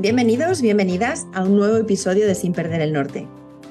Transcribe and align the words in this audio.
Bienvenidos, 0.00 0.62
bienvenidas 0.62 1.26
a 1.34 1.42
un 1.42 1.56
nuevo 1.56 1.76
episodio 1.76 2.26
de 2.28 2.36
Sin 2.36 2.52
Perder 2.52 2.80
el 2.82 2.92
Norte, 2.92 3.26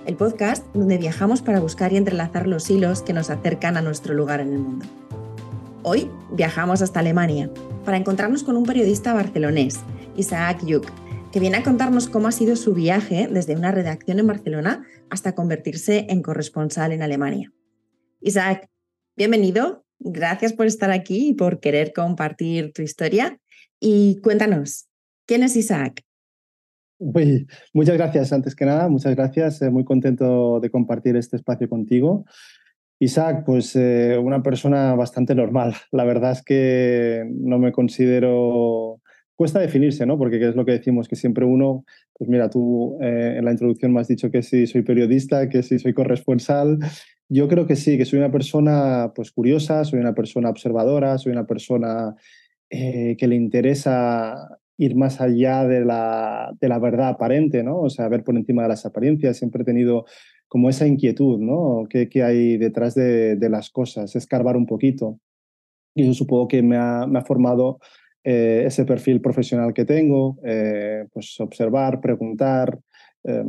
el 0.06 0.18
podcast 0.18 0.66
donde 0.74 0.98
viajamos 0.98 1.42
para 1.42 1.62
buscar 1.62 1.94
y 1.94 1.98
entrelazar 1.98 2.48
los 2.48 2.70
hilos 2.70 3.02
que 3.02 3.14
nos 3.14 3.30
acercan 3.30 3.78
a 3.78 3.82
nuestro 3.82 4.14
lugar 4.14 4.42
en 4.42 4.52
el 4.52 4.60
mundo. 4.60 4.86
Hoy 5.84 6.12
viajamos 6.34 6.82
hasta 6.82 7.00
Alemania 7.00 7.50
para 7.86 7.96
encontrarnos 7.96 8.44
con 8.44 8.58
un 8.58 8.66
periodista 8.66 9.14
barcelonés, 9.14 9.80
Isaac 10.18 10.66
Yuk, 10.66 10.86
que 11.32 11.40
viene 11.40 11.56
a 11.58 11.64
contarnos 11.64 12.10
cómo 12.10 12.28
ha 12.28 12.34
sido 12.34 12.58
su 12.58 12.74
viaje 12.74 13.30
desde 13.32 13.56
una 13.56 13.72
redacción 13.72 14.20
en 14.20 14.28
Barcelona 14.28 14.86
hasta 15.10 15.34
convertirse 15.34 16.08
en 16.10 16.22
corresponsal 16.22 16.92
en 16.92 17.04
Alemania. 17.04 17.54
Isaac, 18.20 18.68
bienvenido, 19.16 19.86
gracias 20.00 20.52
por 20.52 20.66
estar 20.66 20.92
aquí 20.92 21.30
y 21.30 21.34
por 21.36 21.62
querer 21.62 21.94
compartir 21.94 22.74
tu 22.74 22.82
historia. 22.82 23.40
Y 23.80 24.20
cuéntanos, 24.22 24.88
¿quién 25.26 25.44
es 25.44 25.56
Isaac? 25.56 26.04
muchas 27.74 27.96
gracias, 27.96 28.34
antes 28.34 28.56
que 28.56 28.66
nada, 28.66 28.90
muchas 28.90 29.16
gracias. 29.16 29.62
Eh, 29.62 29.70
muy 29.70 29.84
contento 29.84 30.60
de 30.60 30.72
compartir 30.72 31.16
este 31.16 31.36
espacio 31.36 31.70
contigo. 31.70 32.26
Isaac, 33.00 33.44
pues 33.46 33.76
eh, 33.76 34.18
una 34.18 34.42
persona 34.42 34.96
bastante 34.96 35.36
normal. 35.36 35.76
La 35.92 36.04
verdad 36.04 36.32
es 36.32 36.42
que 36.42 37.24
no 37.32 37.60
me 37.60 37.72
considero... 37.72 39.02
Cuesta 39.36 39.60
definirse, 39.60 40.08
¿no? 40.08 40.18
Porque 40.18 40.38
es 40.50 40.56
lo 40.56 40.66
que 40.66 40.72
decimos, 40.72 41.08
que 41.08 41.16
siempre 41.16 41.46
uno, 41.46 41.86
pues 42.14 42.28
mira, 42.28 42.50
tú 42.50 42.98
eh, 43.04 43.36
en 43.38 43.46
la 43.46 43.52
introducción 43.52 43.94
me 43.94 44.02
has 44.02 44.08
dicho 44.08 44.32
que 44.32 44.42
sí 44.42 44.66
soy 44.66 44.82
periodista, 44.82 45.48
que 45.48 45.62
sí 45.62 45.78
soy 45.78 45.94
corresponsal. 45.94 46.80
Yo 47.30 47.48
creo 47.48 47.68
que 47.68 47.76
sí, 47.76 48.00
que 48.00 48.06
soy 48.06 48.18
una 48.18 48.32
persona 48.32 49.12
pues 49.14 49.32
curiosa, 49.32 49.84
soy 49.84 50.00
una 50.00 50.16
persona 50.16 50.50
observadora, 50.50 51.20
soy 51.20 51.34
una 51.34 51.46
persona 51.46 52.16
que 52.70 53.28
le 53.28 53.36
interesa 53.36 54.60
ir 54.78 54.96
más 54.96 55.20
allá 55.22 55.66
de 55.66 55.84
la, 55.84 56.56
de 56.60 56.70
la 56.70 56.80
verdad 56.80 57.10
aparente, 57.10 57.64
¿no? 57.64 57.80
O 57.80 57.90
sea, 57.90 58.08
ver 58.10 58.24
por 58.24 58.36
encima 58.36 58.64
de 58.64 58.70
las 58.70 58.86
apariencias. 58.86 59.38
Siempre 59.38 59.64
he 59.64 59.66
tenido 59.66 60.06
como 60.48 60.70
esa 60.70 60.88
inquietud, 60.88 61.40
¿no? 61.40 61.88
¿Qué, 61.90 62.10
qué 62.10 62.24
hay 62.24 62.58
detrás 62.58 62.94
de, 62.94 63.36
de, 63.36 63.50
las 63.50 63.70
cosas? 63.70 64.16
Escarbar 64.16 64.56
un 64.56 64.66
poquito. 64.66 65.20
Y 65.96 66.06
yo 66.06 66.14
supongo 66.14 66.48
que 66.48 66.62
me 66.62 66.78
ha, 66.78 67.08
me 67.08 67.20
ha 67.20 67.26
formado 67.26 67.80
eh, 68.24 68.64
ese 68.66 68.86
perfil 68.86 69.20
profesional 69.20 69.74
que 69.74 69.86
tengo, 69.86 70.38
eh, 70.46 71.06
pues 71.12 71.40
observar, 71.40 72.00
preguntar. 72.00 72.80
Eh, 73.24 73.44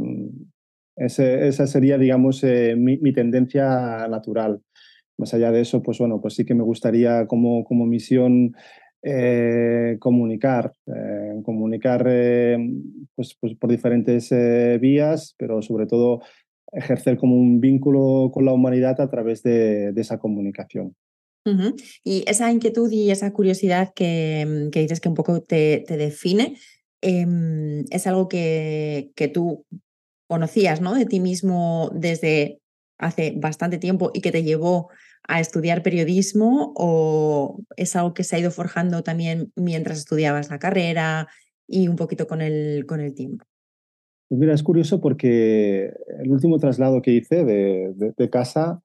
ese, 0.96 1.46
esa 1.46 1.66
sería, 1.66 1.98
digamos, 1.98 2.42
eh, 2.42 2.74
mi, 2.76 2.96
mi, 2.98 3.12
tendencia 3.12 4.08
natural. 4.08 4.60
Más 5.18 5.34
allá 5.34 5.52
de 5.52 5.60
eso, 5.60 5.82
pues 5.82 5.98
bueno, 5.98 6.20
pues 6.20 6.34
sí 6.34 6.44
que 6.44 6.54
me 6.54 6.62
gustaría 6.62 7.26
como, 7.26 7.64
como 7.64 7.86
misión 7.86 8.54
eh, 9.02 9.96
comunicar, 10.00 10.72
eh, 10.86 11.40
comunicar 11.44 12.04
eh, 12.08 12.58
pues, 13.14 13.36
pues, 13.40 13.54
por 13.54 13.70
diferentes 13.70 14.30
vías, 14.80 15.34
pero 15.38 15.62
sobre 15.62 15.86
todo 15.86 16.20
ejercer 16.72 17.16
como 17.16 17.36
un 17.36 17.60
vínculo 17.60 18.30
con 18.32 18.44
la 18.44 18.52
humanidad 18.52 19.00
a 19.00 19.08
través 19.08 19.42
de, 19.42 19.92
esa 19.96 20.18
comunicación. 20.18 20.94
Y 22.04 22.24
esa 22.26 22.52
inquietud 22.52 22.92
y 22.92 23.10
esa 23.10 23.32
curiosidad 23.32 23.94
que, 23.94 24.68
dices 24.70 25.00
que 25.00 25.08
un 25.08 25.14
poco 25.14 25.40
te, 25.40 25.82
te 25.86 25.96
define, 25.96 26.58
eh, 27.00 27.84
es 27.90 28.06
algo 28.06 28.28
que, 28.28 29.12
que 29.14 29.28
tú 29.28 29.64
conocías 30.26 30.80
¿no? 30.80 30.94
de 30.94 31.06
ti 31.06 31.20
mismo 31.20 31.90
desde 31.94 32.60
hace 32.98 33.32
bastante 33.36 33.78
tiempo 33.78 34.10
y 34.12 34.20
que 34.20 34.32
te 34.32 34.42
llevó 34.42 34.90
a 35.28 35.40
estudiar 35.40 35.82
periodismo 35.82 36.72
o 36.74 37.60
es 37.76 37.94
algo 37.94 38.14
que 38.14 38.24
se 38.24 38.34
ha 38.34 38.38
ido 38.40 38.50
forjando 38.50 39.02
también 39.02 39.52
mientras 39.54 39.98
estudiabas 39.98 40.50
la 40.50 40.58
carrera 40.58 41.28
y 41.68 41.86
un 41.86 41.96
poquito 41.96 42.26
con 42.26 42.40
el, 42.40 42.86
con 42.86 43.00
el 43.00 43.14
tiempo? 43.14 43.44
Mira, 44.30 44.54
es 44.54 44.62
curioso 44.62 45.00
porque 45.00 45.92
el 46.18 46.30
último 46.30 46.58
traslado 46.58 47.00
que 47.02 47.12
hice 47.12 47.44
de, 47.44 47.92
de, 48.16 48.30
casa 48.30 48.82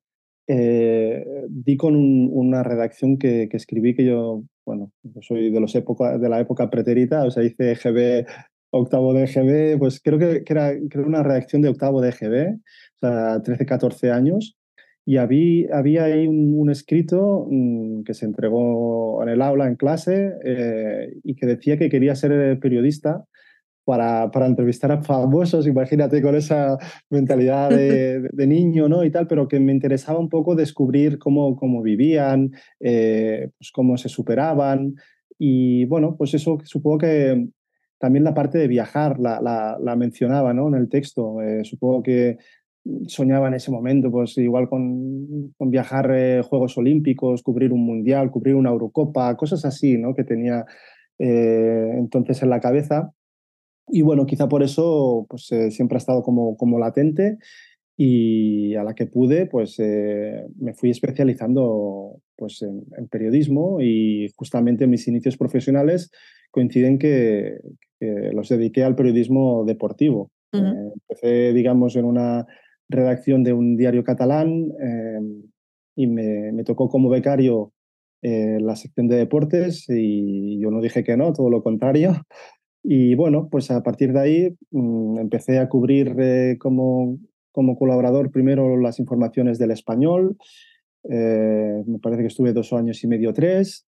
eh, 0.47 1.25
di 1.50 1.75
con 1.78 1.95
un, 1.95 2.29
una 2.31 2.62
redacción 2.63 3.18
que, 3.18 3.47
que, 3.50 3.57
escribí 3.57 3.95
que 3.95 4.06
yo, 4.06 4.44
bueno, 4.66 4.91
soy 5.22 5.50
de, 5.50 5.59
los 5.59 5.75
época, 5.75 6.18
de 6.18 6.29
la 6.29 6.39
época 6.39 6.69
pretérita, 6.69 7.25
o 7.25 7.31
sea, 7.31 7.44
hice 7.44 7.75
GB, 7.75 8.25
octavo 8.69 9.13
de 9.13 9.28
GB, 9.28 9.79
pues 9.79 10.01
creo 10.01 10.18
que, 10.18 10.44
era 10.45 10.73
una 11.06 11.23
redacción 11.23 11.62
de 11.62 11.69
octavo 11.69 12.01
de 12.01 12.12
GB, 12.12 12.56
o 12.56 13.00
sea, 13.00 13.41
13, 13.41 13.66
14 13.66 14.12
años. 14.12 14.57
Y 15.06 15.18
había, 15.18 15.78
había 15.78 16.06
ahí 16.06 16.28
un, 16.28 16.53
un 16.58 16.69
escrito 16.69 17.47
mmm, 17.50 18.03
que 18.03 18.14
se 18.14 18.25
entregó 18.25 19.22
en 19.24 19.30
el 19.30 19.41
aula, 19.41 19.68
en 19.68 19.75
clase, 19.75 20.34
eh, 20.44 21.14
y 21.24 21.36
que 21.36 21.46
decía 21.46 21.78
que 21.78 21.90
quería 21.90 22.16
ser 22.16 22.59
periodista 22.59 23.25
para, 23.86 24.31
para, 24.31 24.46
entrevistar 24.46 24.92
a 24.92 25.02
famosos, 25.03 25.68
imagínate 25.68 26.22
con 26.22 26.36
esa 26.36 26.78
mentalidad 27.09 27.69
de, 27.78 28.22
de, 28.31 28.47
niño 28.47 28.88
¿no? 28.88 29.03
y 29.03 29.12
tal, 29.12 29.28
pero 29.28 29.47
que 29.47 29.59
me 29.59 29.74
interesaba 29.74 30.19
un 30.19 30.30
poco 30.30 30.56
descubrir 30.56 31.19
cómo, 31.19 31.56
cómo 31.56 31.81
vivían, 31.81 32.52
eh, 32.80 33.50
pues 33.58 33.72
cómo 33.72 33.97
se 33.97 34.09
superaban. 34.09 34.96
Y 35.38 35.86
bueno, 35.86 36.16
pues 36.18 36.34
eso 36.34 36.58
supongo 36.63 37.00
que 37.00 37.47
también 38.00 38.24
la 38.24 38.34
parte 38.34 38.58
de 38.58 38.68
viajar 38.68 39.19
la, 39.19 39.42
la, 39.42 39.78
la 39.81 39.96
mencionaba 39.96 40.53
¿no? 40.53 40.68
en 40.68 40.75
el 40.75 40.90
texto. 40.90 41.42
Eh, 41.42 41.63
supongo 41.63 42.03
que 42.03 42.38
soñaba 43.07 43.47
en 43.47 43.53
ese 43.53 43.71
momento, 43.71 44.11
pues 44.11 44.38
igual 44.38 44.67
con, 44.67 45.53
con 45.57 45.69
viajar 45.69 46.11
eh, 46.13 46.41
Juegos 46.41 46.77
Olímpicos, 46.77 47.41
cubrir 47.41 47.71
un 47.71 47.85
Mundial, 47.85 48.31
cubrir 48.31 48.55
una 48.55 48.69
Eurocopa, 48.69 49.35
cosas 49.38 49.63
así, 49.66 49.97
¿no? 49.97 50.13
Que 50.13 50.23
tenía 50.23 50.66
eh, 51.19 51.91
entonces 51.97 52.41
en 52.44 52.49
la 52.49 52.59
cabeza. 52.59 53.11
Y 53.88 54.01
bueno, 54.01 54.25
quizá 54.25 54.47
por 54.47 54.63
eso 54.63 55.25
pues, 55.29 55.51
eh, 55.51 55.71
siempre 55.71 55.97
ha 55.97 55.99
estado 55.99 56.23
como, 56.23 56.55
como 56.57 56.79
latente 56.79 57.38
y 57.95 58.75
a 58.75 58.83
la 58.83 58.95
que 58.95 59.05
pude, 59.05 59.45
pues 59.45 59.75
eh, 59.79 60.45
me 60.59 60.73
fui 60.73 60.89
especializando 60.89 62.17
pues, 62.35 62.61
en, 62.61 62.83
en, 62.97 63.07
periodismo 63.07 63.81
y 63.81 64.29
justamente 64.35 64.88
mis 64.88 65.07
inicios 65.07 65.38
profesionales 65.38 66.09
coinciden 66.50 66.97
que, 66.97 67.59
que 68.00 68.31
los 68.33 68.50
dediqué 68.50 68.83
al 68.83 68.95
periodismo 68.95 69.63
deportivo. 69.65 70.31
Uh 70.53 70.57
-huh. 70.57 70.73
eh, 70.73 70.91
empecé, 70.94 71.53
digamos, 71.53 71.95
en 71.95 72.05
una 72.05 72.45
redacción 72.94 73.44
de 73.44 73.54
un 73.54 73.76
diario 73.76 74.04
catalán 74.04 74.72
eh, 74.81 75.20
y 75.96 76.08
me, 76.08 76.64
tocó 76.64 76.90
como 76.90 77.09
becario 77.09 77.74
eh, 78.22 78.58
la 78.62 78.76
sección 78.76 79.08
de 79.08 79.18
deportes 79.18 79.86
y 79.90 80.59
yo 80.59 80.72
no 80.72 80.81
dije 80.81 81.04
que 81.04 81.18
no, 81.18 81.34
todo 81.34 81.50
lo 81.50 81.64
contrario. 81.64 82.14
Y 82.86 83.16
bueno, 83.16 83.48
pues 83.50 83.72
a 83.72 83.81
partir 83.81 84.12
de 84.12 84.20
ahí 84.20 84.58
mmm, 84.72 85.18
empecé 85.18 85.58
a 85.59 85.70
cubrir 85.70 86.16
eh, 86.20 86.58
como, 86.59 87.18
como 87.54 87.78
colaborador 87.78 88.30
primero 88.30 88.78
las 88.78 89.00
informaciones 89.00 89.58
del 89.58 89.72
español, 89.72 90.36
eh, 91.10 91.81
me 91.86 92.00
parece 92.00 92.24
que 92.24 92.28
estuve 92.28 92.52
dos 92.52 92.74
años 92.74 93.02
y 93.04 93.08
medio, 93.08 93.31
tres, 93.31 93.88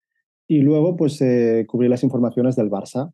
y 0.48 0.60
luego 0.60 0.96
pues 0.96 1.20
eh, 1.22 1.66
cubrí 1.68 1.88
las 1.90 2.04
informaciones 2.04 2.56
del 2.56 2.70
Barça. 2.70 3.12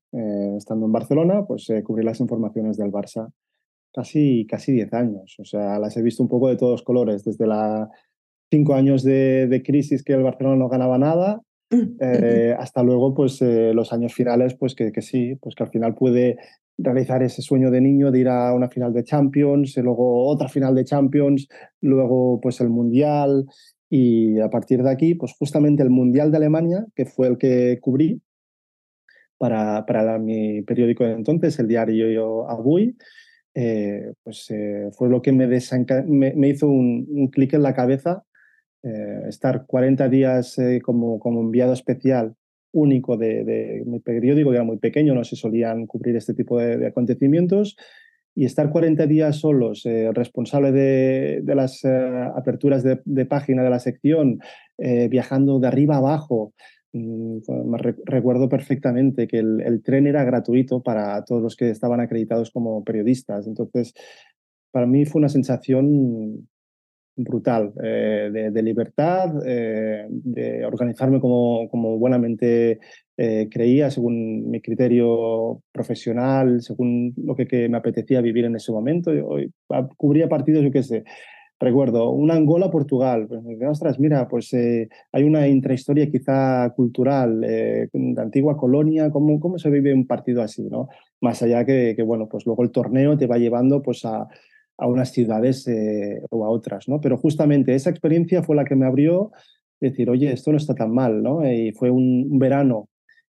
estando 0.57 0.85
en 0.85 0.91
Barcelona, 0.91 1.45
pues 1.47 1.71
cubrí 1.85 2.03
las 2.03 2.19
informaciones 2.19 2.75
del 2.75 2.91
Barça 2.91 3.31
casi, 3.93 4.45
casi 4.47 4.71
10 4.71 4.93
años. 4.93 5.35
O 5.39 5.45
sea, 5.45 5.79
las 5.79 5.95
he 5.97 6.01
visto 6.01 6.23
un 6.23 6.29
poco 6.29 6.49
de 6.49 6.57
todos 6.57 6.83
colores, 6.83 7.23
desde 7.23 7.47
la 7.47 7.89
cinco 8.51 8.73
años 8.73 9.03
de, 9.03 9.47
de 9.47 9.61
crisis 9.61 10.03
que 10.03 10.13
el 10.13 10.23
Barcelona 10.23 10.55
no 10.55 10.69
ganaba 10.69 10.97
nada, 10.97 11.41
eh, 11.71 12.55
hasta 12.57 12.81
luego, 12.81 13.13
pues 13.13 13.41
eh, 13.41 13.73
los 13.73 13.93
años 13.93 14.13
finales, 14.13 14.55
pues 14.55 14.75
que, 14.75 14.91
que, 14.91 15.01
sí, 15.01 15.35
pues 15.35 15.55
que 15.55 15.63
al 15.63 15.69
final 15.69 15.95
puede 15.95 16.37
realizar 16.77 17.21
ese 17.21 17.41
sueño 17.41 17.69
de 17.69 17.81
niño 17.81 18.11
de 18.11 18.19
ir 18.19 18.29
a 18.29 18.53
una 18.53 18.69
final 18.69 18.93
de 18.93 19.03
Champions, 19.03 19.77
y 19.77 19.81
luego 19.81 20.27
otra 20.27 20.47
final 20.47 20.73
de 20.75 20.85
Champions, 20.85 21.47
luego 21.81 22.39
pues 22.41 22.59
el 22.61 22.69
Mundial 22.69 23.45
y 23.89 24.39
a 24.39 24.49
partir 24.49 24.81
de 24.83 24.89
aquí, 24.89 25.15
pues 25.15 25.33
justamente 25.37 25.83
el 25.83 25.89
Mundial 25.89 26.31
de 26.31 26.37
Alemania, 26.37 26.85
que 26.95 27.05
fue 27.05 27.27
el 27.27 27.37
que 27.37 27.79
cubrí 27.81 28.21
para, 29.37 29.85
para 29.85 30.17
mi 30.19 30.61
periódico 30.63 31.03
de 31.03 31.13
entonces, 31.13 31.59
el 31.59 31.67
diario 31.67 32.49
Abui, 32.49 32.95
eh, 33.55 34.13
pues 34.23 34.49
eh, 34.51 34.89
fue 34.93 35.09
lo 35.09 35.21
que 35.21 35.31
me, 35.31 35.47
hizo 36.47 36.67
un, 36.67 37.29
clic 37.31 37.53
en 37.53 37.63
la 37.63 37.73
cabeza, 37.73 38.23
eh, 38.83 39.23
estar 39.27 39.65
40 39.65 40.07
días 40.09 40.57
eh, 40.59 40.81
como, 40.83 41.19
como, 41.19 41.41
enviado 41.41 41.73
especial 41.73 42.35
único 42.71 43.17
de, 43.17 43.83
mi 43.85 43.99
periódico, 43.99 44.51
que 44.51 44.57
era 44.57 44.63
muy 44.63 44.77
pequeño, 44.77 45.15
no 45.15 45.23
se 45.23 45.35
solían 45.35 45.87
cubrir 45.87 46.15
este 46.15 46.33
tipo 46.33 46.59
de, 46.59 46.85
acontecimientos, 46.87 47.75
y 48.35 48.45
estar 48.45 48.69
40 48.69 49.07
días 49.07 49.37
solos, 49.37 49.83
responsable 50.13 50.71
de, 50.71 51.41
de 51.41 51.55
las 51.55 51.83
aperturas 51.83 52.83
de, 52.83 53.25
página 53.25 53.63
de 53.63 53.69
la 53.69 53.79
sección, 53.79 54.39
viajando 54.77 55.59
de 55.59 55.67
arriba 55.67 55.95
a 55.95 55.97
abajo, 55.97 56.53
recuerdo 58.05 58.49
perfectamente 58.49 59.27
que 59.27 59.37
el, 59.39 59.61
el, 59.61 59.83
tren 59.83 60.07
era 60.07 60.23
gratuito 60.23 60.81
para 60.81 61.23
todos 61.23 61.41
los 61.41 61.55
que 61.55 61.69
estaban 61.69 61.99
acreditados 61.99 62.51
como 62.51 62.83
periodistas. 62.83 63.47
Entonces, 63.47 63.93
para 64.71 64.85
mí 64.85 65.05
fue 65.05 65.19
una 65.19 65.29
sensación 65.29 66.47
brutal, 67.19 67.73
de, 67.75 68.61
libertad, 68.63 69.29
de 69.43 70.65
organizarme 70.65 71.19
como, 71.19 71.67
como 71.69 71.97
buenamente 71.97 72.79
creía, 73.15 73.91
según 73.91 74.49
mi 74.49 74.61
criterio 74.61 75.61
profesional, 75.71 76.61
según 76.61 77.13
lo 77.17 77.35
que, 77.35 77.67
me 77.69 77.77
apetecía 77.77 78.21
vivir 78.21 78.45
en 78.45 78.55
ese 78.55 78.71
momento. 78.71 79.13
Yo, 79.13 79.29
cubría 79.97 80.29
partidos, 80.29 80.63
yo 80.63 80.71
qué 80.71 80.83
sé, 80.83 81.03
recuerdo, 81.59 82.11
una 82.11 82.35
Angola-Portugal. 82.35 83.27
Pues, 83.27 83.43
ostras, 83.67 83.99
mira, 83.99 84.27
pues 84.27 84.53
eh, 84.53 84.89
hay 85.11 85.23
una 85.23 85.47
intrahistoria 85.47 86.09
quizá 86.09 86.69
cultural 86.75 87.43
eh, 87.43 87.89
de 87.91 88.21
antigua 88.21 88.57
colonia, 88.57 89.09
¿cómo, 89.11 89.39
¿cómo 89.39 89.59
se 89.59 89.69
vive 89.69 89.93
un 89.93 90.07
partido 90.07 90.41
así? 90.41 90.63
¿no? 90.63 90.87
Más 91.21 91.41
allá 91.41 91.65
que, 91.65 91.93
que, 91.95 92.03
bueno, 92.03 92.27
pues 92.29 92.45
luego 92.45 92.63
el 92.63 92.71
torneo 92.71 93.17
te 93.17 93.27
va 93.27 93.37
llevando 93.37 93.81
pues 93.81 94.05
a, 94.05 94.27
a 94.77 94.87
unas 94.87 95.11
ciudades 95.11 95.67
eh, 95.67 96.21
o 96.29 96.45
a 96.45 96.49
otras, 96.49 96.87
¿no? 96.87 97.01
Pero 97.01 97.17
justamente 97.17 97.75
esa 97.75 97.89
experiencia 97.89 98.43
fue 98.43 98.55
la 98.55 98.65
que 98.65 98.75
me 98.75 98.85
abrió 98.85 99.31
decir, 99.81 100.09
oye, 100.09 100.31
esto 100.31 100.51
no 100.51 100.57
está 100.57 100.75
tan 100.75 100.93
mal, 100.93 101.21
¿no? 101.21 101.49
Y 101.49 101.71
fue 101.73 101.89
un, 101.89 102.39
verano 102.39 102.89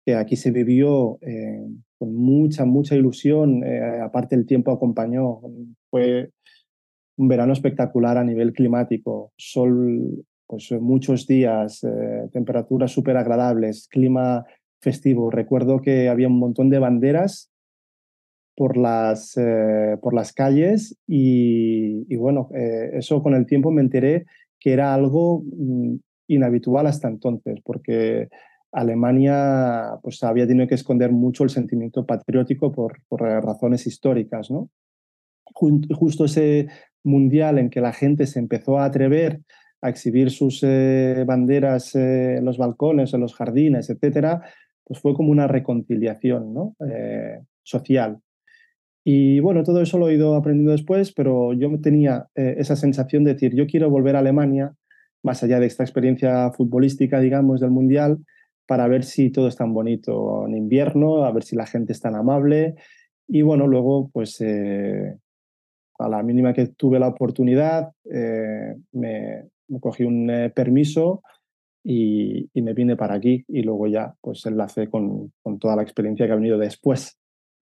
que 0.06 0.16
aquí 0.16 0.36
se 0.36 0.51
vivió 0.51 1.18
con 1.98 2.16
mucha, 2.16 2.66
mucha 2.66 2.95
ilusión, 2.95 3.63
aparte 4.04 4.36
el 4.36 4.45
tiempo 4.45 4.72
acompañó, 4.72 5.42
fue 5.89 6.30
un 7.17 7.27
verano 7.27 7.53
espectacular 7.53 8.17
a 8.17 8.23
nivel 8.23 8.53
climático, 8.53 9.31
sol, 9.38 10.25
pues 10.47 10.71
muchos 10.79 11.27
días, 11.27 11.83
eh, 11.83 12.29
temperaturas 12.31 12.91
súper 12.91 13.17
agradables, 13.17 13.88
clima 13.89 14.45
festivo. 14.81 15.31
Recuerdo 15.31 15.81
que 15.81 16.09
había 16.09 16.27
un 16.27 16.39
montón 16.39 16.69
de 16.69 16.79
banderas 16.79 17.51
por 18.56 18.77
las, 18.77 19.35
eh, 19.38 19.97
por 20.01 20.13
las 20.13 20.33
calles 20.33 20.97
y, 21.07 22.15
bueno, 22.15 22.50
eh, 22.53 22.91
eso 22.94 23.21
con 23.21 23.33
el 23.33 23.45
tiempo 23.45 23.71
me 23.71 23.81
enteré 23.81 24.25
que 24.59 24.73
era 24.73 24.94
algo 24.94 25.44
mm, 25.45 25.95
inhabitual 26.27 26.88
hasta 26.88 27.07
entonces, 27.07 27.59
porque 27.63 28.29
Alemania 28.71 30.00
pues, 30.01 30.21
había 30.23 30.47
tenido 30.47 30.67
que 30.67 30.75
esconder 30.75 31.12
mucho 31.12 31.44
el 31.44 31.50
sentimiento 31.50 32.06
patriótico 32.06 32.71
por, 32.71 33.01
por 33.07 33.21
razones 33.21 33.88
históricas. 33.88 34.51
¿no? 34.51 34.69
Justo 35.53 36.25
ese 36.25 36.67
mundial 37.06 37.60
en 37.60 37.69
que 37.69 37.81
la 37.81 37.94
gente 37.94 38.28
se 38.28 38.40
empezó 38.40 38.80
a 38.80 38.86
atrever 38.86 39.42
a 39.86 39.90
exhibir 39.90 40.31
sus 40.31 40.63
eh, 40.63 41.24
banderas 41.28 41.96
eh, 41.96 42.38
en 42.38 42.46
los 42.46 42.57
balcones, 42.57 43.13
en 43.13 43.22
los 43.22 43.36
jardines, 43.36 43.90
etcétera, 43.90 44.42
pues 44.84 45.00
fue 45.00 45.13
como 45.13 45.31
una 45.31 45.48
reconciliación 45.48 46.54
¿no? 46.54 46.75
Eh, 46.90 47.40
social. 47.63 48.19
Y 49.04 49.40
bueno, 49.40 49.63
todo 49.63 49.81
eso 49.81 50.00
lo 50.00 50.10
he 50.10 50.16
ido 50.16 50.36
aprendiendo 50.36 50.72
después, 50.72 51.13
pero 51.13 51.54
yo 51.54 51.69
tenía 51.80 52.28
esa 52.34 52.75
sensación 52.75 53.24
de 53.24 53.34
decir, 53.34 53.54
yo 53.54 53.68
quiero 53.68 53.92
volver 53.92 54.16
a 54.16 54.19
Alemania, 54.19 54.74
más 55.22 55.44
allá 55.44 55.60
de 55.60 55.68
esta 55.68 55.84
experiencia 55.84 56.51
futbolística, 56.51 57.19
digamos, 57.19 57.62
del 57.62 57.69
Mundial, 57.69 58.18
para 58.66 58.88
ver 58.88 59.04
si 59.04 59.30
todo 59.30 59.48
es 59.48 59.56
tan 59.56 59.75
bonito 59.75 60.48
en 60.48 60.58
invierno, 60.58 61.24
a 61.24 61.31
ver 61.31 61.44
si 61.44 61.56
la 61.56 61.68
gente 61.68 61.94
es 61.94 62.00
tan 62.00 62.16
amable. 62.16 62.74
Y 63.28 63.44
bueno, 63.44 63.68
luego, 63.68 64.10
pues 64.12 64.42
a 66.00 66.09
la 66.09 66.24
mínima 66.24 66.53
que 66.53 66.68
tuve 66.68 67.00
la 67.00 67.07
oportunidad, 67.07 67.92
eh, 68.12 68.75
me, 68.92 69.45
cogí 69.80 70.03
un 70.03 70.30
eh, 70.30 70.50
permiso 70.50 71.24
y, 71.83 72.50
me 72.53 72.74
vine 72.74 72.95
para 72.95 73.15
aquí 73.15 73.45
y 73.47 73.62
luego 73.62 73.88
ya 73.88 74.15
pues 74.21 74.45
enlacé 74.45 74.89
con, 74.89 75.31
con 75.44 75.59
toda 75.59 75.75
la 75.75 75.83
experiencia 75.83 76.25
que 76.25 76.31
ha 76.31 76.38
venido 76.38 76.57
después. 76.57 77.18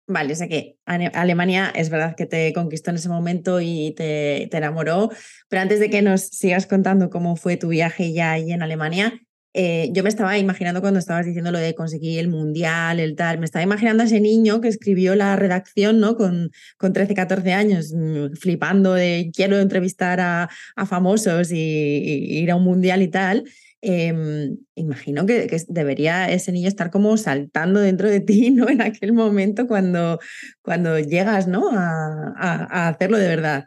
Vale, 0.09 0.31
o 0.31 0.35
sea 0.37 0.47
que 0.47 0.77
Alemania 0.85 1.69
es 1.75 1.89
verdad 1.89 2.15
que 2.15 2.25
te 2.25 2.53
conquistó 2.53 2.91
en 2.91 2.95
ese 2.95 3.09
momento 3.09 3.59
y 3.59 3.93
te, 3.97 4.47
te, 4.49 4.57
enamoró, 4.57 5.09
pero 5.49 5.61
antes 5.61 5.81
de 5.81 5.89
que 5.89 6.01
nos 6.01 6.21
sigas 6.21 6.65
contando 6.65 7.09
cómo 7.09 7.35
fue 7.35 7.57
tu 7.57 7.67
viaje 7.67 8.13
ya 8.13 8.31
ahí 8.31 8.53
en 8.53 8.61
Alemania, 8.61 9.19
eh, 9.59 9.89
yo 9.91 10.03
me 10.03 10.09
estaba 10.09 10.37
imaginando 10.37 10.81
cuando 10.81 10.99
estabas 10.99 11.25
diciendo 11.25 11.51
lo 11.51 11.57
de 11.57 11.73
conseguir 11.73 12.19
el 12.19 12.27
mundial, 12.27 12.99
el 12.99 13.15
tal, 13.15 13.39
me 13.39 13.45
estaba 13.45 13.63
imaginando 13.63 14.03
a 14.03 14.05
ese 14.05 14.21
niño 14.21 14.61
que 14.61 14.67
escribió 14.67 15.15
la 15.15 15.35
redacción 15.35 15.99
¿no? 15.99 16.15
con, 16.15 16.51
con 16.77 16.93
13, 16.93 17.15
14 17.15 17.53
años, 17.53 17.91
mm, 17.91 18.35
flipando 18.39 18.93
de 18.93 19.31
quiero 19.35 19.57
entrevistar 19.57 20.19
a, 20.19 20.47
a 20.75 20.85
famosos 20.85 21.51
y, 21.51 21.57
ir 21.57 22.51
a 22.51 22.55
un 22.55 22.65
mundial 22.65 23.01
y 23.01 23.07
tal. 23.07 23.45
Em, 23.81 24.57
imagino 24.75 25.25
que, 25.25 25.47
debería 25.69 26.29
ese 26.29 26.51
niño 26.51 26.67
estar 26.67 26.91
como 26.91 27.17
saltando 27.17 27.79
dentro 27.79 28.11
de 28.11 28.19
ti, 28.19 28.51
¿no? 28.51 28.69
En 28.69 28.83
aquel 28.83 29.13
momento 29.13 29.65
cuando, 29.65 30.19
cuando 30.61 30.99
llegas, 30.99 31.47
¿no? 31.47 31.71
A, 31.71 32.35
a 32.37 32.89
hacerlo 32.89 33.17
de 33.17 33.27
verdad. 33.27 33.65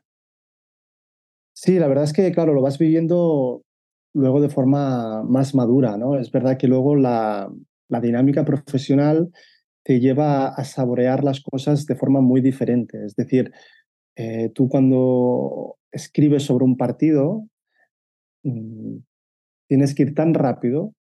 Sí, 1.53 1.81
la 1.81 1.89
verdad 1.89 2.05
es 2.05 2.13
que, 2.13 2.31
claro, 2.31 2.55
lo 2.55 2.63
vas 2.63 2.79
viviendo 2.79 3.65
luego 4.15 4.41
de 4.41 4.49
forma 4.49 5.23
más 5.23 5.55
madura, 5.55 5.97
¿no? 5.97 6.19
Es 6.19 6.31
verdad 6.31 6.57
que 6.57 6.69
luego 6.69 6.97
la, 6.97 7.51
dinámica 8.03 8.45
profesional 8.45 9.31
te 9.83 9.99
lleva 9.99 10.49
a 10.49 10.65
saborear 10.65 11.25
las 11.25 11.41
cosas 11.41 11.87
de 11.87 11.97
forma 11.97 12.21
muy 12.21 12.41
diferente. 12.41 13.05
Es 13.05 13.17
decir, 13.17 13.53
eh, 14.17 14.51
tú 14.55 14.69
cuando 14.69 15.77
escribes 15.91 16.45
sobre 16.45 16.65
un 16.65 16.77
partido, 16.77 17.49
mm, 18.45 18.99
tienes 19.69 19.95
que 19.95 20.05
ir 20.05 20.15
tan 20.15 20.35
rápido 20.35 20.95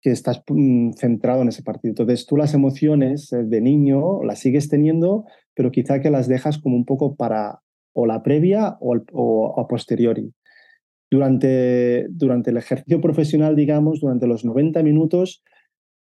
que 0.00 0.10
estás 0.10 0.42
mm, 0.48 0.92
centrado 0.92 1.42
en 1.42 1.48
ese 1.48 1.62
partido. 1.62 1.90
Entonces 1.90 2.26
tú 2.26 2.36
las 2.36 2.54
emociones 2.54 3.32
eh, 3.32 3.44
de 3.44 3.60
niño 3.60 4.22
las 4.22 4.40
sigues 4.40 4.68
teniendo, 4.68 5.26
pero 5.54 5.70
quizá 5.70 6.00
que 6.00 6.10
las 6.10 6.28
dejas 6.28 6.58
como 6.58 6.76
un 6.76 6.86
poco 6.86 7.16
para 7.16 7.60
o 7.94 8.06
la 8.06 8.22
previa 8.22 8.78
o, 8.80 8.96
o 9.12 9.60
a 9.60 9.68
posteriori 9.68 10.32
durante, 11.12 12.06
durante 12.08 12.50
el 12.50 12.56
ejercicio 12.56 12.98
profesional, 13.02 13.54
digamos, 13.54 14.00
durante 14.00 14.26
los 14.26 14.46
90 14.46 14.82
minutos, 14.82 15.42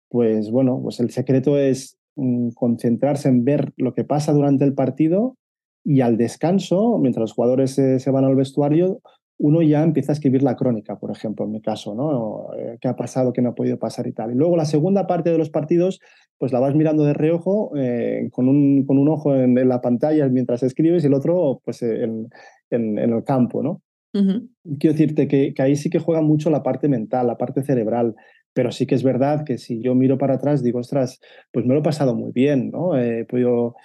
pues 0.08 0.50
bueno, 0.50 0.80
pues 0.82 1.02
el 1.02 1.10
secreto 1.10 1.58
es 1.58 1.98
mm, 2.16 2.52
concentrarse 2.52 3.28
en 3.28 3.44
ver 3.44 3.74
lo 3.76 3.94
que 3.94 4.06
pasa 4.06 4.32
durante 4.32 4.64
el 4.64 4.74
partido 4.74 5.36
y 5.84 6.00
al 6.00 6.16
descanso, 6.16 6.98
mientras 6.98 7.24
los 7.24 7.34
jugadores 7.34 7.72
se, 7.72 8.12
van 8.12 8.24
al 8.24 8.38
vestuario, 8.38 9.02
uno 9.38 9.62
ya 9.62 9.84
empieza 9.84 10.14
a 10.14 10.16
escribir 10.16 10.44
la 10.44 10.56
crónica, 10.56 10.98
por 10.98 11.12
ejemplo, 11.12 11.44
en 11.44 11.52
mi 11.52 11.62
caso, 11.62 11.94
¿no? 11.94 12.48
Eh, 12.58 12.78
¿Qué 12.80 12.88
ha 12.88 12.96
pasado, 12.96 13.34
qué 13.34 13.42
no 13.42 13.50
ha 13.50 13.56
podido 13.56 13.80
pasar 13.80 14.08
y 14.08 14.14
tal? 14.14 14.32
Y 14.32 14.36
luego 14.36 14.56
la 14.56 14.66
segunda 14.66 15.08
parte 15.08 15.30
de 15.30 15.38
los 15.38 15.50
partidos, 15.50 16.00
pues 16.38 16.54
la 16.54 16.62
vas 16.62 16.74
mirando 16.74 17.04
de 17.04 17.14
reojo, 17.14 17.74
eh, 17.76 18.30
con, 18.32 18.48
un, 18.48 18.86
con 18.86 18.98
un 18.98 19.10
ojo 19.10 19.36
en, 19.36 19.56
la 19.68 19.82
pantalla 19.82 20.30
mientras 20.30 20.64
escribes 20.64 21.04
y 21.04 21.08
el 21.08 21.16
otro, 21.16 21.60
pues 21.66 21.82
en, 21.82 22.30
en, 22.70 22.98
en 22.98 23.12
el 23.12 23.26
campo, 23.26 23.62
¿no? 23.62 23.82
Quiero 24.14 24.94
decirte 24.94 25.28
que, 25.28 25.54
ahí 25.60 25.76
sí 25.76 25.90
que 25.90 26.00
juega 26.00 26.22
mucho 26.22 26.50
la 26.50 26.64
parte 26.64 26.88
mental, 26.88 27.28
la 27.28 27.38
parte 27.38 27.64
cerebral, 27.64 28.16
pero 28.54 28.72
sí 28.72 28.86
que 28.86 28.96
es 28.96 29.04
verdad 29.04 29.46
que 29.46 29.58
si 29.58 29.82
yo 29.82 29.96
miro 29.96 30.18
para 30.18 30.36
atrás 30.36 30.62
digo, 30.62 30.80
ostras, 30.80 31.20
pues 31.52 31.66
me 31.66 31.74
lo 31.74 31.80
he 31.80 31.84
pasado 31.84 32.16
muy 32.16 32.32
bien, 32.32 32.72
¿no? 32.72 32.98
He 32.98 33.26
podido 33.26 33.76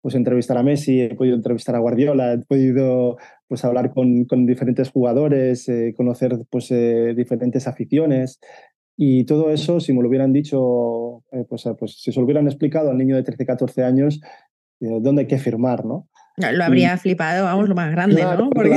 pues, 0.00 0.14
entrevistar 0.14 0.56
a 0.56 0.62
Messi, 0.62 1.00
he 1.00 1.14
podido 1.14 1.36
entrevistar 1.36 1.74
a 1.74 1.80
Guardiola, 1.80 2.32
he 2.32 2.38
podido 2.38 3.16
pues, 3.48 3.64
hablar 3.64 3.92
con, 3.92 4.24
con 4.24 4.46
diferentes 4.46 4.90
jugadores, 4.90 5.68
eh, 5.68 5.94
conocer 5.96 6.38
pues, 6.50 6.70
eh, 6.70 7.14
diferentes 7.16 7.66
aficiones. 7.66 8.40
Y 8.96 9.24
todo 9.24 9.50
eso, 9.50 9.80
si 9.80 9.92
me 9.92 10.02
lo 10.02 10.08
hubieran 10.08 10.32
dicho, 10.32 11.24
eh, 11.32 11.44
pues, 11.48 11.64
pues 11.78 12.00
si 12.00 12.12
se 12.12 12.20
lo 12.20 12.24
hubieran 12.24 12.46
explicado 12.46 12.90
al 12.90 12.98
niño 12.98 13.16
de 13.16 13.24
13, 13.24 13.44
14 13.44 13.82
años, 13.82 14.20
¿dónde 14.78 15.22
hay 15.22 15.26
que 15.26 15.38
firmar, 15.38 15.84
no? 15.84 16.08
Lo 16.36 16.64
habría 16.64 16.96
flipado, 16.96 17.44
vamos, 17.44 17.68
lo 17.68 17.74
más 17.74 17.90
grande, 17.90 18.22
¿no? 18.22 18.50
Porque... 18.50 18.76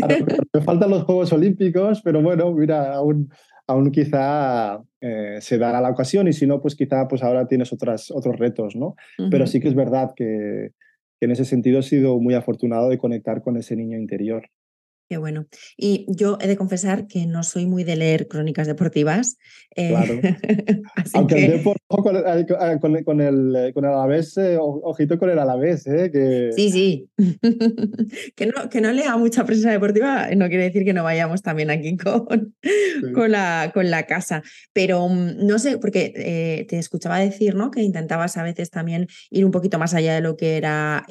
Me 0.53 0.61
faltan 0.61 0.89
los 0.89 1.03
Juegos 1.03 1.33
Olímpicos, 1.33 2.01
pero 2.03 2.21
bueno, 2.21 2.53
mira, 2.53 2.93
aún, 2.93 3.29
aún 3.65 3.91
quizá 3.91 4.79
eh, 5.01 5.37
se 5.39 5.57
dará 5.57 5.81
la 5.81 5.89
ocasión 5.89 6.27
y 6.27 6.33
si 6.33 6.45
no, 6.45 6.61
pues 6.61 6.75
quizá 6.75 7.07
pues 7.07 7.23
ahora 7.23 7.47
tienes 7.47 7.73
otras, 7.73 8.11
otros 8.11 8.37
retos, 8.37 8.75
¿no? 8.75 8.95
Pero 9.31 9.47
sí 9.47 9.59
que 9.59 9.67
es 9.67 9.75
verdad 9.75 10.11
que, 10.15 10.71
que 11.19 11.25
en 11.25 11.31
ese 11.31 11.45
sentido 11.45 11.79
he 11.79 11.83
sido 11.83 12.19
muy 12.19 12.35
afortunado 12.35 12.89
de 12.89 12.97
conectar 12.97 13.41
con 13.41 13.57
ese 13.57 13.75
niño 13.75 13.97
interior. 13.97 14.49
Qué 15.09 15.15
bueno. 15.15 15.47
Y 15.77 16.05
yo 16.09 16.37
he 16.41 16.47
de 16.47 16.57
confesar 16.57 17.07
que 17.07 17.25
no 17.25 17.43
soy 17.43 17.65
muy 17.65 17.85
de 17.85 17.95
leer 17.95 18.27
crónicas 18.27 18.67
deportivas. 18.67 19.37
Eh, 19.73 19.89
claro. 19.89 20.13
Aunque 21.13 21.63
con, 21.87 22.15
el, 22.15 23.05
con, 23.05 23.21
el, 23.21 23.73
con 23.73 23.85
el 23.85 23.91
Alavés, 23.91 24.37
eh, 24.37 24.57
ojito 24.59 25.17
con 25.17 25.29
el 25.29 25.39
Alavés, 25.39 25.87
¿eh? 25.87 26.11
Que... 26.11 26.49
Sí, 26.53 26.71
sí. 26.71 27.09
que, 28.35 28.47
no, 28.47 28.69
que 28.69 28.81
no 28.81 28.91
lea 28.91 29.15
mucha 29.15 29.45
prensa 29.45 29.71
deportiva 29.71 30.27
no 30.35 30.49
quiere 30.49 30.65
decir 30.65 30.83
que 30.83 30.93
no 30.93 31.03
vayamos 31.03 31.41
también 31.41 31.69
aquí 31.69 31.95
con, 31.95 32.53
con, 33.13 33.31
la, 33.31 33.71
con 33.73 33.89
la 33.89 34.05
casa. 34.07 34.43
Pero 34.73 35.07
mm, 35.07 35.45
no 35.45 35.57
sé, 35.57 35.77
porque 35.77 36.11
eh, 36.15 36.65
te 36.67 36.77
escuchaba 36.77 37.19
decir 37.19 37.55
¿no? 37.55 37.71
que 37.71 37.81
intentabas 37.81 38.35
a 38.35 38.43
veces 38.43 38.71
también 38.71 39.07
ir 39.29 39.45
un 39.45 39.51
poquito 39.51 39.79
más 39.79 39.93
allá 39.93 40.15
de 40.15 40.21
lo 40.21 40.35
que 40.35 40.57
era 40.57 41.05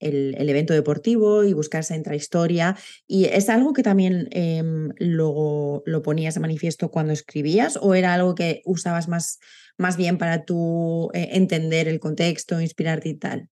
el, 0.00 0.48
evento 0.48 0.74
deportivo 0.74 1.44
y 1.44 1.52
buscar 1.52 1.80
esa 1.80 1.96
intrahistoria. 1.96 2.76
¿Y 3.06 3.24
es 3.26 3.48
algo 3.48 3.72
que 3.72 3.82
también 3.82 4.28
em, 4.30 4.90
luego 4.98 5.82
lo 5.86 6.02
ponías 6.02 6.34
de 6.34 6.40
manifiesto 6.40 6.90
cuando 6.90 7.12
escribías 7.12 7.78
o 7.80 7.94
era 7.94 8.14
algo 8.14 8.34
que 8.34 8.62
usabas 8.64 9.08
más, 9.08 9.38
más 9.76 9.96
bien 9.96 10.18
para 10.18 10.44
tú 10.44 11.10
eh, 11.14 11.30
entender 11.32 11.88
el 11.88 12.00
contexto, 12.00 12.60
inspirarte 12.60 13.08
y 13.08 13.14
tal? 13.14 13.48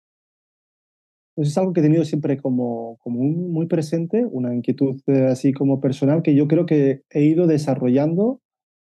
pues 1.36 1.48
es 1.48 1.58
algo 1.58 1.74
que 1.74 1.80
he 1.80 1.82
tenido 1.82 2.02
siempre 2.06 2.38
como, 2.38 2.96
como 3.02 3.22
muy 3.22 3.66
presente, 3.66 4.24
una 4.24 4.54
inquietud 4.54 4.98
eh, 5.06 5.26
así 5.30 5.52
como 5.52 5.82
personal 5.82 6.22
que 6.22 6.34
yo 6.34 6.48
creo 6.48 6.64
que 6.64 7.02
he 7.10 7.24
ido 7.24 7.46
desarrollando 7.46 8.40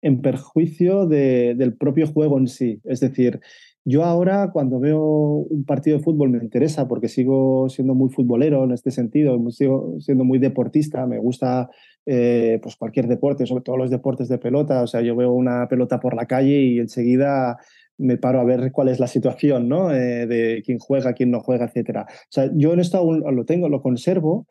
en 0.01 0.21
perjuicio 0.23 1.05
de, 1.05 1.53
del 1.55 1.75
propio 1.75 2.07
juego 2.07 2.39
en 2.39 2.47
sí. 2.47 2.81
Es 2.83 2.99
decir, 2.99 3.39
yo 3.83 4.03
ahora 4.03 4.51
cuando 4.51 4.79
veo 4.79 5.01
un 5.01 5.65
partido 5.65 5.97
de 5.97 6.03
fútbol 6.03 6.29
me 6.29 6.37
interesa 6.37 6.87
porque 6.87 7.07
sigo 7.07 7.67
siendo 7.69 7.95
muy 7.95 8.09
futbolero 8.09 8.63
en 8.63 8.71
este 8.71 8.91
sentido, 8.91 9.39
sigo 9.49 9.99
siendo 9.99 10.23
muy 10.23 10.37
deportista, 10.37 11.07
me 11.07 11.17
gusta 11.17 11.69
eh, 12.05 12.59
pues 12.61 12.75
cualquier 12.75 13.07
deporte, 13.07 13.45
sobre 13.45 13.63
todo 13.63 13.77
los 13.77 13.89
deportes 13.89 14.27
de 14.29 14.37
pelota. 14.37 14.83
O 14.83 14.87
sea, 14.87 15.01
yo 15.01 15.15
veo 15.15 15.31
una 15.31 15.67
pelota 15.67 15.99
por 15.99 16.15
la 16.15 16.25
calle 16.25 16.61
y 16.61 16.79
enseguida 16.79 17.57
me 17.97 18.17
paro 18.17 18.39
a 18.39 18.43
ver 18.43 18.71
cuál 18.71 18.89
es 18.89 18.99
la 18.99 19.07
situación, 19.07 19.69
¿no? 19.69 19.91
Eh, 19.93 20.25
de 20.25 20.63
quién 20.65 20.79
juega, 20.79 21.13
quién 21.13 21.31
no 21.31 21.41
juega, 21.41 21.65
etcétera. 21.65 22.05
O 22.09 22.31
sea, 22.31 22.51
yo 22.55 22.73
en 22.73 22.79
esto 22.79 23.03
lo 23.03 23.45
tengo, 23.45 23.69
lo 23.69 23.81
conservo, 23.81 24.47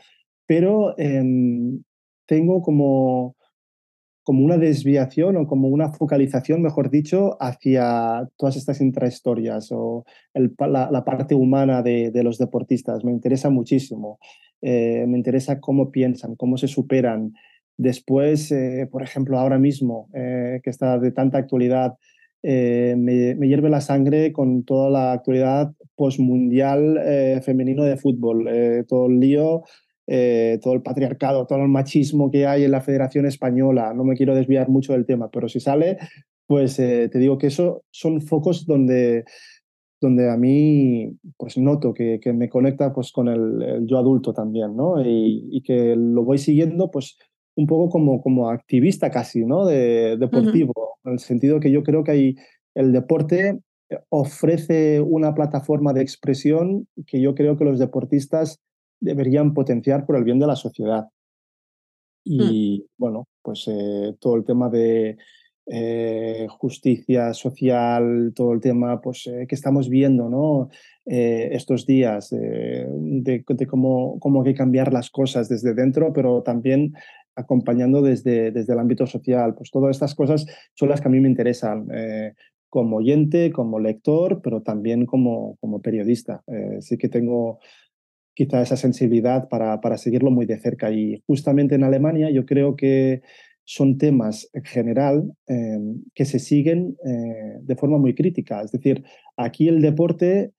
pero 0.47 0.97
em, 0.99 1.83
tengo 2.27 2.63
como, 2.63 3.37
como 4.23 4.45
una 4.45 4.59
desviación 4.59 5.37
o 5.37 5.47
como 5.47 5.69
una 5.69 5.91
focalización, 5.93 6.62
mejor 6.62 6.91
dicho, 6.91 7.37
hacia 7.41 8.29
todas 8.37 8.57
estas 8.57 8.81
intrahistorias 8.81 9.69
o 9.73 10.05
la, 10.35 11.05
parte 11.05 11.35
humana 11.35 11.83
de, 11.83 12.23
los 12.23 12.39
deportistas. 12.39 13.05
Me 13.05 13.12
interesa 13.12 13.50
muchísimo. 13.50 14.19
Eh, 14.62 15.05
me 15.09 15.17
interesa 15.17 15.61
cómo 15.61 15.91
piensan, 15.91 16.37
cómo 16.37 16.57
se 16.59 16.69
superan. 16.69 17.35
Después, 17.77 18.53
eh, 18.53 18.89
por 18.91 19.03
ejemplo, 19.03 19.39
ahora 19.39 19.59
mismo, 19.59 20.09
que 20.12 20.61
está 20.65 20.99
de 20.99 21.12
tanta 21.12 21.39
actualidad, 21.39 21.95
eh, 22.43 22.95
me, 22.97 23.35
hierve 23.47 23.69
la 23.69 23.83
sangre 23.83 24.33
con 24.33 24.65
toda 24.65 24.89
la 24.89 25.12
actualidad 25.12 25.73
postmundial 25.95 26.99
eh, 27.05 27.41
femenino 27.45 27.85
de 27.85 27.99
fútbol, 27.99 28.49
eh, 28.49 28.85
todo 28.89 29.09
el 29.09 29.21
lío, 29.21 29.62
todo 30.62 30.75
el 30.75 30.83
patriarcado, 30.83 31.47
todo 31.47 31.61
el 31.61 31.69
machismo 31.69 32.31
que 32.31 32.47
hay 32.47 32.64
en 32.64 32.73
la 32.73 32.81
Federación 32.81 33.26
Española. 33.26 33.95
No 33.95 34.05
me 34.05 34.17
quiero 34.17 34.35
desviar 34.35 34.69
mucho 34.69 34.93
del 34.93 35.07
tema, 35.07 35.31
pero 35.31 35.49
si 35.49 35.61
sale, 35.61 35.99
pues 36.47 36.76
te 36.76 37.19
digo 37.19 37.38
que 37.38 37.47
eso 37.47 37.85
son 37.90 38.21
focos 38.21 38.67
donde, 38.67 39.25
donde 40.00 40.31
a 40.31 40.37
mí 40.37 41.12
pues 41.37 41.59
noto 41.59 41.93
que, 41.93 42.19
que 42.21 42.33
me 42.33 42.49
conecta 42.49 42.93
pues 42.93 43.12
con 43.12 43.29
el, 43.29 43.87
yo 43.87 43.99
adulto 43.99 44.33
también, 44.33 44.75
¿no? 44.75 45.00
Y, 45.00 45.49
y, 45.50 45.62
que 45.62 45.95
lo 45.97 46.25
voy 46.25 46.38
siguiendo 46.38 46.90
pues 46.90 47.17
un 47.57 47.67
poco 47.67 47.90
como, 47.90 48.23
como 48.23 48.49
activista 48.49 49.11
casi, 49.11 49.45
¿no? 49.45 49.67
De, 49.67 50.17
deportivo, 50.17 50.99
en 51.05 51.12
el 51.12 51.19
sentido 51.19 51.61
que 51.61 51.71
yo 51.71 51.83
creo 51.83 52.02
que 52.02 52.11
hay, 52.11 52.37
el 52.75 52.93
deporte 52.93 53.61
ofrece 54.09 55.00
una 55.00 55.35
plataforma 55.35 55.93
de 55.93 56.02
expresión 56.02 56.87
que 57.07 57.21
yo 57.21 57.35
creo 57.35 57.57
que 57.57 57.64
los 57.64 57.79
deportistas 57.79 58.61
deberían 59.00 59.54
potenciar 59.54 60.07
por 60.07 60.16
el 60.16 60.25
bien 60.25 60.38
de 60.38 60.47
la 60.47 60.57
sociedad. 60.57 61.09
Mm. 62.25 62.40
Y 62.52 62.87
bueno, 62.99 63.26
pues 63.42 63.66
eh, 63.69 64.14
todo 64.21 64.37
el 64.37 64.45
tema 64.45 64.69
de 64.69 65.16
eh, 65.66 66.47
justicia 66.49 67.33
social, 67.33 68.33
todo 68.35 68.52
el 68.52 68.61
tema 68.61 69.00
pues, 69.00 69.26
eh, 69.26 69.47
que 69.49 69.54
estamos 69.54 69.88
viendo 69.88 70.28
¿no? 70.28 70.69
estos 71.07 71.87
días, 71.87 72.30
de, 72.30 72.87
de, 72.87 73.66
cómo, 73.66 74.21
cómo 74.21 74.42
hay 74.42 74.52
que 74.52 74.59
cambiar 74.59 74.92
las 74.92 75.11
cosas 75.11 75.49
desde 75.49 75.75
dentro, 75.75 76.12
pero 76.12 76.42
también 76.42 76.92
acompañando 77.35 78.00
desde, 78.00 78.52
desde 78.52 78.75
el 78.75 78.78
ámbito 78.78 79.07
social. 79.07 79.54
Pues 79.57 79.73
todas 79.73 79.97
estas 79.97 80.14
cosas 80.14 80.47
son 80.75 80.88
las 80.88 81.00
que 81.00 81.09
a 81.09 81.11
mí 81.11 81.19
me 81.19 81.28
interesan 81.28 81.88
como 82.69 82.99
oyente, 82.99 83.50
como 83.50 83.80
lector, 83.80 84.40
pero 84.40 84.62
también 84.62 85.04
como, 85.04 85.57
como 85.57 85.83
periodista. 85.83 86.45
Sí 86.78 86.97
que 86.97 87.09
tengo 87.09 87.59
quizá 88.35 88.63
esa 88.63 88.77
sensibilidad 88.77 89.49
para, 89.49 89.81
para 89.81 89.99
seguirlo 89.99 90.31
muy 90.31 90.47
de 90.47 90.59
cerca. 90.59 90.91
Y 90.93 91.23
justamente 91.27 91.75
en 91.75 91.85
Alemania 91.85 92.31
yo 92.31 92.47
creo 92.47 92.77
que 92.77 93.23
son 93.65 93.99
temas 93.99 94.49
en 94.53 94.65
general 94.65 95.33
em, 95.47 96.03
que 96.15 96.25
se 96.25 96.39
siguen 96.39 96.97
eh, 97.07 97.59
de 97.63 97.77
forma 97.77 97.99
muy 97.99 98.15
crítica. 98.15 98.63
Es 98.63 98.73
decir, 98.73 99.05
aquí 99.37 99.69
el 99.69 99.81
deporte 99.81 100.53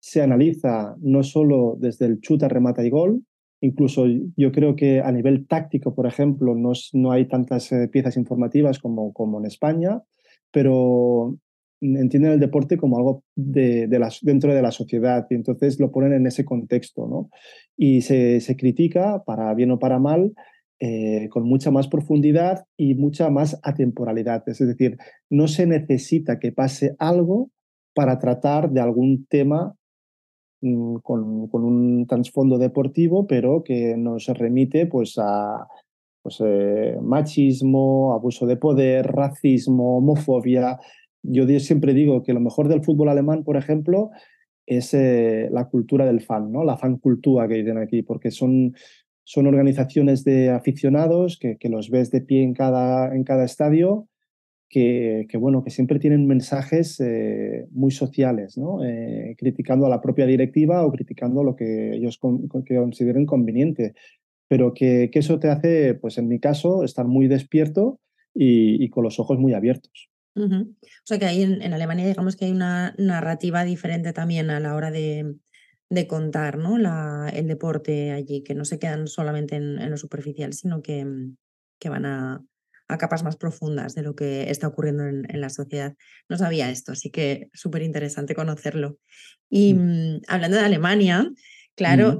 se 0.00 0.22
analiza 0.22 0.96
no 1.00 1.22
solo 1.22 1.76
desde 1.78 2.06
el 2.06 2.20
chuta, 2.20 2.48
remata 2.48 2.84
y 2.84 2.90
gol, 2.90 3.22
Incluso 3.60 4.06
yo 4.36 4.52
creo 4.52 4.76
que 4.76 5.00
a 5.00 5.10
nivel 5.10 5.46
táctico, 5.48 5.94
por 5.94 6.06
ejemplo, 6.06 6.54
no, 6.54 6.72
no 6.92 7.10
hay 7.10 7.26
tantas 7.26 7.72
eh, 7.72 7.88
piezas 7.88 8.16
informativas 8.16 8.78
como, 8.78 9.12
como 9.12 9.40
en 9.40 9.46
España, 9.46 10.02
pero 10.52 11.36
entienden 11.80 12.32
el 12.32 12.40
deporte 12.40 12.76
como 12.76 12.98
algo 12.98 13.22
de, 13.36 13.86
de 13.86 14.08
dentro 14.22 14.54
de 14.54 14.62
la 14.62 14.70
sociedad 14.70 15.26
y 15.30 15.34
entonces 15.34 15.78
lo 15.78 15.90
ponen 15.90 16.12
en 16.12 16.26
ese 16.26 16.44
contexto. 16.44 17.06
¿no? 17.06 17.30
Y 17.76 18.02
se, 18.02 18.40
se 18.40 18.56
critica, 18.56 19.22
para 19.24 19.52
bien 19.54 19.70
o 19.70 19.78
para 19.78 19.98
mal, 19.98 20.32
eh, 20.80 21.28
con 21.30 21.44
mucha 21.44 21.70
más 21.70 21.88
profundidad 21.88 22.64
y 22.76 22.94
mucha 22.94 23.30
más 23.30 23.58
atemporalidad. 23.62 24.42
Es 24.46 24.58
decir, 24.58 24.96
no 25.30 25.48
se 25.48 25.66
necesita 25.66 26.38
que 26.38 26.52
pase 26.52 26.94
algo 26.98 27.50
para 27.94 28.18
tratar 28.18 28.70
de 28.70 28.80
algún 28.80 29.26
tema 29.26 29.74
Mm, 30.60 30.96
con, 31.02 31.46
con, 31.48 31.64
un 31.64 32.06
trasfondo 32.08 32.58
deportivo, 32.58 33.26
pero 33.28 33.62
que 33.62 33.96
nos 33.96 34.26
remite 34.26 34.86
pues, 34.86 35.14
a 35.18 35.68
pues, 36.20 36.38
eh, 36.44 36.98
machismo, 37.00 38.12
abuso 38.12 38.44
de 38.46 38.56
poder, 38.56 39.06
racismo, 39.06 39.98
homofobia. 39.98 40.78
Yo 41.22 41.46
siempre 41.60 41.94
digo 41.94 42.22
que 42.22 42.32
lo 42.32 42.40
mejor 42.40 42.68
del 42.68 42.82
fútbol 42.82 43.08
alemán, 43.08 43.44
por 43.44 43.56
ejemplo, 43.56 44.10
es 44.66 44.94
eh, 44.94 45.48
la 45.50 45.66
cultura 45.66 46.06
del 46.06 46.20
fan, 46.20 46.52
la 46.52 46.76
fan 46.76 46.98
cultura 46.98 47.48
que 47.48 47.54
dicen 47.54 47.78
aquí, 47.78 48.02
porque 48.02 48.30
son, 48.30 48.74
organizaciones 49.36 50.24
de 50.24 50.50
aficionados 50.50 51.38
que, 51.38 51.58
que 51.58 51.68
los 51.68 51.90
ves 51.90 52.10
de 52.10 52.22
pie 52.22 52.42
en 52.42 52.54
cada, 52.54 53.14
en 53.14 53.24
cada 53.24 53.44
estadio 53.44 54.08
que, 54.68 55.38
bueno, 55.38 55.64
que 55.64 55.70
siempre 55.70 55.98
tienen 55.98 56.26
mensajes 56.26 57.00
eh, 57.00 57.66
muy 57.70 57.90
sociales, 57.90 58.58
¿no? 58.58 58.84
Eh, 58.84 59.34
criticando 59.38 59.86
a 59.86 59.88
la 59.88 60.00
propia 60.00 60.26
directiva 60.26 60.84
o 60.84 60.92
criticando 60.92 61.42
lo 61.42 61.56
que 61.56 61.94
ellos 61.94 62.18
consideren 62.18 63.24
conveniente. 63.24 63.94
Pero 64.46 64.74
que, 64.74 65.10
que, 65.10 65.18
eso 65.18 65.38
te 65.38 65.48
hace, 65.48 65.94
pues 65.94 66.18
en 66.18 66.28
mi 66.28 66.38
caso, 66.38 66.84
estar 66.84 67.06
muy 67.06 67.28
despierto 67.28 68.00
y, 68.34 68.88
con 68.90 69.04
los 69.04 69.18
ojos 69.18 69.38
muy 69.38 69.54
abiertos. 69.54 70.10
O 70.36 70.66
sea 71.04 71.18
que 71.18 71.26
ahí 71.26 71.42
en, 71.42 71.72
Alemania 71.72 72.06
digamos 72.06 72.36
que 72.36 72.44
hay 72.44 72.52
una 72.52 72.94
narrativa 72.96 73.64
diferente 73.64 74.12
también 74.12 74.50
a 74.50 74.60
la 74.60 74.74
hora 74.74 74.90
de, 74.90 75.34
de 75.90 76.06
contar 76.06 76.58
¿no? 76.58 76.78
la, 76.78 77.28
el 77.32 77.48
deporte 77.48 78.12
allí, 78.12 78.42
que 78.42 78.54
no 78.54 78.64
se 78.64 78.78
quedan 78.78 79.08
solamente 79.08 79.56
en, 79.56 79.80
en 79.80 79.90
lo 79.90 79.96
superficial, 79.96 80.52
sino 80.52 80.80
que, 80.80 81.04
que 81.80 81.88
van 81.88 82.06
a, 82.06 82.40
a 82.88 82.98
capas 82.98 83.22
más 83.22 83.36
profundas 83.36 83.94
de 83.94 84.02
lo 84.02 84.14
que 84.14 84.50
está 84.50 84.66
ocurriendo 84.66 85.06
en, 85.06 85.40
la 85.40 85.50
sociedad. 85.50 85.94
No 86.28 86.38
sabía 86.38 86.70
esto, 86.70 86.92
así 86.92 87.10
que 87.10 87.50
súper 87.52 87.82
interesante 87.82 88.34
conocerlo. 88.34 88.98
Y 89.50 89.74
mm. 89.74 90.16
Mm, 90.16 90.20
hablando 90.26 90.56
de 90.56 90.64
Alemania, 90.64 91.30
claro, 91.76 92.18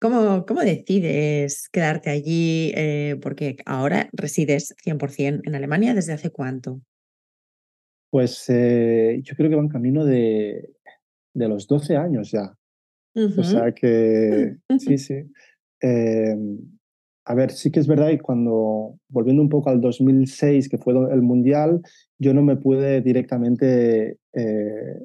¿cómo, 0.00 0.46
¿cómo, 0.46 0.60
decides 0.60 1.68
quedarte 1.70 2.10
allí? 2.10 2.72
Eh, 2.74 3.18
porque 3.22 3.56
ahora 3.66 4.08
resides 4.12 4.74
100% 4.84 5.42
en 5.44 5.54
Alemania, 5.54 5.94
¿desde 5.94 6.12
hace 6.12 6.30
cuánto? 6.30 6.80
Pues 8.10 8.44
eh, 8.48 9.20
yo 9.22 9.36
creo 9.36 9.50
que 9.50 9.56
va 9.56 9.62
en 9.62 9.68
camino 9.68 10.04
de, 10.04 10.74
de 11.34 11.48
los 11.48 11.66
12 11.66 11.96
años 11.96 12.30
ya. 12.30 12.54
O 13.14 13.42
sea 13.42 13.72
que, 13.72 14.56
sí, 14.78 14.98
sí. 14.98 15.14
Em, 15.80 16.58
a 17.24 17.34
ver, 17.34 17.50
sí 17.50 17.70
que 17.70 17.80
es 17.80 17.86
verdad 17.86 18.10
y 18.10 18.18
cuando, 18.18 18.98
volviendo 19.08 19.42
un 19.42 19.48
poco 19.48 19.70
al 19.70 19.80
2006, 19.80 20.68
que 20.68 20.78
fue 20.78 20.94
el 21.12 21.22
Mundial, 21.22 21.80
yo 22.18 22.34
no 22.34 22.42
me 22.42 22.56
pude 22.56 23.00
directamente 23.02 24.18
eh, 24.32 25.00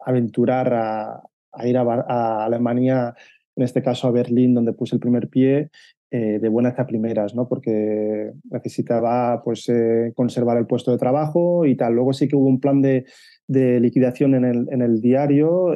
aventurar 0.00 0.72
a, 0.74 1.22
ir 1.64 1.76
a, 1.76 2.44
Alemania, 2.44 3.14
en 3.56 3.62
este 3.62 3.82
caso 3.82 4.06
a 4.06 4.12
Berlín, 4.12 4.54
donde 4.54 4.72
puse 4.72 4.94
el 4.94 5.00
primer 5.00 5.28
pie, 5.28 5.70
eh, 6.10 6.38
de 6.40 6.48
buenas 6.48 6.78
a 6.78 6.86
primeras, 6.86 7.34
¿no? 7.34 7.48
porque 7.48 8.32
necesitaba 8.50 9.42
pues, 9.42 9.68
eh, 9.68 10.12
conservar 10.14 10.56
el 10.58 10.66
puesto 10.66 10.92
de 10.92 10.98
trabajo 10.98 11.66
y 11.66 11.76
tal. 11.76 11.94
Luego 11.94 12.12
sí 12.12 12.28
que 12.28 12.36
hubo 12.36 12.46
un 12.46 12.60
plan 12.60 12.80
de, 12.80 13.04
de 13.48 13.80
liquidación 13.80 14.34
en 14.34 14.44
el, 14.44 14.66
en 14.70 14.82
el 14.82 15.00
diario, 15.00 15.74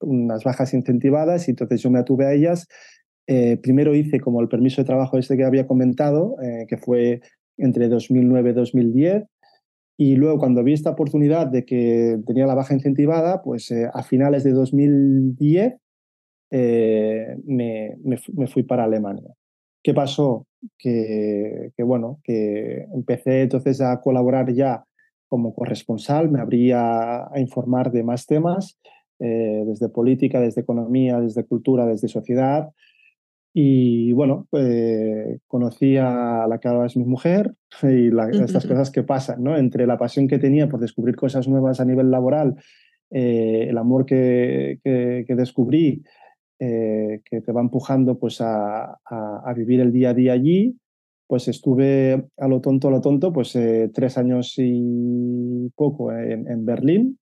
unas 0.00 0.44
bajas 0.44 0.74
incentivadas, 0.74 1.48
y 1.48 1.52
entonces 1.52 1.80
yo 1.80 1.90
me 1.90 2.00
atuve 2.00 2.26
a 2.26 2.32
ellas 2.34 2.68
eh, 3.32 3.58
primero 3.58 3.94
hice 3.94 4.18
como 4.18 4.40
el 4.40 4.48
permiso 4.48 4.82
de 4.82 4.86
trabajo 4.86 5.16
este 5.16 5.36
que 5.36 5.44
había 5.44 5.68
comentado, 5.68 6.34
eh, 6.42 6.66
que 6.68 6.76
fue 6.76 7.20
entre 7.58 7.88
2009 7.88 8.50
y 8.50 8.52
2010. 8.54 9.24
Y 9.96 10.16
luego 10.16 10.38
cuando 10.40 10.64
vi 10.64 10.72
esta 10.72 10.90
oportunidad 10.90 11.46
de 11.46 11.64
que 11.64 12.18
tenía 12.26 12.46
la 12.46 12.56
baja 12.56 12.74
incentivada, 12.74 13.40
pues 13.42 13.70
eh, 13.70 13.88
a 13.94 14.02
finales 14.02 14.42
de 14.42 14.50
2010 14.50 15.74
me, 16.50 17.96
me, 18.02 18.46
fui 18.46 18.62
para 18.62 18.84
Alemania. 18.84 19.34
¿Qué 19.82 19.94
pasó? 19.94 20.46
Que, 20.78 21.70
que, 21.76 21.82
bueno, 21.82 22.20
que 22.22 22.86
empecé 22.94 23.42
entonces 23.42 23.80
a 23.80 24.00
colaborar 24.00 24.52
ya 24.52 24.84
como 25.28 25.54
corresponsal, 25.54 26.28
me 26.28 26.40
abría 26.40 27.22
a 27.32 27.38
informar 27.38 27.92
de 27.92 28.02
más 28.02 28.26
temas 28.26 28.78
desde 29.20 29.88
política, 29.90 30.40
desde 30.40 30.62
economía, 30.62 31.20
desde 31.20 31.44
cultura, 31.44 31.86
desde 31.86 32.08
sociedad. 32.08 32.70
Y 33.52 34.12
bueno, 34.12 34.48
conocí 35.46 35.96
a 35.96 36.46
la 36.48 36.58
que 36.58 36.68
ahora 36.68 36.86
es 36.86 36.96
mi 36.96 37.04
mujer 37.04 37.54
y 37.82 38.10
estas 38.40 38.66
cosas 38.66 38.90
que 38.90 39.02
pasan, 39.02 39.42
¿no? 39.42 39.56
Entre 39.56 39.86
la 39.86 39.98
pasión 39.98 40.26
que 40.26 40.38
tenía 40.38 40.68
por 40.68 40.80
descubrir 40.80 41.16
cosas 41.16 41.48
nuevas 41.48 41.80
a 41.80 41.84
nivel 41.84 42.10
laboral, 42.10 42.56
el 43.10 43.76
amor 43.76 44.06
que, 44.06 44.78
que, 44.84 45.24
que 45.26 45.34
descubrí 45.34 46.02
eh, 46.62 47.22
que 47.24 47.40
te 47.40 47.52
va 47.52 47.62
empujando 47.62 48.18
pues, 48.18 48.42
a, 48.42 48.98
a, 49.04 49.54
vivir 49.56 49.80
el 49.80 49.92
día 49.92 50.10
a 50.10 50.14
día 50.14 50.34
allí. 50.34 50.76
Pues 51.26 51.48
estuve 51.48 52.26
a 52.36 52.48
lo 52.48 52.60
tonto, 52.60 52.88
a 52.88 52.90
lo 52.90 53.00
tonto, 53.00 53.32
pues 53.32 53.56
eh, 53.56 53.90
tres 53.94 54.18
años 54.18 54.54
y 54.58 55.70
poco 55.74 56.12
en, 56.12 56.50
en, 56.50 56.66
Berlín. 56.66 57.18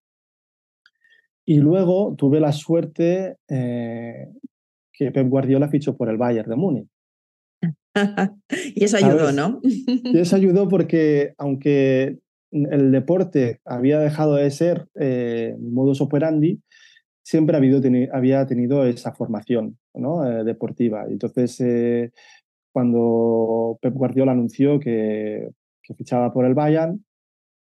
Y 1.46 1.58
luego 1.58 2.16
tuve 2.16 2.40
la 2.40 2.52
suerte 2.52 3.36
eh, 3.48 4.28
que 4.92 5.12
Pep 5.12 5.28
Guardiola 5.28 5.68
fichó 5.68 5.96
por 5.96 6.08
el 6.08 6.16
Bayern 6.16 6.50
de 6.50 6.56
Múnich. 6.56 6.88
y 8.74 8.84
eso 8.84 8.96
ayudó, 8.96 9.30
¿no? 9.30 9.60
y 9.62 10.18
eso 10.18 10.34
ayudó 10.34 10.68
porque 10.68 11.34
aunque 11.38 12.18
el 12.50 12.90
deporte 12.92 13.60
había 13.64 14.00
dejado 14.00 14.34
de 14.34 14.50
ser 14.50 14.88
eh, 14.94 15.56
modus 15.60 16.00
operandi, 16.00 16.60
siempre 17.28 17.58
había 18.12 18.46
tenido 18.46 18.86
esa 18.86 19.12
formación. 19.12 19.76
Eh, 19.98 20.44
deportiva. 20.44 21.06
Entonces, 21.08 21.60
eh, 21.60 22.12
cuando 22.72 23.78
Pep 23.82 23.92
Guardiola 23.94 24.30
anunció 24.30 24.78
que, 24.78 25.48
fichaba 25.96 26.32
por 26.32 26.44
el 26.44 26.54
Bayern, 26.54 27.04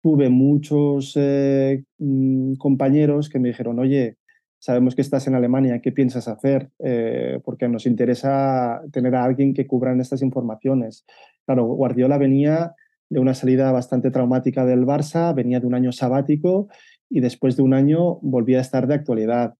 tuve 0.03 0.29
muchos 0.29 1.13
eh, 1.15 1.83
mm, 1.97 2.55
compañeros 2.55 3.29
que 3.29 3.39
me 3.39 3.47
dijeron, 3.47 3.79
oye, 3.79 4.17
sabemos 4.59 4.93
que 4.93 5.01
estás 5.01 5.25
en 5.27 5.35
Alemania, 5.35 5.81
¿qué 5.81 5.91
piensas 5.91 6.27
hacer? 6.27 6.69
porque 7.43 7.67
nos 7.67 7.85
interesa 7.85 8.81
tener 8.91 9.15
a 9.15 9.23
alguien 9.23 9.53
que 9.53 9.65
cubra 9.65 9.95
estas 9.99 10.21
informaciones. 10.21 11.05
Claro, 11.45 11.65
Guardiola 11.65 12.17
venía 12.17 12.75
de 13.09 13.19
una 13.19 13.33
salida 13.33 13.71
bastante 13.71 14.11
traumática 14.11 14.65
del 14.65 14.85
Barça, 14.85 15.33
venía 15.33 15.59
de 15.59 15.65
un 15.65 15.73
año 15.73 15.91
sabático 15.91 16.67
y 17.09 17.19
después 17.21 17.55
de 17.57 17.63
un 17.63 17.73
año 17.73 18.19
volví 18.21 18.55
a 18.55 18.61
estar 18.61 18.87
de 18.87 18.95
actualidad. 18.95 19.55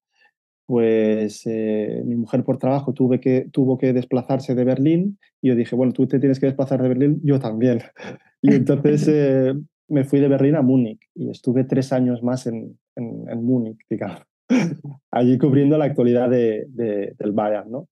Pues 0.66 1.42
eh, 1.48 2.04
mi 2.06 2.16
mujer 2.16 2.44
por 2.44 2.60
trabajo 2.60 2.94
tuve 2.94 3.20
que, 3.20 3.48
tuvo 3.52 3.78
que 3.78 3.92
desplazarse 3.92 4.54
de 4.54 4.64
Berlín 4.64 5.18
y 5.42 5.50
yo 5.50 5.56
dije, 5.56 5.76
bueno, 5.76 5.94
tú 5.94 6.08
te 6.08 6.20
tienes 6.20 6.40
que 6.40 6.46
desplazar 6.46 6.82
de 6.82 6.90
Berlín, 6.90 7.20
yo 7.24 7.40
también. 7.40 7.82
Y 8.42 8.54
entonces 8.54 9.06
eh, 9.12 9.54
me 9.90 10.06
fui 10.06 10.22
de 10.22 10.30
Berlín 10.30 10.56
a 10.56 10.62
Múnich 10.62 11.02
y 11.14 11.30
estuve 11.30 11.66
tres 11.66 11.92
años 11.92 12.24
más 12.24 12.48
en, 12.48 12.80
en, 12.96 13.44
Múnich, 13.44 13.80
digamos, 13.90 14.22
allí 15.12 15.38
cubriendo 15.38 15.78
la 15.78 15.86
actualidad 15.86 16.30
de, 16.30 16.66
del 16.70 17.32
Bayern, 17.34 17.70
¿no? 17.70 17.88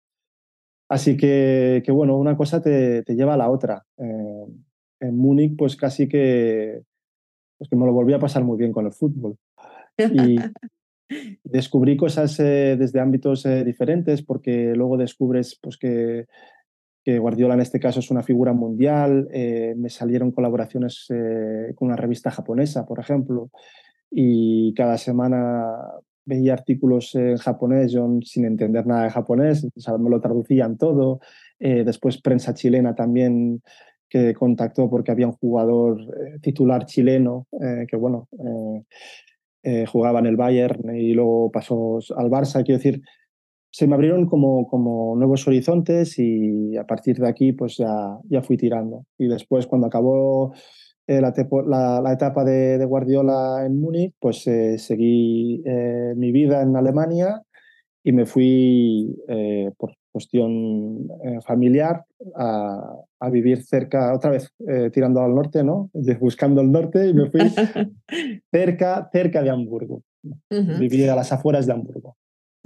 Así 0.89 1.17
que, 1.17 1.83
que, 1.85 1.91
bueno, 1.91 2.17
una 2.17 2.37
cosa 2.37 2.63
te, 2.63 3.03
te 3.03 3.17
lleva 3.17 3.35
a 3.35 3.37
la 3.37 3.51
otra. 3.51 3.85
Eh, 3.99 4.47
en 5.01 5.17
Múnich, 5.17 5.57
pues 5.57 5.75
casi 5.75 6.09
que, 6.09 6.83
pues 7.59 7.69
que 7.69 7.77
me 7.77 7.87
lo 7.87 7.93
volví 7.93 8.13
a 8.13 8.19
pasar 8.19 8.45
muy 8.45 8.57
bien 8.57 8.73
con 8.73 8.87
el 8.87 8.93
fútbol. 8.93 9.37
Y 9.99 10.37
descubrí 11.45 11.97
cosas 11.97 12.39
eh, 12.41 12.77
desde 12.79 13.01
ámbitos 13.01 13.47
eh, 13.47 13.65
diferentes 13.65 14.23
porque 14.23 14.73
luego 14.75 14.97
descubres 14.97 15.59
pues, 15.61 15.77
que, 15.77 16.27
que, 17.05 17.19
Guardiola 17.19 17.55
en 17.55 17.61
este 17.61 17.81
caso 17.81 18.01
es 18.01 18.11
una 18.11 18.23
figura 18.23 18.53
mundial. 18.53 19.29
Eh, 19.33 19.75
me 19.77 19.89
salieron 19.89 20.33
colaboraciones 20.33 21.07
con 21.77 21.89
una 21.89 21.97
revista 21.97 22.31
japonesa, 22.31 22.87
por 22.87 23.01
ejemplo, 23.01 23.51
y 24.11 24.75
cada 24.75 24.99
semana 24.99 25.73
veía 26.25 26.55
artículos 26.55 27.15
en 27.15 27.37
japonés, 27.37 27.93
yo 27.93 28.09
sin 28.25 28.45
entender 28.45 28.85
nada 28.85 29.05
de 29.05 29.11
japonés, 29.11 29.65
me 29.65 30.11
lo 30.11 30.21
traducían 30.21 30.77
todo. 30.77 31.21
después 31.59 32.21
prensa 32.21 32.53
chilena 32.53 32.97
también 32.97 33.63
que 34.09 34.35
contactó 34.35 34.91
porque 34.91 35.13
había 35.13 35.29
un 35.29 35.35
jugador 35.35 36.01
titular 36.43 36.85
chileno 36.87 37.47
que, 37.89 37.97
bueno, 37.97 38.29
eh, 39.69 39.85
jugaba 39.85 40.21
en 40.21 40.27
el 40.27 40.37
Bayern 40.37 40.97
y 40.97 41.13
luego 41.13 41.51
pasó 41.51 41.99
al 42.17 42.31
Barça. 42.31 42.63
Quiero 42.65 42.79
decir, 42.79 43.03
se 43.73 43.89
me 43.89 43.97
abrieron 43.97 44.27
como, 44.27 44.69
como 44.69 45.17
nuevos 45.17 45.49
horizontes 45.49 46.21
y 46.21 46.77
a 46.77 46.85
partir 46.85 47.17
de 47.17 47.29
aquí 47.29 47.53
pues 47.53 47.77
ya, 47.77 48.17
ya 48.31 48.43
fui 48.43 48.57
tirando. 48.57 49.07
Y 49.19 49.27
después 49.27 49.67
cuando 49.67 49.89
acabó 49.89 50.55
eh, 51.09 51.21
la, 51.21 52.01
la, 52.01 52.13
etapa 52.13 52.45
de, 52.45 52.85
Guardiola 52.85 53.67
en 53.67 53.81
Múnich, 53.81 54.15
pues 54.21 54.47
eh, 54.47 54.79
seguí 54.79 55.65
mi 56.15 56.31
vida 56.31 56.63
en 56.63 56.77
Alemania 56.77 57.43
y 58.05 58.13
me 58.13 58.25
fui 58.25 59.17
por 59.77 59.97
cuestión 60.17 61.09
familiar 61.45 62.05
a, 62.35 62.97
a, 63.21 63.31
vivir 63.31 63.63
cerca, 63.63 64.15
otra 64.15 64.31
vez 64.31 64.51
tirando 64.93 65.21
al 65.21 65.35
norte, 65.35 65.63
¿no? 65.63 65.91
Buscando 66.19 66.63
el 66.63 66.73
norte 66.73 67.07
y 67.07 67.13
me 67.13 67.31
fui 67.31 67.41
cerca, 68.51 69.11
cerca 69.13 69.43
de 69.43 69.51
Hamburgo. 69.51 70.03
Viví 70.51 71.07
a 71.07 71.15
las 71.15 71.33
afueras 71.33 71.67
de 71.67 71.75
Hamburgo. 71.75 72.17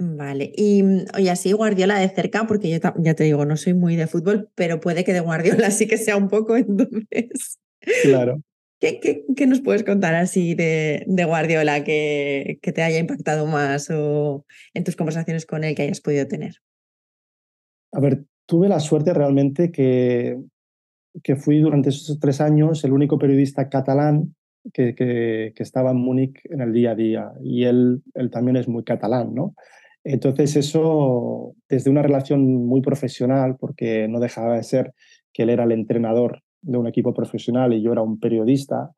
Vale, 0.03 0.51
y 0.55 0.83
oye, 1.15 1.29
así 1.29 1.51
Guardiola 1.51 1.99
de 1.99 2.09
cerca, 2.09 2.47
porque 2.47 2.69
yo 2.69 2.79
ya 2.97 3.13
te 3.13 3.23
digo, 3.23 3.45
no 3.45 3.55
soy 3.55 3.75
muy 3.75 3.95
de 3.95 4.07
fútbol, 4.07 4.49
pero 4.55 4.79
puede 4.79 5.03
que 5.03 5.13
de 5.13 5.19
Guardiola 5.19 5.69
sí 5.71 5.87
que 5.87 5.97
sea 5.97 6.17
un 6.17 6.27
poco, 6.27 6.55
entonces. 6.55 7.59
Claro. 8.03 8.41
¿Qué, 8.79 8.99
qué, 8.99 9.23
qué 9.35 9.45
nos 9.45 9.61
puedes 9.61 9.83
contar 9.83 10.15
así 10.15 10.55
de, 10.55 11.03
de 11.05 11.25
Guardiola 11.25 11.83
que, 11.83 12.57
que, 12.63 12.71
te 12.71 12.81
haya 12.81 12.97
impactado 12.97 13.45
más 13.45 13.91
o 13.91 14.43
en 14.73 14.83
tus 14.83 14.95
conversaciones 14.95 15.45
con 15.45 15.63
él 15.63 15.75
que 15.75 15.83
hayas 15.83 16.01
podido 16.01 16.27
tener? 16.27 16.55
A 17.91 17.99
ver, 17.99 18.25
tuve 18.45 18.69
la 18.69 18.79
suerte 18.79 19.13
realmente 19.13 19.71
que, 19.71 20.37
que 21.23 21.35
fui 21.35 21.59
durante 21.59 21.89
esos 21.89 22.19
tres 22.19 22.41
años 22.41 22.83
el 22.83 22.93
único 22.93 23.17
periodista 23.17 23.69
catalán 23.69 24.35
que, 24.73 24.93
que, 24.95 25.53
estaba 25.57 25.91
en 25.91 25.97
Múnich 25.97 26.39
en 26.45 26.61
el 26.61 26.71
día 26.71 26.91
a 26.91 26.95
día 26.95 27.31
y 27.41 27.63
él, 27.63 28.03
él 28.13 28.29
también 28.29 28.57
es 28.57 28.67
muy 28.67 28.83
catalán, 28.83 29.33
¿no? 29.33 29.55
Entonces 30.03 30.55
eso, 30.55 31.53
desde 31.69 31.89
una 31.89 32.01
relación 32.01 32.65
muy 32.65 32.81
profesional, 32.81 33.57
porque 33.59 34.07
no 34.07 34.19
dejaba 34.19 34.55
de 34.55 34.63
ser 34.63 34.93
que 35.33 35.43
él 35.43 35.49
era 35.49 35.63
el 35.63 35.71
entrenador 35.71 36.41
de 36.61 36.77
un 36.77 36.87
equipo 36.87 37.13
profesional 37.13 37.73
y 37.73 37.81
yo 37.81 37.91
era 37.91 38.01
un 38.01 38.19
periodista, 38.19 38.91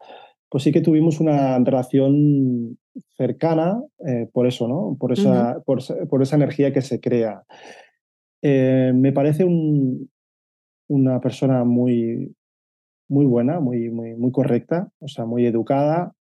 pues 0.49 0.63
sí 0.63 0.71
que 0.71 0.81
tuvimos 0.81 1.19
una 1.19 1.57
relación 1.59 2.77
cercana 3.17 3.81
eh, 4.07 4.29
por 4.31 4.47
eso, 4.47 4.67
¿no? 4.67 4.95
Por 4.99 5.11
esa, 5.11 5.59
por, 5.65 5.79
por, 6.07 6.21
esa 6.21 6.35
energía 6.35 6.71
que 6.71 6.81
se 6.81 6.99
crea. 6.99 7.43
Eh, 8.45 8.91
me 8.93 9.13
parece 9.13 9.45
un, 9.45 10.11
una 10.89 11.21
persona 11.21 11.63
muy, 11.63 12.35
muy 13.07 13.25
buena, 13.25 13.61
muy, 13.61 13.89
muy, 13.89 14.15
muy 14.15 14.31
correcta, 14.31 14.89
o 14.99 15.07
sea, 15.07 15.25
muy 15.25 15.45
educada, 15.45 16.13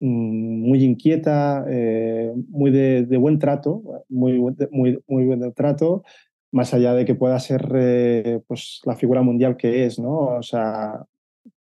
mm, 0.00 0.68
muy 0.68 0.82
inquieta, 0.82 1.64
eh, 1.68 2.32
muy 2.48 2.72
de, 2.72 3.16
buen 3.16 3.38
trato, 3.38 3.80
muy, 4.08 4.40
muy, 4.72 4.98
muy 5.06 5.24
buen 5.24 5.52
trato, 5.54 6.02
más 6.50 6.74
allá 6.74 6.94
de 6.94 7.04
que 7.04 7.14
pueda 7.14 7.38
ser 7.38 7.70
eh, 7.76 8.40
pues, 8.48 8.80
la 8.84 8.96
figura 8.96 9.22
mundial 9.22 9.56
que 9.56 9.86
es, 9.86 10.00
¿no? 10.00 10.38
O 10.38 10.42
sea, 10.42 11.06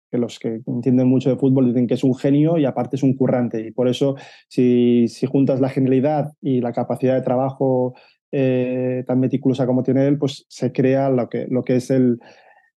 que 0.10 0.17
los 0.17 0.39
que 0.39 0.62
entienden 0.65 1.10
mucho 1.10 1.30
de 1.30 1.36
fútbol 1.36 1.67
dicen 1.67 1.88
que 1.88 1.96
es 1.96 2.04
un 2.06 2.15
genio 2.15 2.58
y 2.58 2.65
aparte 2.65 2.96
es 2.96 3.04
un 3.04 3.15
currante. 3.15 3.60
Y 3.67 3.72
por 3.72 3.89
eso, 3.89 4.15
si, 4.48 5.08
si 5.10 5.26
juntas 5.26 5.60
la 5.60 5.69
genialidad 5.69 6.32
y 6.39 6.62
la 6.62 6.72
capacidad 6.72 7.15
de 7.15 7.22
trabajo 7.22 7.96
eh, 8.36 9.04
tan 9.06 9.19
meticulosa 9.19 9.67
como 9.67 9.84
tiene 9.84 10.08
él, 10.08 10.17
pues 10.17 10.43
se 10.50 10.72
crea 10.72 11.12
lo 11.12 11.30
que, 11.30 11.46
lo 11.52 11.63
que 11.63 11.76
es 11.76 11.91
el, 11.91 12.19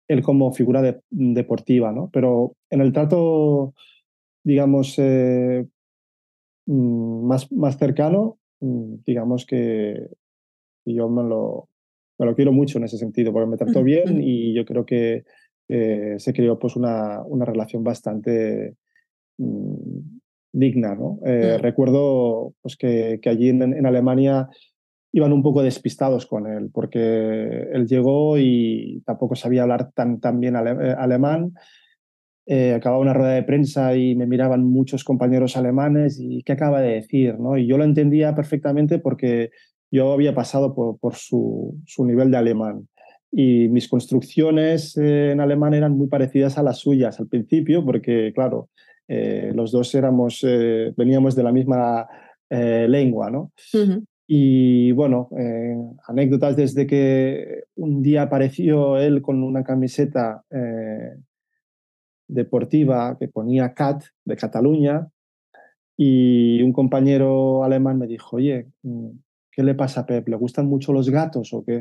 él 0.10 0.22
como 0.22 0.52
figura 0.52 1.00
deportiva, 1.10 1.94
¿no? 1.94 2.10
Pero 2.12 2.58
en 2.70 2.82
el 2.82 2.91
trato, 2.91 3.74
digamos, 4.44 4.96
eh, 4.98 5.65
mm, 6.65 7.26
más, 7.26 7.50
más 7.54 7.78
cercano, 7.78 8.38
mm, 8.60 8.96
digamos 9.06 9.46
que 9.46 10.10
yo 10.86 11.08
me 11.08 11.24
lo, 11.24 11.70
me 12.20 12.26
lo 12.26 12.36
quiero 12.36 12.52
mucho 12.52 12.78
en 12.78 12.84
ese 12.84 12.98
sentido, 12.98 13.32
porque 13.32 13.50
me 13.50 13.58
trató 13.58 13.82
bien 13.82 14.22
y 14.22 14.54
yo 14.54 14.65
creo 14.65 14.86
que 14.86 15.24
eh, 15.70 16.15
se 16.18 16.34
creó 16.34 16.60
pues 16.60 16.76
una, 16.76 17.24
una 17.24 17.46
relación 17.46 17.82
bastante 17.82 18.76
mm, 19.38 20.00
digna, 20.52 20.96
¿no? 20.96 21.18
Eh, 21.26 21.58
recuerdo 21.60 22.54
pues, 22.62 22.76
que, 22.76 23.20
que 23.22 23.30
allí 23.30 23.48
en, 23.48 23.62
en 23.62 23.86
Alemania 23.86 24.50
iban 25.15 25.32
un 25.32 25.41
poco 25.41 25.63
despistados 25.63 26.25
con 26.25 26.45
él, 26.45 26.69
porque 26.73 27.69
él 27.71 27.88
llegó 27.88 28.38
y 28.38 29.01
tampoco 29.06 29.34
sabía 29.36 29.62
hablar 29.62 29.93
tan, 29.93 30.19
bien 30.41 30.58
eh, 30.58 30.93
alemán. 30.97 31.54
Eh, 32.45 32.73
acababa 32.73 33.01
una 33.01 33.13
rueda 33.13 33.32
de 33.32 33.43
prensa 33.43 33.95
y 33.95 34.13
me 34.13 34.28
miraban 34.28 34.65
muchos 34.65 35.06
compañeros 35.06 35.56
alemanes 35.56 36.19
y 36.19 36.43
qué 36.43 36.51
acaba 36.51 36.82
de 36.82 36.95
decir, 36.95 37.39
¿no? 37.39 37.58
Y 37.58 37.65
yo 37.65 37.78
lo 37.78 37.86
entendía 37.86 38.36
perfectamente 38.36 38.99
porque 38.99 39.51
yo 39.89 40.12
había 40.12 40.36
pasado 40.36 40.75
por, 40.75 41.15
su, 41.15 41.80
nivel 41.99 42.30
de 42.30 42.38
alemán 42.38 42.89
y 43.32 43.69
mis 43.69 43.88
construcciones 43.88 44.97
eh, 44.97 45.32
en 45.32 45.39
alemán 45.39 45.73
eran 45.73 45.97
muy 45.97 46.08
parecidas 46.08 46.58
a 46.58 46.63
las 46.63 46.80
suyas 46.80 47.21
al 47.21 47.30
principio, 47.30 47.86
porque 47.86 48.34
claro, 48.36 48.67
los 49.08 49.71
dos 49.71 49.95
éramos, 49.95 50.45
veníamos 50.97 51.36
de 51.36 51.43
la 51.43 51.54
misma 51.54 52.08
lengua, 52.49 53.30
¿no? 53.30 53.51
Y 54.27 54.91
bueno, 54.91 55.29
anécdotas 56.07 56.55
desde 56.55 56.88
que 56.88 57.65
un 57.75 58.01
día 58.01 58.23
apareció 58.23 58.97
él 58.97 59.21
con 59.21 59.43
una 59.43 59.63
camiseta 59.63 60.43
deportiva 62.27 63.17
que 63.19 63.27
ponía 63.27 63.73
CAT 63.73 64.03
de 64.25 64.35
Cataluña 64.35 65.07
y 65.97 66.61
un 66.61 66.73
compañero 66.73 67.63
alemán 67.63 67.97
me 67.97 68.07
dijo, 68.07 68.38
oye, 68.38 68.67
mm, 68.83 69.09
¿qué 69.51 69.63
le 69.63 69.75
pasa 69.75 70.01
a 70.01 70.05
Pep? 70.05 70.27
¿Le 70.27 70.35
gustan 70.35 70.67
mucho 70.67 70.91
los 70.91 71.09
gatos 71.09 71.53
o 71.53 71.63
qué? 71.63 71.79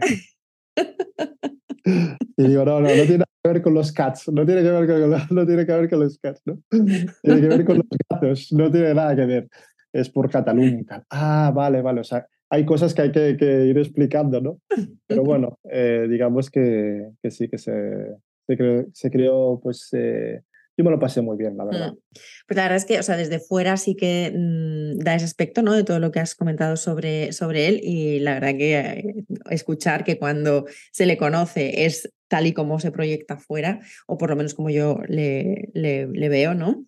y 2.36 2.46
digo, 2.46 2.64
no, 2.64 2.80
no, 2.80 2.88
no 2.88 3.02
tiene 3.04 3.24
que 3.42 3.48
ver 3.48 3.62
con 3.62 3.74
los 3.74 3.92
cats, 3.92 4.28
no 4.28 4.46
tiene 4.46 4.62
que 4.62 4.70
ver 4.70 4.86
con, 4.86 5.10
no 5.36 5.46
tiene 5.46 5.66
que 5.66 5.72
ver 5.72 5.90
con 5.90 6.00
los 6.00 6.18
cats, 6.18 6.42
¿no? 6.44 6.58
Tiene 6.70 7.40
que 7.40 7.48
ver 7.48 7.64
con 7.64 7.76
los 7.78 7.86
gatos, 8.08 8.52
no 8.52 8.70
tiene 8.70 8.94
nada 8.94 9.16
que 9.16 9.26
ver. 9.26 9.48
Es 9.92 10.10
por 10.10 10.28
Cataluña 10.30 10.80
y 10.80 10.84
tal. 10.84 11.04
Ah, 11.10 11.52
vale, 11.54 11.80
vale. 11.80 12.00
O 12.00 12.04
sea, 12.04 12.26
hay 12.50 12.64
cosas 12.64 12.94
que 12.94 13.02
hay 13.02 13.12
que, 13.12 13.66
ir 13.66 13.78
explicando, 13.78 14.40
¿no? 14.40 14.60
Pero 15.06 15.22
bueno, 15.24 15.58
eh, 15.70 16.06
digamos 16.08 16.50
que, 16.50 17.10
que, 17.22 17.30
sí, 17.30 17.48
que 17.48 17.58
se, 17.58 18.16
se, 18.46 18.56
creó, 18.56 18.86
se 18.92 19.10
creó 19.10 19.60
pues, 19.62 19.88
eh, 19.92 20.42
yo 20.76 20.84
me 20.84 20.90
lo 20.90 20.98
pasé 20.98 21.20
muy 21.20 21.36
bien, 21.36 21.56
la 21.56 21.64
verdad. 21.64 21.92
Mm. 21.92 21.98
Pues 22.46 22.56
la 22.56 22.62
verdad 22.64 22.76
es 22.76 22.84
que, 22.84 22.98
o 22.98 23.02
sea, 23.02 23.16
desde 23.16 23.38
fuera 23.38 23.76
sí 23.76 23.94
que 23.94 24.32
mm, 24.34 24.98
da 24.98 25.14
ese 25.14 25.24
aspecto, 25.24 25.62
¿no? 25.62 25.72
De 25.72 25.84
todo 25.84 26.00
lo 26.00 26.10
que 26.10 26.20
has 26.20 26.34
comentado 26.34 26.76
sobre, 26.76 27.32
sobre 27.32 27.68
él 27.68 27.80
y 27.82 28.18
la 28.18 28.34
verdad 28.34 28.56
que 28.56 28.74
eh, 28.74 29.24
escuchar 29.50 30.04
que 30.04 30.18
cuando 30.18 30.66
se 30.92 31.06
le 31.06 31.16
conoce 31.16 31.84
es 31.84 32.12
tal 32.28 32.46
y 32.46 32.52
como 32.52 32.80
se 32.80 32.90
proyecta 32.90 33.36
fuera, 33.36 33.80
o 34.06 34.18
por 34.18 34.30
lo 34.30 34.36
menos 34.36 34.54
como 34.54 34.70
yo 34.70 35.00
le, 35.06 35.70
le, 35.74 36.28
veo, 36.28 36.54
¿no? 36.54 36.84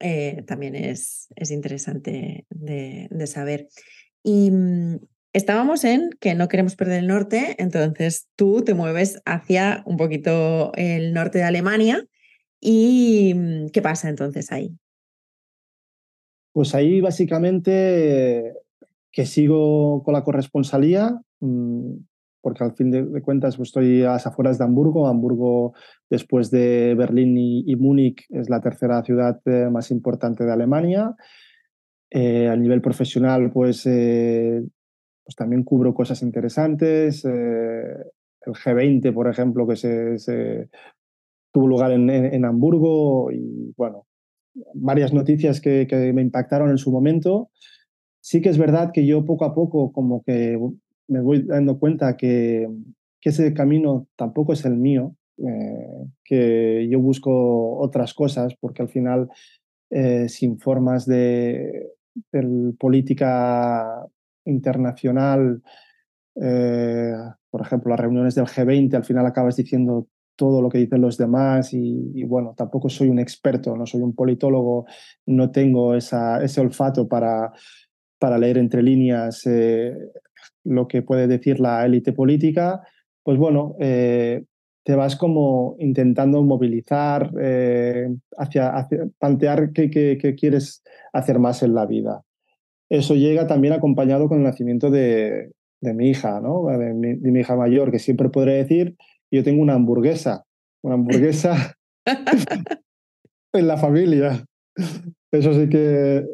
Eh, 0.00 0.42
también 0.46 0.74
es, 0.74 1.28
es 1.36 1.50
interesante 1.50 2.46
de, 2.50 3.08
de 3.10 3.26
saber. 3.26 3.68
Y 4.22 4.50
mm, 4.50 4.98
estábamos 5.32 5.84
en 5.84 6.10
que 6.20 6.34
no 6.34 6.48
queremos 6.48 6.76
perder 6.76 7.00
el 7.00 7.08
norte, 7.08 7.56
entonces 7.58 8.28
tú 8.36 8.62
te 8.62 8.74
mueves 8.74 9.20
hacia 9.24 9.82
un 9.86 9.96
poquito 9.96 10.72
el 10.74 11.12
norte 11.12 11.38
de 11.38 11.44
Alemania 11.44 12.04
¿Y 12.60 13.34
mm, 13.34 13.68
qué 13.72 13.82
pasa 13.82 14.08
entonces 14.08 14.50
ahí? 14.52 14.76
Pues 16.52 16.74
ahí 16.74 17.00
básicamente 17.00 18.54
que 19.12 19.26
sigo 19.26 20.02
con 20.02 20.14
la 20.14 20.24
corresponsalía, 20.24 21.20
mm, 21.40 21.92
porque 22.40 22.64
al 22.64 22.74
fin 22.74 22.90
de, 22.90 23.22
cuentas 23.22 23.56
pues 23.56 23.68
estoy 23.68 24.02
a 24.02 24.12
las 24.12 24.26
afueras 24.26 24.58
de 24.58 24.64
Hamburgo. 24.64 25.06
Hamburgo, 25.06 25.74
después 26.10 26.50
de 26.50 26.94
Berlín 26.96 27.36
y, 27.36 27.76
Múnich, 27.76 28.26
es 28.30 28.48
la 28.48 28.60
tercera 28.60 29.02
ciudad 29.04 29.40
eh, 29.44 29.68
más 29.70 29.90
importante 29.90 30.44
de 30.44 30.52
Alemania. 30.52 31.14
Eh, 32.10 32.48
a 32.48 32.56
nivel 32.56 32.80
profesional, 32.80 33.50
pues, 33.52 33.84
eh, 33.86 34.62
pues 35.24 35.36
también 35.36 35.62
cubro 35.64 35.94
cosas 35.94 36.22
interesantes. 36.22 37.24
el 37.24 38.54
G20, 38.54 39.12
por 39.12 39.28
ejemplo, 39.28 39.66
que 39.66 39.76
se 39.76 40.68
tuvo 41.52 41.66
lugar 41.66 41.92
en, 41.92 42.44
Hamburgo 42.44 43.30
y 43.32 43.72
bueno, 43.76 44.06
varias 44.74 45.12
noticias 45.12 45.60
que, 45.60 45.86
me 46.14 46.22
impactaron 46.22 46.70
en 46.70 46.78
su 46.78 46.90
momento. 46.90 47.50
Sí 48.20 48.40
que 48.40 48.48
es 48.48 48.58
verdad 48.58 48.90
que 48.92 49.06
yo 49.06 49.24
poco 49.24 49.44
a 49.44 49.54
poco 49.54 49.92
como 49.92 50.22
que 50.22 50.58
me 51.08 51.20
voy 51.20 51.42
dando 51.42 51.78
cuenta 51.78 52.16
que, 52.16 52.68
ese 53.20 53.52
camino 53.52 54.06
tampoco 54.16 54.54
es 54.54 54.64
el 54.64 54.78
mío, 54.78 55.14
eh, 55.36 56.06
que 56.24 56.88
yo 56.90 56.98
busco 56.98 57.78
otras 57.78 58.14
cosas 58.14 58.54
porque 58.58 58.80
al 58.80 58.88
final 58.88 59.28
eh, 59.90 60.30
sin 60.30 60.58
formas 60.58 61.04
de, 61.04 61.92
política 62.78 64.06
internacional, 64.44 65.62
eh, 66.40 67.12
por 67.50 67.60
ejemplo, 67.62 67.90
las 67.90 68.00
reuniones 68.00 68.34
del 68.34 68.46
G20, 68.46 68.94
al 68.94 69.04
final 69.04 69.26
acabas 69.26 69.56
diciendo 69.56 70.08
todo 70.36 70.62
lo 70.62 70.68
que 70.68 70.78
dicen 70.78 71.00
los 71.00 71.18
demás 71.18 71.74
y, 71.74 72.22
bueno, 72.24 72.54
tampoco 72.56 72.88
soy 72.88 73.08
un 73.08 73.18
experto, 73.18 73.76
no 73.76 73.86
soy 73.86 74.02
un 74.02 74.14
politólogo, 74.14 74.86
no 75.26 75.50
tengo 75.50 75.94
esa, 75.94 76.42
ese 76.42 76.60
olfato 76.60 77.08
para, 77.08 77.52
para 78.20 78.38
leer 78.38 78.58
entre 78.58 78.82
líneas 78.82 79.44
eh, 79.46 79.96
lo 80.64 80.86
que 80.86 81.02
puede 81.02 81.26
decir 81.26 81.58
la 81.58 81.84
élite 81.84 82.12
política, 82.12 82.82
pues 83.24 83.36
bueno, 83.36 83.74
eh, 83.80 84.44
te 84.88 84.96
vas 84.96 85.16
como 85.16 85.76
intentando 85.80 86.42
movilizar, 86.42 87.30
eh, 87.38 88.08
hacia, 88.38 88.88
plantear 89.18 89.70
qué, 89.74 89.90
qué, 89.90 90.34
quieres 90.34 90.82
hacer 91.12 91.38
más 91.38 91.62
en 91.62 91.74
la 91.74 91.84
vida. 91.84 92.22
Eso 92.88 93.14
llega 93.14 93.46
también 93.46 93.74
acompañado 93.74 94.28
con 94.28 94.38
el 94.38 94.44
nacimiento 94.44 94.90
de, 94.90 95.50
de 95.82 95.92
mi 95.92 96.08
hija, 96.08 96.40
¿no? 96.40 96.68
de, 96.68 96.94
mi, 96.94 97.16
de 97.16 97.30
mi 97.30 97.40
hija 97.40 97.54
mayor, 97.54 97.90
que 97.90 97.98
siempre 97.98 98.30
podré 98.30 98.54
decir 98.54 98.96
yo 99.30 99.44
tengo 99.44 99.60
una 99.60 99.74
hamburguesa, 99.74 100.46
una 100.82 100.94
hamburguesa 100.94 101.74
en 103.52 103.66
la 103.68 103.76
familia. 103.76 104.42
Eso 105.30 105.52
sí 105.52 105.68
que 105.68 106.24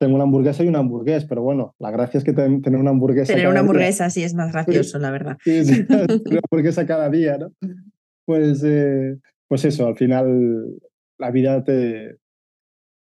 tengo 0.00 0.14
una 0.14 0.24
hamburguesa 0.24 0.64
y 0.64 0.68
una 0.68 0.78
hamburguesa, 0.78 1.26
pero 1.28 1.42
bueno, 1.42 1.74
la 1.78 1.90
gracia 1.90 2.16
es 2.16 2.24
que 2.24 2.32
tener 2.32 2.76
una 2.76 2.88
hamburguesa. 2.88 3.34
Tener 3.34 3.48
una 3.48 3.60
hamburguesa 3.60 4.08
sí 4.08 4.22
es 4.22 4.32
más 4.32 4.50
gracioso, 4.50 4.98
la 4.98 5.10
verdad. 5.10 5.36
Sí, 5.44 5.62
sí, 5.64 5.84
una 5.90 6.40
hamburguesa 6.50 6.86
cada 6.86 7.10
día, 7.10 7.36
¿no? 7.36 7.52
Pues, 8.28 8.62
eh, 8.62 9.16
pues 9.48 9.64
eso, 9.64 9.86
al 9.86 9.96
final 9.96 10.78
la 11.16 11.30
vida 11.30 11.64
te, 11.64 12.18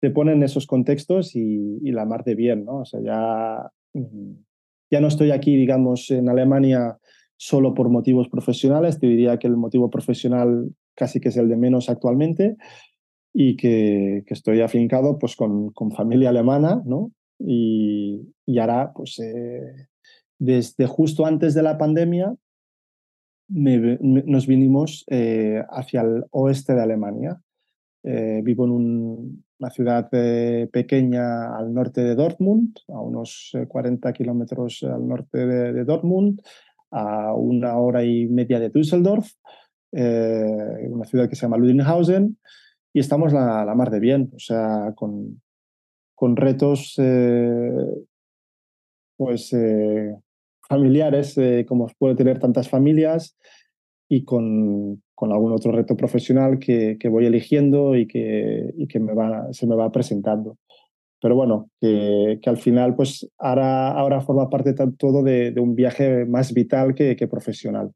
te 0.01 0.09
pone 0.09 0.33
en 0.33 0.43
esos 0.43 0.67
contextos 0.67 1.37
y, 1.37 1.81
y 1.83 1.93
la 1.93 2.07
mar 2.07 2.25
de 2.25 2.35
bien, 2.35 2.65
¿no? 2.65 2.79
O 2.79 2.85
sea, 2.87 3.01
ya, 3.05 3.71
mm, 3.93 4.33
ya 4.91 5.01
no 5.03 5.09
estoy 5.09 5.31
aquí, 5.31 5.55
digamos, 5.55 6.11
en 6.11 6.31
Alemania 6.31 6.97
solo 7.37 7.75
por 7.75 7.91
motivos 7.91 8.31
profesionales. 8.31 9.01
Te 9.01 9.07
diría 9.07 9.37
que 9.39 9.49
el 9.49 9.59
motivo 9.59 9.91
profesional 9.91 10.71
casi 10.95 11.21
que 11.21 11.29
es 11.29 11.37
el 11.37 11.51
de 11.51 11.59
menos 11.59 11.91
actualmente 11.91 12.57
y 13.35 13.57
que, 13.57 14.25
estoy 14.29 14.63
afincado 14.63 15.19
pues 15.19 15.37
con, 15.37 15.73
con, 15.73 15.93
familia 15.93 16.31
alemana, 16.31 16.81
¿no? 16.87 17.13
Y, 17.39 18.33
y 18.47 18.59
ahora, 18.59 18.93
pues 18.95 19.19
eh, 19.19 19.89
desde 20.39 20.87
justo 20.87 21.27
antes 21.27 21.53
de 21.53 21.63
la 21.65 21.77
pandemia, 21.77 22.35
nos 23.53 24.47
vinimos 24.47 25.05
eh, 25.09 25.63
hacia 25.71 26.03
el 26.03 26.25
oeste 26.31 26.75
de 26.75 26.83
Alemania. 26.83 27.41
Eh, 28.05 28.41
vivo 28.43 28.65
en 28.65 29.43
una 29.59 29.71
ciudad 29.71 30.11
pequeña 30.11 31.57
al 31.57 31.73
norte 31.73 32.03
de 32.03 32.15
Dortmund, 32.17 32.79
a 32.89 33.01
unos 33.01 33.53
40 33.69 34.13
kilómetros 34.13 34.83
al 34.83 35.07
norte 35.07 35.47
de 35.47 35.85
Dortmund, 35.85 36.41
a 36.93 37.35
una 37.35 37.77
hora 37.79 38.05
y 38.05 38.27
media 38.27 38.61
de 38.61 38.71
Düsseldorf, 38.71 39.33
eh, 39.93 40.89
una 40.89 41.05
ciudad 41.05 41.29
que 41.29 41.37
se 41.37 41.43
llama 41.43 41.57
Ludinghausen, 41.57 42.39
y 42.93 43.01
estamos 43.01 43.33
la, 43.33 43.65
la 43.65 43.75
mar 43.75 43.91
de 43.91 44.01
bien, 44.01 44.31
o 44.35 44.39
sea, 44.39 44.93
con, 44.95 45.41
con 46.15 46.37
retos 46.37 46.95
eh, 46.99 47.73
pues, 49.17 49.53
eh, 49.55 50.15
familiares, 50.73 51.37
como 51.69 51.87
puede 51.99 52.17
tener 52.17 52.39
tantas 52.39 52.69
familias, 52.69 53.37
y 54.09 54.25
con, 54.25 55.03
algún 55.21 55.53
otro 55.53 55.71
reto 55.71 55.97
profesional 55.97 56.59
que, 56.59 56.99
voy 57.11 57.27
eligiendo 57.27 57.95
y 57.95 58.07
que, 58.07 58.73
y 58.77 58.87
que 58.89 58.99
me 58.99 59.15
va, 59.15 59.53
se 59.53 59.67
me 59.67 59.77
va 59.77 59.93
presentando 59.93 60.57
pero 61.23 61.37
bueno, 61.37 61.71
que, 61.81 62.41
al 62.45 62.57
final 62.57 62.97
pues 62.97 63.31
ahora, 63.39 63.93
ahora 63.93 64.21
forma 64.21 64.51
parte 64.51 64.75
todo 64.99 65.23
de, 65.23 65.55
un 65.57 65.77
viaje 65.77 66.27
más 66.27 66.53
vital 66.53 66.97
que, 66.97 67.29
profesional. 67.29 67.93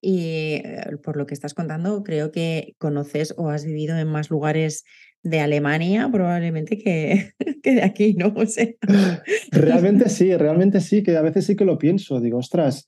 Y 0.00 0.54
eh, 0.56 0.98
por 1.04 1.16
lo 1.16 1.24
que 1.24 1.34
estás 1.34 1.54
contando, 1.54 2.02
creo 2.02 2.32
que 2.32 2.74
conoces 2.78 3.32
o 3.38 3.48
has 3.48 3.64
vivido 3.64 3.96
en 3.96 4.08
más 4.08 4.28
lugares 4.28 4.84
de 5.24 5.40
Alemania 5.40 6.08
probablemente 6.12 6.78
que, 6.78 7.32
que 7.62 7.74
de 7.74 7.82
aquí, 7.82 8.14
¿no? 8.14 8.28
O 8.28 8.44
Realmente 9.50 10.08
sí, 10.08 10.36
realmente 10.36 10.80
sí, 10.80 11.02
que 11.02 11.16
a 11.16 11.22
veces 11.22 11.46
sí 11.46 11.56
que 11.56 11.64
lo 11.64 11.78
pienso. 11.78 12.20
Digo, 12.20 12.38
ostras, 12.38 12.86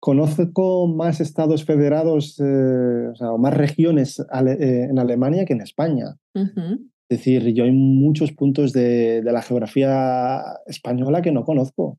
conozco 0.00 0.86
más 0.86 1.20
estados 1.20 1.64
federados 1.64 2.40
eh, 2.40 3.12
o, 3.20 3.38
más 3.38 3.54
regiones 3.54 4.20
eh, 4.20 4.86
en 4.88 4.98
Alemania 4.98 5.44
que 5.44 5.52
en 5.52 5.60
España. 5.60 6.16
Es 6.34 7.18
decir, 7.18 7.52
yo 7.52 7.64
hay 7.64 7.72
muchos 7.72 8.32
puntos 8.32 8.72
de, 8.72 9.22
la 9.24 9.42
geografía 9.42 10.42
española 10.66 11.20
que 11.22 11.32
no 11.32 11.44
conozco. 11.44 11.98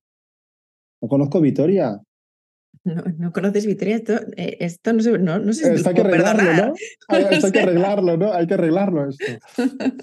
No 1.02 1.10
conozco 1.10 1.42
Vitoria. 1.42 2.00
No, 2.84 3.32
conoces 3.34 3.66
Vitoria, 3.66 3.98
esto, 3.98 4.14
eh, 4.38 4.58
esto 4.62 4.94
no, 4.94 5.02
sé, 5.02 5.20
no, 5.20 5.38
no 5.38 5.52
sé 5.52 5.78
si 5.78 5.88
hay 5.88 5.94
que 5.94 6.02
arreglarlo, 6.02 6.54
¿no? 6.54 6.74
Hay, 7.10 7.24
hay, 7.26 7.52
que 7.52 7.60
arreglarlo, 7.60 8.18
¿no? 8.18 8.32
Hay 8.32 8.48
que 8.48 8.54
arreglarlo 8.54 9.10
esto. 9.10 9.26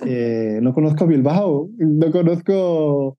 Eh, 0.05 0.59
no 0.61 0.75
conozco 0.75 1.07
Bilbao, 1.07 1.71
no 1.79 2.11
conozco. 2.11 3.17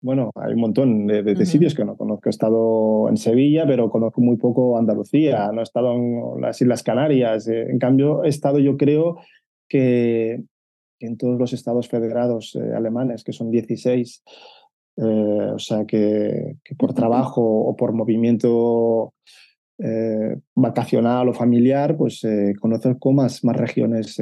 Bueno, 0.00 0.30
hay 0.36 0.54
un 0.54 0.60
montón 0.60 1.06
de, 1.06 1.46
sitios 1.46 1.74
que 1.74 1.84
no 1.84 1.96
conozco. 1.96 2.28
He 2.28 2.30
estado 2.30 3.08
en 3.08 3.16
Sevilla, 3.16 3.66
pero 3.66 3.90
conozco 3.90 4.20
muy 4.20 4.36
poco 4.36 4.78
Andalucía, 4.78 5.50
no 5.52 5.60
he 5.60 5.64
estado 5.64 5.92
en 5.94 6.40
las 6.40 6.60
Islas 6.60 6.82
Canarias. 6.82 7.48
Eh, 7.48 7.70
en 7.70 7.78
cambio, 7.78 8.24
he 8.24 8.28
estado, 8.28 8.58
yo 8.58 8.76
creo, 8.76 9.18
que 9.68 10.42
en 11.00 11.16
todos 11.16 11.38
los 11.38 11.52
estados 11.52 11.88
federados 11.88 12.56
alemanes, 12.74 13.24
que 13.24 13.32
son 13.32 13.50
16. 13.50 14.22
Eh, 14.96 15.50
o 15.54 15.58
sea 15.58 15.84
que, 15.84 16.56
por 16.78 16.94
trabajo 16.94 17.42
o 17.42 17.76
por 17.76 17.92
movimiento 17.92 19.12
eh, 19.78 20.36
vacacional 20.54 21.28
o 21.28 21.34
familiar, 21.34 21.96
pues 21.96 22.22
conozco 22.60 23.12
más, 23.12 23.44
más 23.44 23.56
regiones 23.56 24.18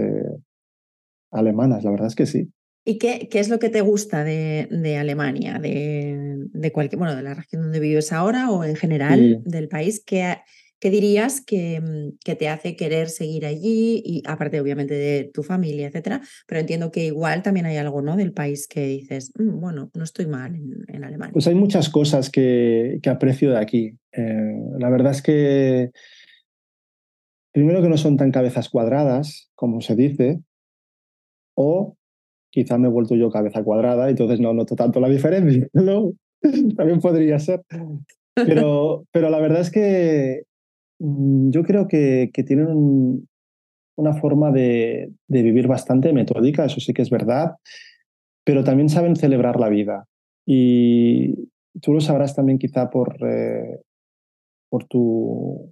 alemanas, 1.31 1.85
la 1.85 1.91
verdad 1.91 2.09
es 2.09 2.15
que 2.15 2.27
sí. 2.27 2.51
¿Y 2.87 2.99
qué, 2.99 3.29
qué 3.31 3.41
es 3.41 3.49
lo 3.49 3.59
que 3.59 3.71
te 3.71 3.81
gusta 3.81 4.25
de, 4.25 4.69
de 4.71 4.99
Alemania, 4.99 5.59
de, 5.59 6.37
de, 6.53 6.73
cualquier, 6.73 6.99
bueno, 6.99 7.17
de 7.17 7.23
la 7.23 7.33
región 7.33 7.63
donde 7.63 7.81
vives 7.81 8.13
ahora 8.13 8.51
o 8.51 8.63
en 8.63 8.77
general 8.77 9.43
del 9.43 9.69
país? 9.69 10.03
¿Qué, 10.05 10.37
¿Qué 10.85 10.91
dirías 10.91 11.41
que, 11.41 11.81
mm, 11.81 12.19
que, 12.23 12.37
te 12.37 12.51
hace 12.51 12.77
querer 12.77 13.09
seguir 13.09 13.47
allí? 13.47 14.03
Y 14.05 14.23
aparte, 14.27 14.61
obviamente, 14.61 14.93
de 14.93 15.31
tu 15.33 15.43
familia, 15.43 15.87
etcétera. 15.87 16.21
Pero 16.47 16.61
entiendo 16.61 16.91
que 16.91 17.07
igual 17.07 17.43
también 17.43 17.65
hay 17.65 17.79
algo, 17.79 18.03
¿no? 18.03 18.19
Del 18.19 18.35
país 18.35 18.69
que 18.69 18.87
dices, 18.87 19.33
mm, 19.39 19.61
bueno, 19.61 19.91
no 19.95 20.05
estoy 20.05 20.27
mal 20.27 20.55
en, 20.55 21.03
Alemania. 21.03 21.33
Pues 21.33 21.47
hay 21.47 21.55
muchas 21.55 21.89
cosas 21.89 22.29
que, 22.29 22.99
que 23.03 23.09
aprecio 23.09 23.51
de 23.51 23.57
aquí. 23.57 23.97
Eh, 24.13 24.59
la 24.79 24.91
verdad 24.91 25.13
es 25.13 25.23
que, 25.23 25.91
primero 27.51 27.81
que 27.81 27.89
no 27.89 27.97
son 27.97 28.19
tan 28.19 28.31
cabezas 28.31 28.69
cuadradas, 28.69 29.49
como 29.55 29.81
se 29.81 29.97
dice, 29.97 30.41
o 31.57 31.97
quizá 32.51 32.77
me 32.77 32.89
he 32.89 32.91
vuelto 32.91 33.15
yo 33.15 33.31
cabeza 33.31 33.65
cuadrada, 33.65 34.11
entonces 34.11 34.39
no 34.39 34.53
noto 34.53 34.77
tanto 34.77 35.01
la 35.01 35.09
diferencia, 35.09 35.67
¿no? 35.73 36.13
También 36.77 37.01
podría 37.01 37.39
ser. 37.39 37.63
Pero, 38.35 39.07
pero 39.13 39.31
la 39.31 39.41
verdad 39.41 39.63
es 39.63 39.71
que 39.71 40.43
yo 40.99 41.63
creo 41.65 41.89
que, 41.89 42.31
tienen 42.47 43.27
una 43.97 44.15
forma 44.15 44.51
de, 44.51 45.13
vivir 45.29 45.67
bastante 45.67 46.13
metódica, 46.13 46.65
eso 46.65 46.81
sí 46.81 46.93
que 46.93 47.03
es 47.03 47.11
verdad, 47.11 47.57
pero 48.45 48.65
también 48.65 48.89
saben 48.89 49.17
celebrar 49.17 49.59
la 49.59 49.69
vida. 49.69 50.07
Y 50.47 51.49
tú 51.81 51.93
lo 51.93 52.01
sabrás 52.01 52.35
también 52.35 52.59
quizá 52.59 52.91
por, 52.91 53.17
eh, 53.27 53.81
tu, 54.89 55.71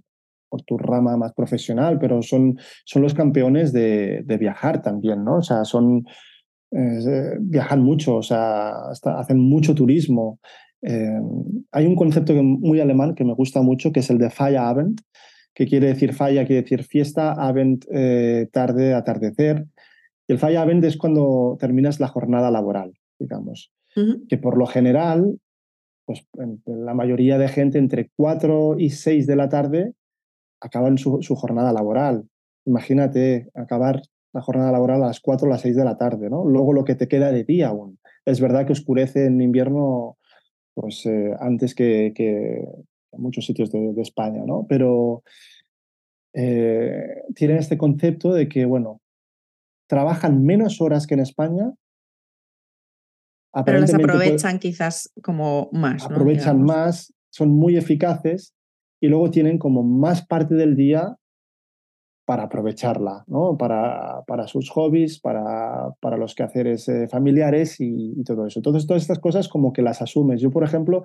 rama 0.79 1.17
más 1.17 1.33
profesional, 1.35 1.99
pero 1.99 2.23
son, 2.23 2.59
son 2.85 3.03
los 3.03 3.15
campeones 3.15 3.73
de, 3.73 4.25
viajar 4.39 4.83
también, 4.83 5.25
¿no? 5.25 5.39
O 5.39 5.43
sea, 5.43 5.65
son, 5.65 6.05
eh, 6.71 7.37
viajan 7.41 7.83
mucho, 7.83 8.17
o 8.17 8.23
sea, 8.23 8.73
hacen 8.91 9.39
mucho 9.39 9.75
turismo. 9.75 10.39
Eh, 10.83 11.21
hay 11.71 11.87
un 11.87 11.95
concepto 11.95 12.35
muy 12.35 12.81
alemán 12.81 13.15
que 13.15 13.25
me 13.25 13.35
gusta 13.35 13.63
mucho, 13.63 13.93
que 13.93 14.01
es 14.01 14.11
el 14.11 14.19
de 14.19 14.31
Feierabend, 14.31 15.01
que 15.55 15.67
quiere 15.67 15.89
decir 15.89 16.13
falla, 16.13 16.47
quiere 16.47 16.63
decir 16.63 16.85
fiesta, 16.85 17.33
Abend, 17.33 17.85
eh, 17.93 18.49
tarde, 18.53 18.95
atardecer. 18.95 19.67
Y 20.27 20.33
el 20.33 20.39
Feierabend 20.39 20.85
es 20.85 20.97
cuando 20.97 21.57
terminas 21.61 22.01
la 22.01 22.09
jornada 22.09 22.51
laboral, 22.51 22.93
digamos. 23.19 23.73
Que 24.29 24.39
por 24.39 24.57
lo 24.57 24.65
general, 24.67 25.39
pues 26.07 26.27
la 26.65 26.95
mayoría 26.95 27.37
de 27.37 27.49
gente 27.49 27.77
entre 27.77 28.11
4 28.17 28.77
y 28.79 28.89
6 28.89 29.27
de 29.27 29.37
la 29.37 29.51
tarde 29.51 29.93
acaban 30.63 30.97
su, 30.97 31.21
su 31.21 31.35
jornada 31.35 31.75
laboral. 31.75 32.25
Imagínate 32.65 33.51
acabar 33.55 34.01
la 34.33 34.41
jornada 34.41 34.73
laboral 34.73 35.03
a 35.03 35.09
las 35.09 35.21
4 35.21 35.47
o 35.47 35.51
las 35.51 35.61
6 35.61 35.77
de 35.77 35.85
la 35.85 35.99
tarde, 35.99 36.31
¿no? 36.31 36.47
Luego 36.47 36.73
lo 36.73 36.85
que 36.85 36.95
te 36.95 37.07
queda 37.07 37.31
de 37.31 37.45
día 37.45 37.69
aún. 37.69 37.99
Es 38.25 38.41
verdad 38.41 38.67
que 38.67 38.73
oscurece 38.73 39.27
en 39.27 39.43
invierno 39.43 40.17
pues 40.75 41.05
eh, 41.07 41.35
antes 41.41 41.75
que, 41.75 42.13
que, 42.15 42.65
muchos 43.13 43.45
sitios 43.47 43.71
de, 43.71 43.93
España, 44.01 44.43
¿no? 44.47 44.67
Pero 44.69 45.23
eh, 46.35 47.23
tienen 47.35 47.59
este 47.59 47.77
concepto 47.77 48.33
de 48.33 48.49
que, 48.49 48.65
bueno, 48.65 49.01
trabajan 49.87 50.43
menos 50.43 50.81
horas 50.81 51.07
que 51.07 51.15
en 51.15 51.21
España. 51.21 51.73
Pero 53.67 53.81
las 53.81 53.93
aprovechan 53.93 54.59
quizás 54.59 55.13
como 55.23 55.69
más. 55.73 56.07
Aprovechan 56.07 56.63
más, 56.63 57.13
son 57.31 57.51
muy 57.51 57.77
eficaces 57.77 58.55
y 58.99 59.09
luego 59.09 59.31
tienen 59.31 59.59
como 59.59 59.83
más 59.83 60.27
parte 60.27 60.55
del 60.55 60.75
día 60.75 61.17
para 62.33 62.45
aprovecharla, 62.45 63.25
¿no? 63.27 63.59
Para, 63.59 64.23
para 64.27 64.47
sus 64.47 64.71
hobbies, 64.71 65.21
para, 65.21 65.93
para 66.01 66.17
los 66.17 66.35
quehaceres 66.35 66.89
eh, 66.89 67.07
familiares 67.07 67.77
y, 67.79 68.25
todo 68.25 68.47
eso. 68.47 68.59
Entonces, 68.59 68.87
todas 68.87 69.03
estas 69.03 69.19
cosas 69.19 69.49
como 69.49 69.75
que 69.75 69.83
las 69.83 70.01
asumes. 70.01 70.41
Yo, 70.41 70.51
por 70.51 70.65
ejemplo, 70.65 71.05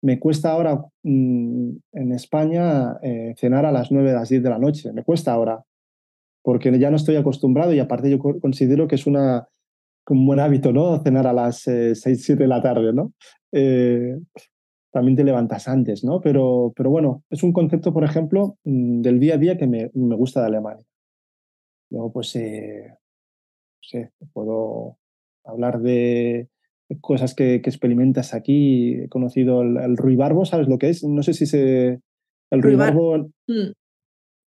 me 0.00 0.18
cuesta 0.18 0.50
ahora 0.52 0.86
mm, 1.02 1.70
en 1.92 2.12
España 2.12 2.96
eh, 3.02 3.34
cenar 3.36 3.66
a 3.66 3.72
las 3.72 3.92
9, 3.92 4.10
a 4.10 4.14
las 4.14 4.30
10 4.30 4.42
de 4.42 4.48
la 4.48 4.58
noche. 4.58 4.90
Me 4.94 5.04
cuesta 5.04 5.34
ahora, 5.34 5.62
porque 6.42 6.78
ya 6.78 6.88
no 6.88 6.96
estoy 6.96 7.16
acostumbrado 7.16 7.74
y 7.74 7.78
aparte 7.78 8.10
yo 8.10 8.18
considero 8.18 8.88
que 8.88 8.94
es 8.94 9.06
una, 9.06 9.48
un 10.08 10.24
buen 10.24 10.40
hábito, 10.40 10.72
¿no? 10.72 10.98
Cenar 11.02 11.26
a 11.26 11.34
las 11.34 11.58
6, 11.58 12.06
eh, 12.06 12.14
7 12.16 12.42
de 12.42 12.48
la 12.48 12.62
tarde, 12.62 12.94
¿no? 12.94 13.12
También 14.90 15.16
te 15.16 15.24
levantas 15.24 15.68
antes, 15.68 16.04
¿no? 16.04 16.20
Pero, 16.20 16.72
pero 16.76 16.90
bueno, 16.90 17.22
es 17.30 17.42
un 17.42 17.52
concepto, 17.52 17.92
por 17.92 18.04
ejemplo, 18.04 18.56
mm, 18.64 19.02
del 19.02 19.20
día 19.20 19.34
a 19.34 19.38
día 19.38 19.56
que 19.56 19.66
me, 19.66 19.90
me 19.94 20.16
gusta 20.16 20.40
de 20.40 20.46
Alemania. 20.46 20.84
Luego, 21.90 22.12
pues, 22.12 22.34
eh, 22.36 22.88
no 22.88 23.82
sé, 23.82 24.12
puedo 24.32 24.98
hablar 25.44 25.80
de 25.80 26.48
cosas 27.00 27.34
que, 27.34 27.56
experimentas 27.56 28.34
aquí. 28.34 28.94
He 28.94 29.08
conocido 29.08 29.62
el, 29.62 29.96
ruibarbo, 29.96 30.44
¿sabes 30.44 30.68
lo 30.68 30.78
que 30.78 30.90
es? 30.90 31.04
No 31.04 31.22
sé 31.22 31.34
si 31.34 31.46
se... 31.46 32.00
El 32.50 32.62
ruibarbo... 32.62 33.30
Mm. 33.46 33.72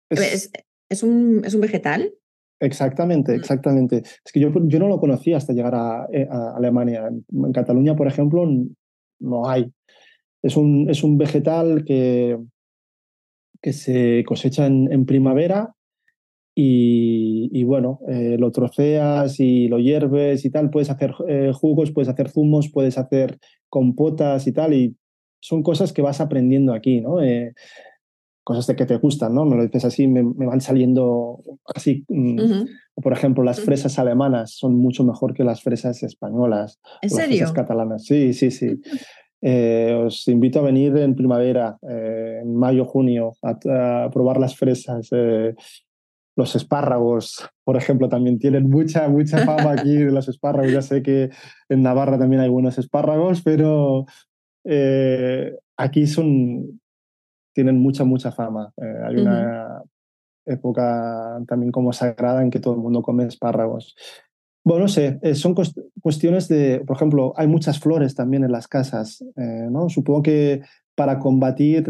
Es, 0.09 0.51
es, 0.89 1.03
un, 1.03 1.41
¿Es 1.43 1.53
un 1.53 1.61
vegetal? 1.61 2.13
Exactamente, 2.59 3.33
mm. 3.33 3.35
exactamente. 3.35 3.97
Es 3.97 4.31
que 4.31 4.39
yo, 4.39 4.51
yo 4.53 4.79
no 4.79 4.87
lo 4.87 4.99
conocía 4.99 5.37
hasta 5.37 5.53
llegar 5.53 5.75
a, 5.75 6.07
eh, 6.11 6.27
a 6.29 6.55
Alemania. 6.55 7.07
En 7.07 7.53
Cataluña, 7.53 7.95
por 7.95 8.07
ejemplo, 8.07 8.47
no 9.19 9.47
hay. 9.47 9.71
Es 10.47 10.55
un, 10.55 10.89
es 10.89 11.03
un 11.03 11.17
vegetal 11.17 11.83
que, 11.83 12.37
que 13.61 13.73
se 13.73 14.23
cosecha 14.25 14.65
en, 14.65 15.05
primavera 15.05 15.75
y, 16.55 17.63
bueno, 17.65 17.99
eh, 18.07 18.37
lo 18.39 18.49
troceas 18.53 19.41
y 19.41 19.67
lo 19.67 19.77
hierves 19.77 20.45
y 20.45 20.49
tal, 20.49 20.69
puedes 20.69 20.89
hacer 20.89 21.13
eh, 21.27 21.51
jugos, 21.53 21.91
puedes 21.91 22.07
hacer 22.07 22.29
zumos, 22.29 22.71
puedes 22.71 22.97
hacer 22.97 23.37
compotas 23.67 24.47
y 24.47 24.53
tal, 24.53 24.73
y 24.73 24.95
son 25.41 25.63
cosas 25.63 25.91
que 25.91 26.01
vas 26.01 26.21
aprendiendo 26.21 26.73
aquí, 26.73 27.01
¿no? 27.01 27.21
Eh, 27.21 27.53
cosas 28.45 28.67
de 28.67 28.77
que 28.77 28.85
te 28.85 28.95
gustan, 28.95 29.35
¿no? 29.35 29.43
Me 29.43 29.57
lo 29.57 29.63
dices 29.63 29.83
así, 29.83 30.07
me, 30.07 30.23
van 30.23 30.61
saliendo 30.61 31.43
así. 31.75 32.05
Mm, 32.07 32.63
por 32.95 33.11
ejemplo, 33.11 33.43
las 33.43 33.59
fresas 33.59 33.99
alemanas 33.99 34.53
son 34.55 34.75
mucho 34.77 35.03
mejor 35.03 35.33
que 35.33 35.43
las 35.43 35.61
fresas 35.61 36.01
españolas. 36.03 36.79
¿En 37.01 37.09
serio? 37.09 37.25
Las 37.25 37.37
fresas 37.37 37.51
catalanas. 37.51 38.05
Sí, 38.05 38.31
sí, 38.31 38.49
sí. 38.49 38.79
Eh, 39.41 39.93
os 39.93 40.27
invito 40.27 40.59
a 40.59 40.63
venir 40.63 40.97
en 40.97 41.15
primavera, 41.15 41.77
eh, 41.87 42.39
en 42.41 42.55
mayo, 42.55 42.85
junio, 42.85 43.33
a, 43.43 44.09
probar 44.11 44.39
las 44.39 44.55
fresas. 44.55 45.09
Eh, 45.11 45.53
los 46.35 46.55
espárragos, 46.55 47.49
por 47.63 47.77
ejemplo, 47.77 48.09
también 48.09 48.39
tienen 48.39 48.69
mucha, 48.69 49.07
mucha 49.07 49.39
fama 49.45 49.73
aquí 49.73 49.95
de 49.95 50.11
los 50.11 50.27
espárragos. 50.27 50.71
Ya 50.71 50.81
sé 50.81 51.01
que 51.01 51.29
en 51.69 51.81
Navarra 51.81 52.19
también 52.19 52.41
hay 52.41 52.49
buenos 52.49 52.77
espárragos, 52.77 53.41
pero 53.41 54.05
aquí 55.77 56.07
son, 56.07 56.79
tienen 57.53 57.79
mucha, 57.79 58.03
mucha 58.03 58.31
fama. 58.31 58.71
hay 58.77 59.15
una 59.15 59.81
época 60.45 61.39
también 61.47 61.71
como 61.71 61.91
sagrada 61.91 62.41
en 62.41 62.49
que 62.49 62.59
todo 62.59 62.73
el 62.73 62.81
mundo 62.81 63.01
come 63.01 63.25
espárragos. 63.25 63.95
Bueno, 64.67 64.81
no 64.81 64.87
sé, 64.89 65.17
eh, 65.21 65.33
son 65.33 65.55
cuestiones 66.01 66.49
de, 66.49 66.83
por 66.85 66.97
ejemplo, 66.97 67.33
hay 67.37 67.47
muchas 67.47 67.79
flores 67.79 68.15
también 68.15 68.43
en 68.43 68.51
las 68.51 68.67
casas, 68.67 69.23
eh, 69.37 69.69
¿no? 69.71 69.87
Supongo 69.87 70.23
que 70.23 70.61
para 70.93 71.19
combatir 71.19 71.87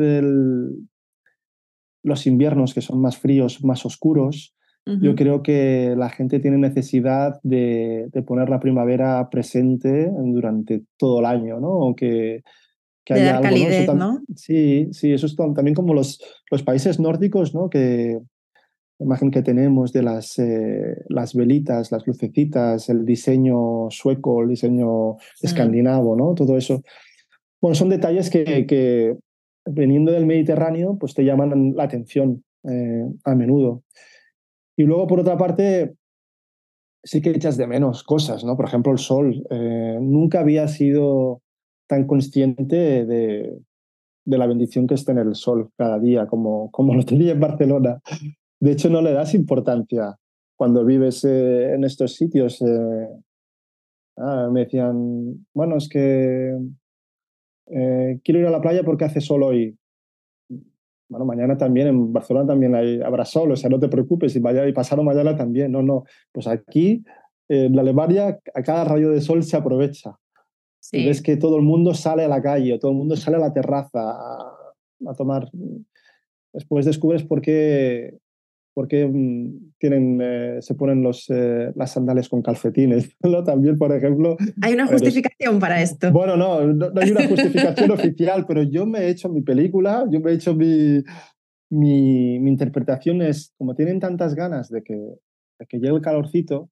los 2.03 2.27
inviernos 2.27 2.75
que 2.75 2.81
son 2.81 3.01
más 3.01 3.17
fríos, 3.17 3.63
más 3.63 3.83
oscuros, 3.83 4.53
yo 4.85 5.15
creo 5.15 5.41
que 5.41 5.95
la 5.97 6.09
gente 6.09 6.39
tiene 6.39 6.59
necesidad 6.59 7.39
de, 7.41 8.11
poner 8.27 8.47
la 8.47 8.59
primavera 8.59 9.27
presente 9.31 10.11
durante 10.15 10.83
todo 10.97 11.19
el 11.21 11.25
año, 11.25 11.59
¿no? 11.59 11.95
Que, 11.95 12.43
haya 13.09 13.39
algo, 13.39 13.95
¿no? 13.95 14.21
Sí, 14.35 14.89
sí, 14.91 15.13
eso 15.13 15.25
es 15.25 15.35
también 15.35 15.73
como 15.73 15.95
los, 15.95 16.21
los 16.51 16.61
países 16.61 16.99
nórdicos, 16.99 17.55
¿no? 17.55 17.71
Que, 17.71 18.19
imagen 18.99 19.31
que 19.31 19.43
tenemos 19.43 19.93
de 19.93 20.03
las, 20.03 20.39
eh, 20.39 21.03
las 21.09 21.35
velitas, 21.35 21.91
las 21.91 22.07
lucecitas, 22.07 22.89
el 22.89 23.05
diseño 23.05 23.89
sueco, 23.89 24.41
el 24.41 24.49
diseño 24.49 25.13
mm. 25.13 25.17
escandinavo, 25.43 26.15
¿no? 26.15 26.33
Todo 26.33 26.57
eso. 26.57 26.81
Bueno, 27.61 27.75
son 27.75 27.89
detalles 27.89 28.29
que, 28.29 28.65
que 28.65 29.17
veniendo 29.65 30.11
del 30.11 30.25
Mediterráneo, 30.25 30.97
pues 30.99 31.13
te 31.13 31.23
llaman 31.23 31.73
la 31.75 31.83
atención 31.83 32.43
eh, 32.63 33.05
a 33.23 33.35
menudo. 33.35 33.83
Y 34.75 34.83
luego, 34.83 35.07
por 35.07 35.19
otra 35.19 35.37
parte, 35.37 35.95
sí 37.03 37.21
que 37.21 37.31
echas 37.31 37.57
de 37.57 37.67
menos 37.67 38.03
cosas, 38.03 38.43
¿no? 38.43 38.55
Por 38.55 38.65
ejemplo, 38.65 38.91
el 38.91 38.99
sol. 38.99 39.45
Eh, 39.49 39.97
nunca 40.01 40.41
había 40.41 40.67
sido 40.67 41.41
tan 41.87 42.05
consciente 42.05 43.05
de, 43.05 43.57
de, 44.25 44.37
la 44.37 44.45
bendición 44.45 44.87
que 44.87 44.95
es 44.95 45.05
tener 45.05 45.25
el 45.25 45.35
sol 45.35 45.71
cada 45.77 45.99
día, 45.99 46.27
como, 46.27 46.69
como 46.71 46.93
lo 46.93 47.03
tenía 47.03 47.31
en 47.31 47.39
Barcelona. 47.39 48.01
De 48.59 48.71
hecho, 48.71 48.89
no 48.89 49.01
le 49.01 49.13
das 49.13 49.33
importancia. 49.33 50.17
cuando 50.57 50.83
vives 50.83 51.23
eh, 51.23 51.75
en 51.75 51.83
estos 51.83 52.15
sitios. 52.15 52.61
Eh, 52.61 53.07
ah, 54.17 54.49
me 54.51 54.61
decían, 54.61 55.45
bueno, 55.53 55.77
es 55.77 55.87
que 55.87 56.57
quiero 58.23 58.39
ir 58.39 58.45
a 58.47 58.51
la 58.51 58.61
playa 58.61 58.83
porque 58.83 59.05
hace 59.05 59.21
sol 59.21 59.43
hoy. 59.43 59.77
Bueno, 61.09 61.25
mañana 61.25 61.57
también, 61.57 61.87
en 61.87 62.11
Barcelona 62.11 62.47
también 62.47 62.75
hay, 62.75 62.99
habrá 63.01 63.23
sol, 63.23 63.51
o 63.51 63.55
sea, 63.55 63.69
no 63.69 63.79
te 63.79 63.87
preocupes, 63.87 64.35
y, 64.35 64.39
vaya, 64.39 64.67
y 64.67 64.73
pasado 64.73 65.03
mañana 65.03 65.37
también. 65.37 65.71
No, 65.71 65.81
no, 65.81 66.03
pues 66.33 66.47
aquí, 66.47 67.03
en 67.47 67.77
Alemania, 67.79 68.39
a 68.53 68.63
cada 68.63 68.83
rayo 68.83 69.11
de 69.11 69.21
sol 69.21 69.43
se 69.43 69.55
aprovecha. 69.55 70.17
Y 70.91 71.05
ves 71.05 71.21
que 71.21 71.37
todo 71.37 71.57
el 71.57 71.63
mundo 71.63 71.93
sale 71.93 72.23
a 72.23 72.27
la 72.27 72.41
calle, 72.41 72.73
o 72.73 72.79
todo 72.79 72.91
el 72.91 72.97
mundo 72.97 73.15
sale 73.15 73.37
a 73.37 73.41
la 73.41 73.53
terraza 73.53 74.11
a, 74.11 74.53
a 75.05 75.13
tomar. 75.15 75.49
Después 76.53 76.85
descubres 76.85 77.23
por 77.23 77.41
qué, 77.41 78.17
por 78.77 78.87
qué 78.87 79.07
mm, 79.07 79.71
tienen, 79.79 80.19
eh, 80.21 80.57
se 80.61 80.75
ponen 80.75 81.01
los, 81.01 81.31
eh, 81.31 81.71
las 81.75 81.93
sandalias 81.93 82.29
con 82.29 82.43
calcetines. 82.43 83.09
¿no? 83.23 83.43
También, 83.43 83.75
por 83.75 83.91
ejemplo. 83.91 84.37
Hay 84.61 84.75
una 84.75 84.85
justificación 84.85 85.57
para 85.59 85.81
esto. 85.81 86.11
Bueno, 86.11 86.37
no, 86.37 86.63
no, 86.63 86.91
hay 86.95 87.09
una 87.09 87.27
justificación 87.27 87.89
oficial, 87.89 88.45
pero 88.47 88.61
yo 88.61 88.85
me 88.85 88.99
he 88.99 89.09
hecho 89.09 89.29
mi 89.29 89.41
película, 89.41 90.05
yo 90.11 90.19
me 90.19 90.29
he 90.29 90.35
hecho 90.35 90.53
mi, 90.53 91.03
mi, 91.71 92.37
mi 92.37 92.51
interpretación 92.51 93.23
es, 93.23 93.51
como 93.57 93.73
tienen 93.73 93.99
tantas 93.99 94.35
ganas 94.35 94.69
de 94.69 94.83
que, 94.83 94.93
de 94.93 95.65
que 95.67 95.79
llegue 95.79 95.95
el 95.95 96.01
calorcito, 96.03 96.69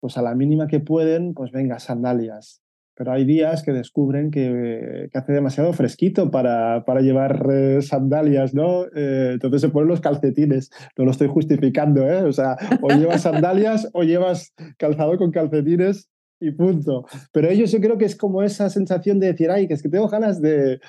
pues 0.00 0.16
a 0.16 0.22
la 0.22 0.36
mínima 0.36 0.68
que 0.68 0.78
pueden, 0.78 1.34
pues 1.34 1.50
venga, 1.50 1.80
sandalias 1.80 2.62
pero 2.96 3.12
hay 3.12 3.24
días 3.24 3.62
que 3.62 3.72
descubren 3.72 4.30
que, 4.30 5.08
hace 5.12 5.32
demasiado 5.32 5.72
fresquito 5.74 6.30
para, 6.30 6.84
para 6.84 7.02
llevar 7.02 7.46
eh, 7.52 7.82
sandalias, 7.82 8.54
¿no? 8.54 8.86
Eh, 8.86 9.32
entonces 9.34 9.60
se 9.60 9.68
ponen 9.68 9.88
los 9.88 10.00
calcetines, 10.00 10.70
no 10.96 11.04
lo 11.04 11.10
estoy 11.10 11.28
justificando, 11.28 12.08
¿eh? 12.08 12.22
O 12.22 12.32
sea, 12.32 12.56
o 12.80 12.88
llevas 12.88 13.22
sandalias 13.22 13.88
o 13.92 14.02
llevas 14.02 14.54
calzado 14.78 15.18
con 15.18 15.30
calcetines 15.30 16.08
y 16.40 16.52
punto. 16.52 17.04
Pero 17.32 17.48
ellos 17.48 17.70
yo 17.70 17.80
creo 17.80 17.98
que 17.98 18.06
es 18.06 18.16
como 18.16 18.42
esa 18.42 18.70
sensación 18.70 19.20
de 19.20 19.28
decir, 19.28 19.50
ay, 19.50 19.68
que 19.68 19.74
es 19.74 19.82
que 19.82 19.90
tengo 19.90 20.08
ganas 20.08 20.40
de, 20.40 20.80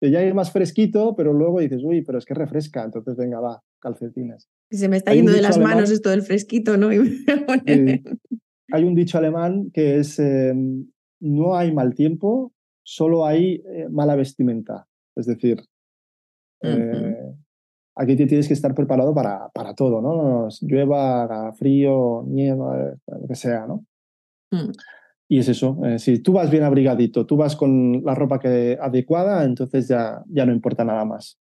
de 0.00 0.10
ya 0.10 0.22
ir 0.22 0.34
más 0.34 0.52
fresquito, 0.52 1.14
pero 1.16 1.32
luego 1.32 1.60
dices, 1.60 1.82
uy, 1.82 2.02
pero 2.02 2.18
es 2.18 2.26
que 2.26 2.34
refresca, 2.34 2.84
entonces 2.84 3.16
venga, 3.16 3.40
va, 3.40 3.62
calcetines. 3.80 4.48
Se 4.70 4.88
me 4.88 4.98
está 4.98 5.14
yendo 5.14 5.32
de 5.32 5.40
las 5.40 5.58
manos 5.58 5.90
esto 5.90 6.10
del 6.10 6.22
fresquito, 6.22 6.76
¿no? 6.76 6.90
hay 8.72 8.84
un 8.84 8.94
dicho 8.94 9.16
alemán 9.16 9.70
que 9.72 9.98
es 9.98 10.18
em, 10.18 10.88
no 11.26 11.56
hay 11.56 11.72
mal 11.72 11.94
tiempo, 11.94 12.52
solo 12.82 13.26
hay 13.26 13.62
eh, 13.66 13.88
mala 13.90 14.16
vestimenta. 14.16 14.86
Es 15.14 15.26
decir, 15.26 15.62
eh, 16.62 17.34
aquí 17.94 18.16
te 18.16 18.26
tienes 18.26 18.48
que 18.48 18.54
estar 18.54 18.74
preparado 18.74 19.14
para, 19.14 19.48
para 19.50 19.74
todo, 19.74 20.00
¿no? 20.00 20.48
Llueva, 20.60 21.52
frío, 21.54 22.24
nieva, 22.26 22.94
lo 23.06 23.28
que 23.28 23.34
sea, 23.34 23.66
¿no? 23.66 23.84
Mm. 24.50 24.70
Y 25.28 25.38
es 25.40 25.48
eso, 25.48 25.80
eh, 25.84 25.98
si 25.98 26.20
tú 26.20 26.34
vas 26.34 26.50
bien 26.50 26.62
abrigadito, 26.62 27.26
tú 27.26 27.36
vas 27.36 27.56
con 27.56 28.04
la 28.04 28.14
ropa 28.14 28.38
que, 28.38 28.78
adecuada, 28.80 29.42
entonces 29.44 29.88
ya, 29.88 30.22
ya 30.28 30.46
no 30.46 30.52
importa 30.52 30.84
nada 30.84 31.04
más. 31.04 31.40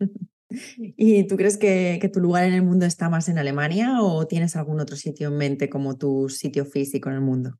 ¿Y 0.48 1.26
tú 1.26 1.36
crees 1.36 1.58
que, 1.58 1.98
que, 2.00 2.08
tu 2.08 2.20
lugar 2.20 2.44
en 2.44 2.54
el 2.54 2.62
mundo 2.62 2.86
está 2.86 3.08
más 3.08 3.28
en 3.28 3.38
Alemania 3.38 4.02
o 4.02 4.26
tienes 4.26 4.56
algún 4.56 4.80
otro 4.80 4.96
sitio 4.96 5.28
en 5.28 5.36
mente 5.36 5.68
como 5.68 5.96
tu 5.96 6.28
sitio 6.28 6.64
físico 6.64 7.08
en 7.08 7.16
el 7.16 7.20
mundo? 7.22 7.58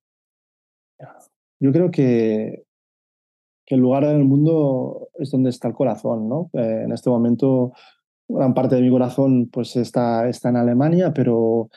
Yo 1.62 1.70
creo 1.70 1.92
que, 1.92 2.64
que 3.64 3.76
el 3.76 3.80
lugar 3.80 4.02
en 4.02 4.16
el 4.16 4.24
mundo 4.24 5.10
es 5.14 5.30
donde 5.30 5.50
está 5.50 5.68
el 5.68 5.74
corazón, 5.74 6.28
¿no? 6.28 6.50
Eh, 6.54 6.82
en 6.86 6.92
este 6.92 7.08
momento, 7.08 7.72
gran 8.26 8.52
parte 8.52 8.74
de 8.74 8.82
mi 8.82 8.90
corazón 8.90 9.48
pues 9.52 9.76
está, 9.76 10.28
está 10.28 10.48
en 10.48 10.56
Alemania, 10.56 11.12
pero 11.14 11.70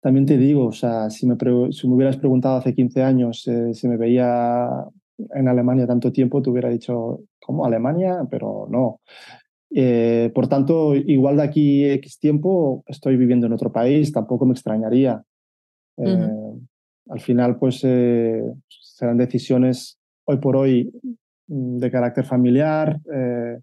también 0.00 0.24
te 0.24 0.38
digo, 0.38 0.68
o 0.68 0.72
sea, 0.72 1.10
si 1.10 1.26
me, 1.26 1.36
si 1.70 1.86
me 1.86 1.94
hubieras 1.96 2.16
preguntado 2.16 2.56
hace 2.56 2.74
15 2.74 3.02
años 3.02 3.46
eh, 3.46 3.74
si 3.74 3.88
me 3.88 3.98
veía 3.98 4.70
en 5.34 5.48
Alemania 5.48 5.86
tanto 5.86 6.10
tiempo, 6.10 6.40
te 6.40 6.48
hubiera 6.48 6.70
dicho, 6.70 7.20
¿cómo 7.40 7.66
Alemania? 7.66 8.26
Pero 8.30 8.68
no. 8.70 9.00
Eh, 9.70 10.32
por 10.34 10.48
tanto, 10.48 10.94
igual 10.94 11.36
de 11.36 11.42
aquí 11.42 11.84
X 11.84 12.18
tiempo 12.18 12.84
estoy 12.86 13.18
viviendo 13.18 13.46
en 13.46 13.52
otro 13.52 13.70
país, 13.70 14.12
tampoco 14.12 14.46
me 14.46 14.52
extrañaría. 14.52 15.22
Al 17.10 17.20
final, 17.20 17.58
pues 17.58 17.80
serán 19.00 19.16
decisiones 19.18 19.98
hoy 20.24 20.38
por 20.38 20.56
hoy 20.56 20.92
mm, 21.48 21.78
de 21.78 21.90
carácter 21.90 22.24
familiar, 22.24 23.00
eh, 23.12 23.58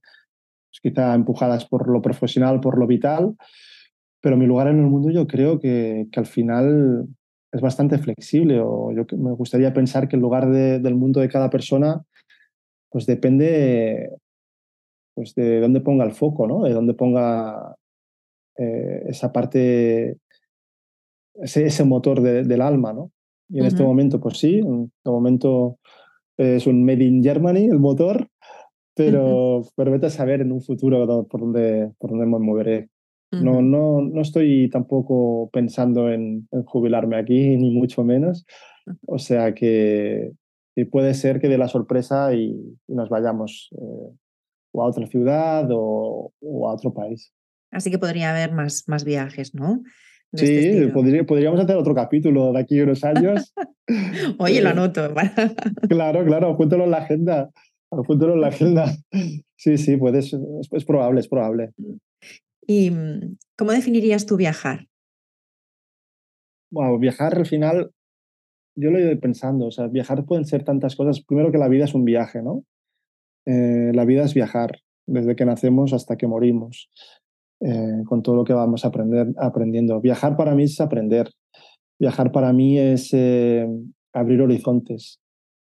pues 0.69 0.79
quizá 0.81 1.13
empujadas 1.13 1.65
por 1.65 1.87
lo 1.87 2.01
profesional, 2.01 2.59
por 2.59 2.77
lo 2.77 2.87
vital, 2.87 3.35
pero 4.21 4.35
mi 4.35 4.45
lugar 4.45 4.67
en 4.67 4.79
el 4.79 4.87
mundo 4.87 5.11
yo 5.11 5.27
creo 5.27 5.59
que, 5.59 6.07
al 6.15 6.25
final 6.25 7.07
es 7.53 7.61
bastante 7.61 7.97
flexible 7.97 8.59
o 8.59 8.91
yo 8.91 9.05
me 9.17 9.31
gustaría 9.31 9.73
pensar 9.73 10.07
que 10.07 10.17
el 10.17 10.21
lugar 10.21 10.49
del 10.49 10.95
mundo 10.95 11.21
de 11.21 11.29
cada 11.29 11.49
persona 11.49 12.03
pues 12.89 13.05
depende 13.05 14.09
pues 15.15 15.33
de 15.33 15.61
dónde 15.61 15.79
ponga 15.79 16.03
el 16.03 16.11
foco, 16.11 16.45
¿no? 16.45 16.63
De 16.63 16.73
dónde 16.73 16.93
ponga 16.93 17.75
eh, 18.57 19.03
esa 19.07 19.31
parte, 19.31 20.17
ese 21.41 21.83
motor 21.85 22.21
del 22.21 22.61
alma, 22.61 22.93
¿no? 22.93 23.11
Y 23.49 23.59
en 23.59 23.65
este 23.65 23.83
momento, 23.83 24.19
pues 24.19 24.37
sí, 24.37 24.59
en 24.59 24.91
este 24.97 25.09
momento 25.09 25.79
es 26.37 26.67
un 26.67 26.85
Made 26.85 27.03
in 27.03 27.23
Germany 27.23 27.65
el 27.65 27.79
motor, 27.79 28.27
pero, 28.93 29.63
pero 29.75 29.91
vete 29.91 30.07
a 30.07 30.11
saber 30.11 30.41
en 30.41 30.51
un 30.51 30.61
futuro 30.61 31.25
por 31.27 31.41
dónde, 31.41 31.91
por 31.97 32.09
dónde 32.09 32.25
me 32.25 32.39
moveré. 32.39 32.89
No, 33.31 33.61
no, 33.61 34.01
no 34.01 34.21
estoy 34.21 34.69
tampoco 34.69 35.49
pensando 35.51 36.09
en, 36.09 36.47
jubilarme 36.65 37.17
aquí, 37.17 37.35
ni 37.57 37.71
mucho 37.71 38.03
menos. 38.03 38.45
O 39.05 39.19
sea 39.19 39.53
que, 39.53 40.31
puede 40.91 41.13
ser 41.13 41.39
que 41.41 41.49
dé 41.49 41.57
la 41.57 41.67
sorpresa 41.67 42.33
y, 42.33 42.55
nos 42.87 43.09
vayamos 43.09 43.69
eh, 43.73 44.15
o 44.71 44.83
a 44.83 44.87
otra 44.87 45.07
ciudad 45.07 45.67
o, 45.71 46.31
o, 46.39 46.69
a 46.69 46.73
otro 46.73 46.93
país. 46.93 47.33
Así 47.71 47.91
que 47.91 47.99
podría 47.99 48.31
haber 48.31 48.53
más, 48.53 48.85
más 48.87 49.03
viajes, 49.03 49.53
¿no? 49.53 49.81
Este 50.33 50.85
sí, 50.85 50.91
podríamos 50.91 51.59
hacer 51.59 51.75
otro 51.77 51.95
capítulo 51.95 52.51
de 52.51 52.59
aquí 52.59 52.79
a 52.79 52.83
unos 52.83 53.03
años. 53.03 53.53
Oye, 54.39 54.61
lo 54.61 54.69
eh, 54.69 54.71
anoto. 54.71 55.13
claro, 55.89 56.25
claro, 56.25 56.49
apúntalo 56.49 56.83
en 56.83 56.91
la 56.91 56.97
agenda. 56.97 57.49
Apúntalo 57.91 58.33
en 58.33 58.41
la 58.41 58.47
agenda. 58.49 58.85
Sí, 59.55 59.77
sí, 59.77 59.97
puedes, 59.97 60.33
es, 60.71 60.85
probable, 60.85 61.21
es 61.21 61.27
probable. 61.27 61.71
¿Y 62.67 62.91
mm, 62.91 63.37
cómo 63.57 63.71
definirías 63.71 64.25
tu 64.25 64.35
viajar? 64.35 64.87
Bueno, 66.69 66.99
viajar 66.99 67.35
al 67.35 67.45
final, 67.45 67.91
yo 68.75 68.91
lo 68.91 68.99
he 68.99 69.03
ido 69.03 69.19
pensando, 69.19 69.67
o 69.67 69.71
sea, 69.71 69.87
viajar 69.87 70.25
pueden 70.25 70.45
ser 70.45 70.65
tantas 70.65 70.97
cosas. 70.97 71.23
Primero 71.23 71.51
que 71.51 71.57
la 71.57 71.69
vida 71.69 71.85
es 71.85 71.93
un 71.93 72.03
viaje, 72.03 72.41
¿no? 72.41 72.65
Eh, 73.45 73.91
la 73.93 74.03
vida 74.03 74.25
es 74.25 74.33
viajar, 74.33 74.81
desde 75.07 75.37
que 75.37 75.45
nacemos 75.45 75.93
hasta 75.93 76.17
que 76.17 76.27
morimos. 76.27 76.89
Eh, 77.59 78.03
con 78.05 78.21
todo 78.21 78.35
lo 78.35 78.43
que 78.43 78.53
vamos 78.53 78.85
a 78.85 78.89
aprender, 78.89 79.27
aprendiendo. 79.37 79.99
Viajar 79.99 80.37
para 80.37 80.53
mí 80.53 80.63
es 80.63 80.79
aprender. 80.79 81.31
Viajar 81.99 82.31
para 82.31 82.53
mí 82.53 82.77
es 82.77 83.09
eh, 83.13 83.67
abrir 84.13 84.41
horizontes, 84.41 85.19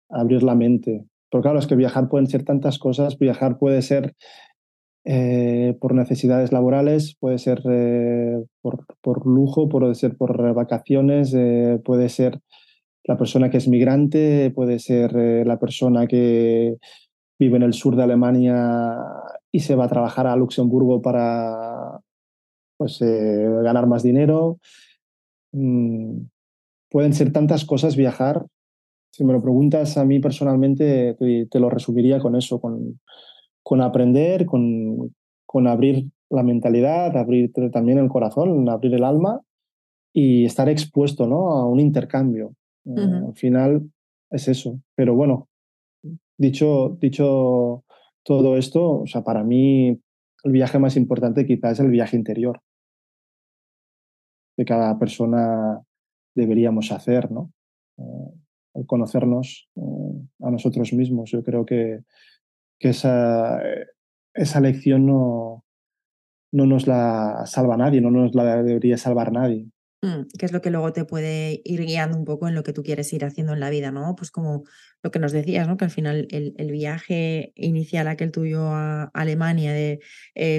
abrir 0.08 0.44
la 0.44 0.54
mente. 0.54 1.04
Pero 1.30 1.42
claro, 1.42 1.58
es 1.58 1.66
que 1.66 1.74
viajar 1.74 2.08
pueden 2.08 2.28
ser 2.28 2.44
tantas 2.44 2.78
cosas. 2.78 3.18
Viajar 3.18 3.58
puede 3.58 3.82
ser 3.82 4.14
eh, 5.04 5.76
por 5.80 5.94
necesidades 5.94 6.52
laborales, 6.52 7.16
puede 7.18 7.38
ser 7.38 7.60
por, 8.60 8.86
por, 9.00 9.26
lujo, 9.26 9.68
puede 9.68 9.94
ser 9.96 10.16
por 10.16 10.54
vacaciones, 10.54 11.34
puede 11.84 12.08
ser 12.08 12.38
la 13.04 13.16
persona 13.16 13.50
que 13.50 13.56
es 13.56 13.66
migrante, 13.66 14.52
puede 14.54 14.78
ser 14.78 15.12
la 15.46 15.58
persona 15.58 16.06
que 16.06 16.76
vive 17.38 17.56
en 17.56 17.62
el 17.62 17.72
sur 17.72 17.96
de 17.96 18.02
Alemania 18.02 18.96
y 19.52 19.60
se 19.60 19.74
va 19.74 19.84
a 19.84 19.88
trabajar 19.88 20.26
a 20.26 20.36
Luxemburgo 20.36 21.02
para 21.02 22.00
pues, 22.76 23.00
eh, 23.02 23.48
ganar 23.62 23.86
más 23.86 24.02
dinero. 24.02 24.58
Mm, 25.52 26.22
pueden 26.90 27.12
ser 27.12 27.32
tantas 27.32 27.64
cosas 27.64 27.96
viajar. 27.96 28.46
Si 29.12 29.24
me 29.24 29.32
lo 29.32 29.42
preguntas 29.42 29.96
a 29.96 30.04
mí 30.04 30.20
personalmente, 30.20 31.16
te, 31.50 31.60
lo 31.60 31.68
resumiría 31.68 32.20
con 32.20 32.36
eso, 32.36 32.60
con, 32.60 33.00
con 33.62 33.80
aprender, 33.80 34.46
con, 34.46 35.14
con, 35.46 35.66
abrir 35.66 36.08
la 36.30 36.44
mentalidad, 36.44 37.16
abrir 37.16 37.52
también 37.72 37.98
el 37.98 38.08
corazón, 38.08 38.68
abrir 38.68 38.94
el 38.94 39.02
alma 39.02 39.40
y 40.12 40.44
estar 40.44 40.68
expuesto 40.68 41.26
¿no? 41.26 41.50
a 41.50 41.66
un 41.66 41.80
intercambio. 41.80 42.54
Eh, 42.86 43.00
al 43.26 43.34
final 43.34 43.90
es 44.30 44.46
eso. 44.46 44.80
Pero 44.94 45.14
bueno, 45.14 45.48
dicho, 46.38 46.96
dicho 47.00 47.84
todo 48.24 48.56
esto, 48.56 49.00
o 49.00 49.06
sea, 49.06 49.22
para 49.22 49.44
mí 49.44 50.00
el 50.44 50.52
viaje 50.52 50.78
más 50.78 50.96
importante 50.96 51.46
quizás 51.46 51.72
es 51.72 51.80
el 51.80 51.90
viaje 51.90 52.16
interior 52.16 52.60
que 54.56 54.64
cada 54.64 54.98
persona 54.98 55.80
deberíamos 56.34 56.92
hacer, 56.92 57.30
¿no? 57.30 57.52
Eh, 57.98 58.84
conocernos 58.86 59.68
eh, 59.76 60.28
a 60.40 60.50
nosotros 60.50 60.92
mismos. 60.92 61.30
Yo 61.30 61.42
creo 61.42 61.64
que, 61.64 62.00
que 62.78 62.90
esa, 62.90 63.60
esa 64.34 64.60
lección 64.60 65.06
no, 65.06 65.64
no 66.52 66.66
nos 66.66 66.86
la 66.86 67.44
salva 67.46 67.76
nadie, 67.76 68.00
no 68.00 68.10
nos 68.10 68.34
la 68.34 68.62
debería 68.62 68.96
salvar 68.96 69.32
nadie. 69.32 69.70
Mm, 70.02 70.28
que 70.38 70.46
es 70.46 70.52
lo 70.52 70.62
que 70.62 70.70
luego 70.70 70.94
te 70.94 71.04
puede 71.04 71.60
ir 71.62 71.82
guiando 71.82 72.16
un 72.16 72.24
poco 72.24 72.48
en 72.48 72.54
lo 72.54 72.62
que 72.62 72.72
tú 72.72 72.82
quieres 72.82 73.12
ir 73.12 73.22
haciendo 73.22 73.52
en 73.52 73.60
la 73.60 73.68
vida, 73.68 73.90
¿no? 73.90 74.14
Pues 74.16 74.30
como 74.30 74.64
lo 75.02 75.10
que 75.10 75.18
nos 75.18 75.30
decías, 75.30 75.68
¿no? 75.68 75.76
Que 75.76 75.84
al 75.84 75.90
final 75.90 76.26
el, 76.30 76.54
el 76.56 76.70
viaje 76.70 77.52
inicial, 77.54 78.08
aquel 78.08 78.32
tuyo 78.32 78.62
a 78.68 79.10
Alemania 79.12 79.74
de 79.74 80.00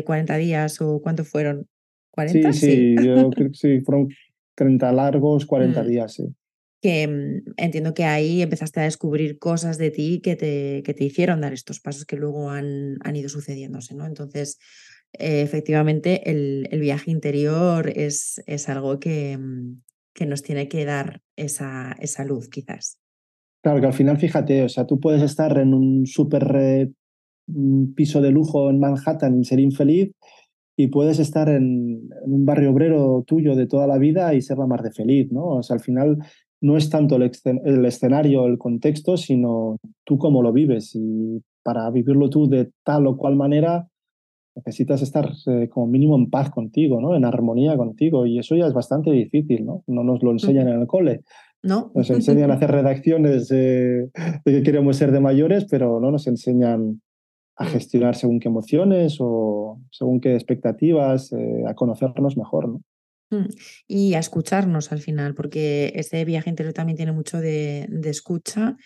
40 0.05 0.35
eh, 0.35 0.39
días 0.39 0.79
o 0.81 1.01
cuánto 1.01 1.25
fueron, 1.25 1.67
¿40? 2.11 2.53
Sí, 2.53 2.59
sí, 2.59 2.95
yo 3.03 3.29
creo 3.31 3.49
que 3.49 3.57
sí, 3.57 3.81
fueron 3.81 4.09
30 4.53 4.91
largos, 4.91 5.47
40 5.47 5.81
mm. 5.81 5.87
días, 5.87 6.13
sí. 6.13 6.35
Que 6.79 7.07
mm, 7.07 7.53
entiendo 7.57 7.95
que 7.95 8.03
ahí 8.03 8.43
empezaste 8.43 8.81
a 8.81 8.83
descubrir 8.83 9.39
cosas 9.39 9.79
de 9.79 9.89
ti 9.89 10.21
que 10.23 10.35
te, 10.35 10.83
que 10.85 10.93
te 10.93 11.03
hicieron 11.03 11.41
dar 11.41 11.53
estos 11.53 11.79
pasos 11.79 12.05
que 12.05 12.15
luego 12.15 12.51
han, 12.51 12.97
han 13.03 13.15
ido 13.15 13.27
sucediéndose, 13.27 13.95
¿no? 13.95 14.05
Entonces, 14.05 14.59
eh, 15.13 15.41
efectivamente 15.41 16.29
el, 16.29 16.67
viaje 16.79 17.11
interior 17.11 17.91
es, 17.95 18.41
es 18.47 18.69
algo 18.69 18.99
que, 18.99 19.37
mm, 19.37 19.81
que, 20.13 20.25
nos 20.25 20.41
tiene 20.41 20.67
que 20.67 20.85
dar 20.85 21.21
esa, 21.35 21.95
esa, 21.99 22.23
luz, 22.23 22.49
quizás. 22.49 22.99
Claro, 23.63 23.79
que 23.79 23.87
al 23.87 23.93
final, 23.93 24.17
fíjate, 24.17 24.63
o 24.63 24.69
sea, 24.69 24.85
tú 24.85 24.99
puedes 24.99 25.21
estar 25.21 25.57
en 25.57 25.73
un 25.73 26.05
súper 26.07 26.89
piso 27.95 28.21
de 28.21 28.31
lujo 28.31 28.69
en 28.69 28.79
Manhattan 28.79 29.39
y 29.39 29.43
ser 29.43 29.59
infeliz, 29.59 30.11
y 30.77 30.87
puedes 30.87 31.19
estar 31.19 31.49
en, 31.49 32.09
un 32.23 32.45
barrio 32.45 32.71
obrero 32.71 33.23
tuyo 33.27 33.55
de 33.55 33.67
toda 33.67 33.87
la 33.87 33.97
vida 33.97 34.33
y 34.33 34.41
ser 34.41 34.57
la 34.57 34.67
más 34.67 34.81
de 34.81 34.91
feliz, 34.91 35.31
¿no? 35.31 35.45
O 35.57 35.63
sea, 35.63 35.75
al 35.75 35.81
final 35.81 36.17
no 36.61 36.77
es 36.77 36.89
tanto 36.89 37.17
el, 37.17 37.29
el 37.65 37.85
escenario, 37.85 38.45
el 38.45 38.57
contexto, 38.57 39.17
sino 39.17 39.77
tú 40.05 40.17
cómo 40.17 40.41
lo 40.41 40.53
vives. 40.53 40.95
Y 40.95 41.41
para 41.63 41.89
vivirlo 41.91 42.29
tú 42.29 42.49
de 42.49 42.71
tal 42.83 43.07
o 43.07 43.17
cual 43.17 43.35
manera, 43.35 43.87
necesitas 44.55 45.01
estar 45.01 45.31
eh, 45.47 45.69
como 45.69 45.87
mínimo 45.87 46.15
en 46.17 46.29
paz 46.29 46.49
contigo, 46.49 46.99
¿no? 47.01 47.15
En 47.15 47.25
armonía 47.25 47.77
contigo. 47.77 48.25
Y 48.25 48.39
eso 48.39 48.55
ya 48.55 48.67
es 48.67 48.73
bastante 48.73 49.11
difícil, 49.11 49.65
¿no? 49.65 49.83
No 49.87 50.03
nos 50.03 50.21
lo 50.21 50.31
enseñan 50.31 50.67
en 50.67 50.81
el 50.81 50.87
cole. 50.87 51.21
No. 51.63 51.91
Nos 51.95 52.09
enseñan 52.11 52.51
a 52.51 52.55
hacer 52.55 52.71
redacciones 52.71 53.47
de 53.47 54.09
que 54.45 54.63
queremos 54.63 54.97
ser 54.97 55.11
de 55.11 55.19
mayores, 55.19 55.65
pero 55.69 55.99
no 55.99 56.11
nos 56.11 56.27
enseñan 56.27 57.01
a 57.61 57.65
gestionar 57.65 58.15
según 58.15 58.39
qué 58.39 58.47
emociones 58.47 59.17
o 59.19 59.79
según 59.91 60.19
qué 60.19 60.33
expectativas, 60.33 61.31
eh, 61.31 61.63
a 61.67 61.75
conocernos 61.75 62.37
mejor, 62.37 62.69
¿no? 62.69 62.81
Mm, 63.31 63.47
y 63.87 64.13
a 64.15 64.19
escucharnos 64.19 64.91
al 64.91 64.99
final, 64.99 65.35
porque 65.35 65.93
ese 65.95 66.25
viaje 66.25 66.49
interior 66.49 66.73
también 66.73 66.97
tiene 66.97 67.11
mucho 67.11 67.39
de, 67.39 67.87
de 67.89 68.09
escucha 68.09 68.77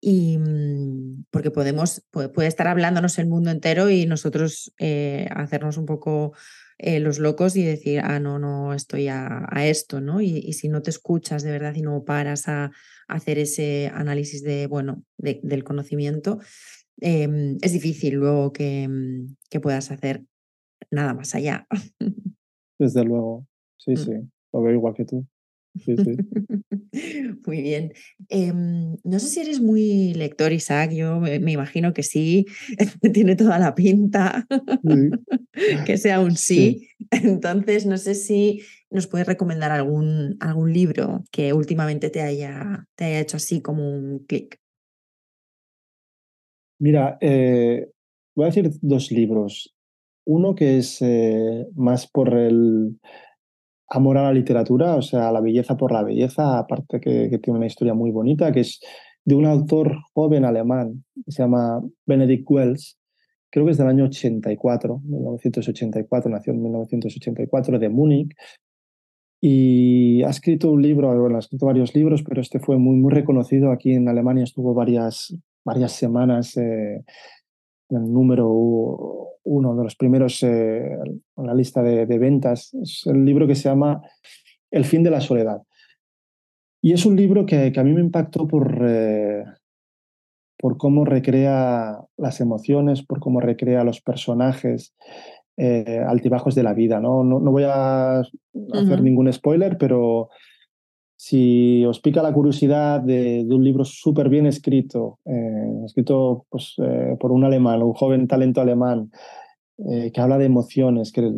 y 0.00 0.38
mm, 0.38 1.24
porque 1.30 1.50
podemos, 1.50 2.02
puede, 2.10 2.48
estar 2.48 2.66
hablándonos 2.66 3.18
el 3.18 3.26
mundo 3.26 3.50
entero 3.50 3.90
y 3.90 4.06
nosotros 4.06 4.72
eh, 4.78 5.28
hacernos 5.30 5.76
un 5.76 5.86
poco 5.86 6.32
eh, 6.78 6.98
los 7.00 7.18
locos 7.18 7.56
y 7.56 7.62
decir, 7.62 8.00
ah, 8.02 8.18
no, 8.20 8.38
no 8.38 8.72
estoy 8.72 9.08
a, 9.08 9.46
esto, 9.66 10.00
¿no? 10.00 10.22
Y, 10.22 10.54
si 10.54 10.68
no 10.68 10.80
te 10.80 10.88
escuchas 10.88 11.42
de 11.42 11.50
verdad 11.50 11.74
y 11.74 11.82
no 11.82 12.04
paras 12.04 12.48
a, 12.48 12.70
hacer 13.06 13.38
ese 13.38 13.90
análisis 13.92 14.42
de, 14.42 14.66
bueno, 14.66 15.02
del 15.18 15.64
conocimiento, 15.64 16.38
em, 17.00 17.58
es 17.60 17.72
difícil 17.72 18.14
luego 18.14 18.52
que, 18.52 18.88
mm, 18.88 19.36
que 19.50 19.60
puedas 19.60 19.90
hacer 19.90 20.24
nada 20.90 21.12
más 21.12 21.34
allá. 21.34 21.66
Desde 22.78 23.04
luego, 23.04 23.46
sí, 23.76 23.92
mm. 23.92 23.96
sí, 23.96 24.12
lo 24.52 24.62
veo 24.62 24.72
igual 24.72 24.94
que 24.94 25.04
tú. 25.04 25.26
Muy 27.46 27.62
bien. 27.62 27.92
Em, 28.28 28.96
no 29.04 29.18
sé 29.18 29.26
si 29.26 29.40
eres 29.40 29.60
muy 29.60 30.14
lector, 30.14 30.52
Isaac, 30.52 30.92
yo 30.92 31.20
me, 31.20 31.36
imagino 31.36 31.92
que 31.92 32.02
sí, 32.02 32.46
tiene 33.12 33.36
toda 33.36 33.58
la 33.58 33.74
pinta 33.74 34.46
que 35.86 35.96
sea 35.96 36.20
un 36.20 36.36
sí. 36.36 36.88
Entonces, 37.10 37.86
no 37.86 37.96
sé 37.96 38.14
si 38.14 38.62
nos 38.90 39.06
puedes 39.06 39.26
recomendar 39.26 39.70
algún, 39.70 40.36
algún 40.40 40.72
libro 40.72 41.24
que 41.30 41.52
últimamente 41.52 42.10
te 42.10 42.22
haya, 42.22 42.86
te 42.96 43.04
haya 43.04 43.20
hecho 43.20 43.36
así 43.36 43.60
como 43.60 43.88
un 43.88 44.20
clic. 44.26 44.58
Mira, 46.80 47.18
eh, 47.20 47.90
voy 48.34 48.44
a 48.44 48.46
decir 48.46 48.70
dos 48.80 49.10
libros. 49.12 49.74
Uno 50.26 50.54
que 50.54 50.78
es 50.78 51.00
eh, 51.02 51.66
más 51.74 52.06
por 52.06 52.34
el 52.34 52.98
amor 53.90 54.18
a 54.18 54.22
la 54.22 54.32
literatura, 54.32 54.94
o 54.94 55.02
sea, 55.02 55.32
la 55.32 55.40
belleza 55.40 55.76
por 55.76 55.92
la 55.92 56.02
belleza, 56.02 56.58
aparte 56.58 57.00
que, 57.00 57.38
tiene 57.42 57.58
una 57.58 57.66
historia 57.66 57.92
muy 57.92 58.10
bonita, 58.10 58.52
que 58.52 58.60
es 58.60 58.80
de 59.24 59.34
un 59.34 59.44
autor 59.44 59.96
joven 60.14 60.44
alemán, 60.44 61.04
que 61.24 61.32
se 61.32 61.42
llama 61.42 61.82
Benedict 62.06 62.48
Wells, 62.48 62.98
creo 63.50 63.66
que 63.66 63.72
es 63.72 63.78
del 63.78 63.88
año 63.88 64.04
84, 64.04 65.00
1984, 65.04 66.30
nació 66.30 66.52
en 66.52 66.62
1984, 66.62 67.78
de 67.78 67.88
Múnich, 67.88 68.32
y 69.40 70.22
ha 70.22 70.30
escrito 70.30 70.70
un 70.70 70.82
libro, 70.82 71.18
bueno, 71.18 71.36
ha 71.36 71.40
escrito 71.40 71.66
varios 71.66 71.94
libros, 71.94 72.22
pero 72.22 72.40
este 72.40 72.60
fue 72.60 72.78
muy, 72.78 72.96
muy 72.96 73.12
reconocido 73.12 73.72
aquí 73.72 73.92
en 73.92 74.08
Alemania, 74.08 74.44
estuvo 74.44 74.72
varias, 74.72 75.34
varias 75.64 75.92
semanas 75.92 76.56
eh, 76.56 77.02
el 77.90 78.12
número 78.12 78.48
uno 79.44 79.76
de 79.76 79.82
los 79.82 79.96
primeros 79.96 80.42
eh, 80.42 80.96
en 81.36 81.46
la 81.46 81.54
lista 81.54 81.82
de, 81.82 82.18
ventas. 82.18 82.74
Es 82.74 83.02
el 83.06 83.24
libro 83.24 83.46
que 83.46 83.54
se 83.54 83.68
llama 83.68 84.02
El 84.70 84.84
fin 84.84 85.02
de 85.02 85.10
la 85.10 85.20
soledad. 85.20 85.62
Y 86.82 86.92
es 86.92 87.04
un 87.04 87.16
libro 87.16 87.44
que, 87.46 87.72
a 87.76 87.84
mí 87.84 87.92
me 87.92 88.00
impactó 88.00 88.46
por, 88.46 88.84
eh, 88.86 89.44
por 90.58 90.78
cómo 90.78 91.04
recrea 91.04 92.00
las 92.16 92.40
emociones, 92.40 93.04
por 93.04 93.20
cómo 93.20 93.40
recrea 93.40 93.84
los 93.84 94.00
personajes, 94.00 94.94
eh, 95.56 96.02
altibajos 96.06 96.54
de 96.54 96.62
la 96.62 96.72
vida. 96.72 97.00
No, 97.00 97.22
no, 97.24 97.40
voy 97.50 97.64
a 97.64 98.20
hacer 98.20 99.02
ningún 99.02 99.30
spoiler, 99.32 99.76
pero 99.78 100.30
si 101.22 101.84
os 101.84 102.00
pica 102.00 102.22
la 102.22 102.32
curiosidad 102.32 103.02
de, 103.02 103.46
un 103.46 103.62
libro 103.62 103.84
súper 103.84 104.30
bien 104.30 104.46
escrito, 104.46 105.18
eh, 105.26 105.82
escrito 105.84 106.46
pues, 106.48 106.76
eh, 106.78 107.14
por 107.20 107.30
un 107.30 107.44
alemán, 107.44 107.82
un 107.82 107.92
joven 107.92 108.26
talento 108.26 108.62
alemán, 108.62 109.10
eh, 109.90 110.10
que 110.12 110.20
habla 110.22 110.38
de 110.38 110.46
emociones, 110.46 111.12
que 111.12 111.30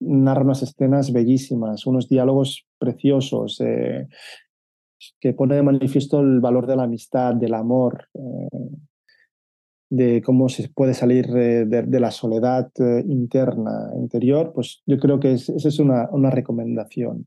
narra 0.00 0.42
unas 0.42 0.62
escenas 0.62 1.10
bellísimas, 1.10 1.86
unos 1.86 2.06
diálogos 2.06 2.66
preciosos, 2.78 3.56
que 5.20 5.32
pone 5.32 5.54
de 5.54 5.62
manifiesto 5.62 6.20
el 6.20 6.40
valor 6.40 6.66
de 6.66 6.76
la 6.76 6.82
amistad, 6.82 7.34
del 7.34 7.54
amor, 7.54 8.08
de 9.88 10.20
cómo 10.20 10.50
se 10.50 10.68
puede 10.68 10.92
salir 10.92 11.28
de, 11.28 12.00
la 12.00 12.10
soledad 12.10 12.70
interna, 13.06 13.90
interior, 13.96 14.52
pues 14.54 14.82
yo 14.84 14.98
creo 14.98 15.18
que 15.18 15.32
esa 15.32 15.54
es 15.56 15.78
una, 15.78 16.10
una 16.12 16.30
recomendación. 16.30 17.26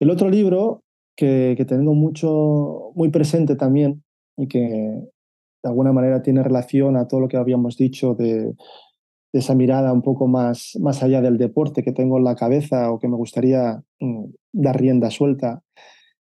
El 0.00 0.10
otro 0.10 0.28
libro 0.28 0.82
que, 1.16 1.64
tengo 1.68 1.94
mucho, 1.94 2.92
muy 2.94 3.10
presente 3.10 3.56
también 3.56 4.02
y 4.36 4.48
que 4.48 4.58
de 4.58 5.68
alguna 5.68 5.92
manera 5.92 6.22
tiene 6.22 6.42
relación 6.42 6.96
a 6.96 7.06
todo 7.06 7.20
lo 7.20 7.28
que 7.28 7.36
habíamos 7.36 7.76
dicho 7.76 8.14
de, 8.14 8.54
esa 9.32 9.54
mirada 9.54 9.92
un 9.92 10.02
poco 10.02 10.28
más, 10.28 10.78
más 10.80 11.02
allá 11.02 11.20
del 11.20 11.38
deporte 11.38 11.82
que 11.82 11.92
tengo 11.92 12.18
en 12.18 12.24
la 12.24 12.36
cabeza 12.36 12.92
o 12.92 13.00
que 13.00 13.08
me 13.08 13.16
gustaría 13.16 13.82
mm, 13.98 14.24
dar 14.52 14.80
rienda 14.80 15.10
suelta. 15.10 15.62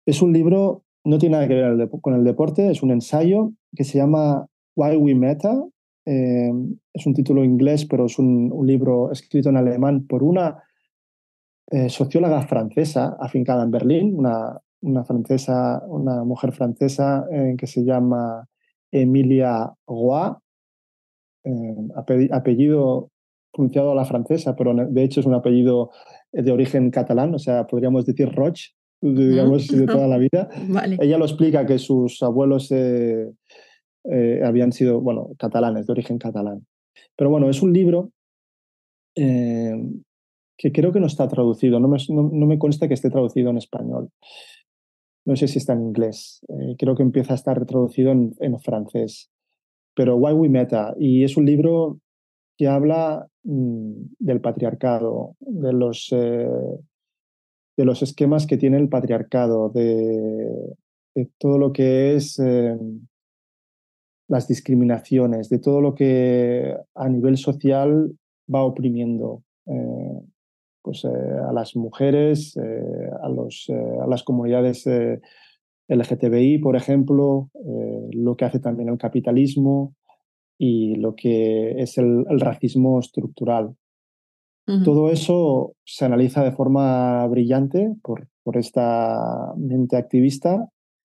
Es 0.06 0.22
un 0.22 0.32
libro, 0.32 0.82
no 1.04 1.18
tiene 1.18 1.34
nada 1.34 1.48
que 1.48 1.54
ver 1.54 1.90
con 2.00 2.14
el 2.14 2.24
deporte, 2.24 2.70
es 2.70 2.82
un 2.82 2.92
ensayo 2.92 3.52
que 3.74 3.84
se 3.84 3.98
llama 3.98 4.46
Why 4.76 4.96
We 4.96 5.14
Meta. 5.14 5.62
Eh, 6.06 6.52
es 6.94 7.06
un 7.06 7.12
título 7.12 7.44
inglés, 7.44 7.84
pero 7.84 8.06
es 8.06 8.18
un, 8.18 8.50
un 8.50 8.66
libro 8.66 9.10
escrito 9.12 9.50
en 9.50 9.56
alemán 9.56 10.06
por 10.06 10.22
una 10.22 10.62
eh, 11.68 11.88
socióloga 11.88 12.42
francesa 12.42 13.16
afincada 13.18 13.64
en 13.64 13.72
Berlín, 13.72 14.14
una, 14.16 14.60
una 14.82 15.04
francesa, 15.04 15.82
una 15.88 16.22
mujer 16.22 16.52
francesa 16.52 17.26
eh, 17.30 17.56
que 17.58 17.66
se 17.66 17.84
llama 17.84 18.46
Emilia 18.92 19.72
Roy, 19.88 20.34
eh, 21.44 22.28
apellido 22.30 23.10
pronunciado 23.52 23.92
a 23.92 23.94
la 23.96 24.04
francesa, 24.04 24.54
pero 24.54 24.74
de 24.74 25.02
hecho 25.02 25.20
es 25.20 25.26
un 25.26 25.34
apellido 25.34 25.90
de 26.30 26.52
origen 26.52 26.90
catalán, 26.90 27.34
o 27.34 27.38
sea, 27.38 27.66
podríamos 27.66 28.06
decir 28.06 28.30
Roche, 28.32 28.72
digamos, 29.00 29.66
de 29.66 29.86
toda 29.86 30.06
la 30.06 30.18
vida. 30.18 30.48
Ella 31.00 31.18
lo 31.18 31.24
explica 31.24 31.66
que 31.66 31.78
sus 31.78 32.22
abuelos 32.22 32.70
habían 34.44 34.72
sido, 34.72 35.00
bueno, 35.00 35.30
catalanes, 35.38 35.86
de 35.86 35.92
origen 35.92 36.18
catalán. 36.18 36.66
Pero 37.16 37.30
bueno, 37.30 37.48
es 37.48 37.62
un 37.62 37.72
libro 37.72 38.10
que 40.56 40.72
creo 40.72 40.92
que 40.92 41.00
no 41.00 41.06
está 41.06 41.28
traducido, 41.28 41.80
no 41.80 41.88
me, 41.88 41.98
no, 42.08 42.46
me 42.46 42.58
consta 42.58 42.88
que 42.88 42.94
esté 42.94 43.10
traducido 43.10 43.50
en 43.50 43.58
español. 43.58 44.10
No 45.26 45.36
sé 45.36 45.48
si 45.48 45.58
está 45.58 45.72
en 45.72 45.82
inglés, 45.82 46.40
eh, 46.48 46.76
creo 46.78 46.94
que 46.94 47.02
empieza 47.02 47.32
a 47.32 47.36
estar 47.36 47.64
traducido 47.66 48.12
en, 48.12 48.34
en, 48.38 48.58
francés. 48.60 49.30
Pero 49.94 50.16
Why 50.16 50.32
We 50.32 50.48
Meta, 50.48 50.94
y 50.98 51.24
es 51.24 51.36
un 51.36 51.46
libro 51.46 51.98
que 52.56 52.68
habla 52.68 53.26
mm, 53.42 53.92
del 54.18 54.40
patriarcado, 54.40 55.36
de 55.40 55.72
los, 55.72 56.08
eh, 56.12 56.48
de 57.76 57.84
los 57.84 58.02
esquemas 58.02 58.46
que 58.46 58.56
tiene 58.56 58.78
el 58.78 58.88
patriarcado, 58.88 59.68
de, 59.70 60.74
todo 61.38 61.58
lo 61.58 61.72
que 61.72 62.14
es 62.14 62.38
eh, 62.38 62.78
las 64.28 64.48
discriminaciones, 64.48 65.48
de 65.48 65.58
todo 65.58 65.80
lo 65.80 65.94
que 65.94 66.76
a 66.94 67.08
nivel 67.08 67.36
social 67.36 68.16
va 68.52 68.64
oprimiendo 68.64 69.42
pues, 70.86 71.04
a 71.04 71.52
las 71.52 71.74
mujeres, 71.74 72.56
a, 72.56 73.28
los, 73.28 73.66
a 73.68 74.06
las 74.06 74.22
comunidades 74.22 74.86
LGTBI, 75.88 76.58
por 76.58 76.76
ejemplo, 76.76 77.50
lo 78.12 78.36
que 78.36 78.44
hace 78.44 78.60
también 78.60 78.88
el 78.88 78.98
capitalismo 78.98 79.94
y 80.58 80.94
lo 80.94 81.16
que 81.16 81.82
es 81.82 81.98
el, 81.98 82.24
racismo 82.40 83.00
estructural. 83.00 83.74
Todo 84.84 85.10
eso 85.10 85.74
se 85.84 86.04
analiza 86.04 86.42
de 86.42 86.50
forma 86.50 87.26
brillante 87.26 87.94
por, 88.02 88.28
por 88.42 88.56
esta 88.56 89.52
mente 89.56 89.96
activista 89.96 90.68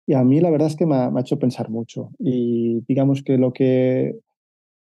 y 0.08 0.14
a 0.14 0.24
mí 0.24 0.40
la 0.40 0.50
verdad 0.50 0.68
es 0.68 0.76
que 0.76 0.86
me 0.86 0.96
ha, 0.96 1.12
hecho 1.20 1.38
pensar 1.38 1.68
mucho. 1.68 2.10
Y 2.18 2.80
digamos 2.88 3.22
que 3.22 3.36
lo 3.36 3.52
que 3.52 4.18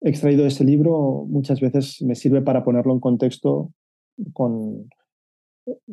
he 0.02 0.10
extraído 0.10 0.44
de 0.44 0.50
ese 0.50 0.64
libro 0.64 1.26
muchas 1.28 1.60
veces 1.62 2.00
me 2.04 2.14
sirve 2.14 2.44
para 2.44 2.64
ponerlo 2.64 2.94
en 2.94 3.00
contexto 3.00 3.72
con 4.34 4.90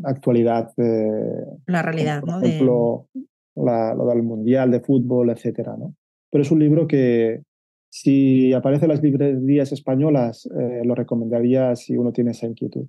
actualidad. 0.04 0.72
la 1.66 1.82
realidad, 1.82 2.22
por 2.22 2.44
ejemplo, 2.44 3.08
lo 3.54 4.06
del 4.06 4.22
Mundial 4.22 4.70
de 4.70 4.80
Fútbol, 4.80 5.30
etcétera, 5.30 5.76
¿no? 5.76 5.94
Pero 6.30 6.42
es 6.42 6.50
un 6.50 6.58
libro 6.58 6.86
que 6.86 7.42
si 7.90 8.52
aparece 8.52 8.84
en 8.84 8.90
las 8.90 9.02
librerías 9.02 9.72
españolas, 9.72 10.46
eh, 10.46 10.82
lo 10.84 10.94
recomendaría 10.94 11.74
si 11.76 11.96
uno 11.96 12.12
tiene 12.12 12.32
esa 12.32 12.46
inquietud. 12.46 12.86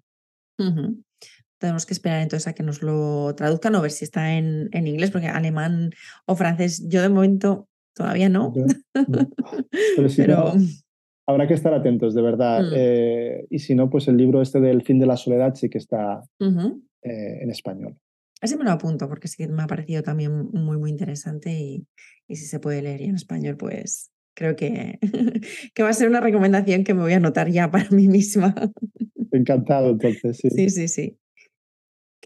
Tenemos 1.59 1.85
que 1.85 1.93
esperar 1.93 2.21
entonces 2.21 2.47
a 2.47 2.53
que 2.53 2.63
nos 2.63 2.81
lo 2.81 3.33
traduzcan 3.35 3.75
o 3.75 3.81
ver 3.81 3.91
si 3.91 4.05
está 4.05 4.33
en, 4.33 4.69
en 4.73 4.87
inglés, 4.87 5.11
porque 5.11 5.27
alemán 5.27 5.91
o 6.25 6.35
francés 6.35 6.87
yo 6.87 7.01
de 7.01 7.09
momento 7.09 7.67
todavía 7.95 8.29
no. 8.29 8.53
Pero, 9.95 10.09
si 10.09 10.23
No, 10.23 10.53
habrá 11.27 11.47
que 11.47 11.53
estar 11.53 11.73
atentos, 11.73 12.15
de 12.15 12.21
verdad. 12.21 12.63
Mm. 12.63 12.73
Eh, 12.75 13.47
y 13.49 13.59
si 13.59 13.75
no, 13.75 13.89
pues 13.89 14.07
el 14.07 14.17
libro 14.17 14.41
este 14.41 14.59
del 14.59 14.81
fin 14.81 14.97
de 14.97 15.05
la 15.05 15.17
soledad 15.17 15.53
sí 15.55 15.69
que 15.69 15.77
está 15.77 16.23
eh, 16.39 17.39
en 17.41 17.51
español. 17.51 17.95
Así 18.41 18.55
me 18.55 18.63
lo 18.63 18.71
apunto 18.71 19.07
porque 19.09 19.27
sí 19.27 19.37
que 19.37 19.47
me 19.47 19.63
ha 19.63 19.67
parecido 19.67 20.03
también 20.03 20.49
muy, 20.51 20.77
muy 20.77 20.89
interesante 20.89 21.51
y, 21.51 21.85
y 22.27 22.35
si 22.35 22.45
se 22.45 22.59
puede 22.59 22.81
leer 22.81 23.01
en 23.01 23.15
español, 23.15 23.57
pues 23.57 24.11
creo 24.35 24.55
que, 24.55 24.99
que 25.73 25.83
va 25.83 25.89
a 25.89 25.93
ser 25.93 26.07
una 26.07 26.21
recomendación 26.21 26.83
que 26.83 26.93
me 26.93 27.01
voy 27.01 27.13
a 27.13 27.17
anotar 27.17 27.49
ya 27.49 27.69
para 27.69 27.89
mí 27.89 28.07
misma. 28.07 28.55
Encantado, 29.31 29.89
entonces, 29.89 30.37
sí. 30.37 30.49
Sí, 30.49 30.69
sí, 30.69 30.87
sí 30.87 31.17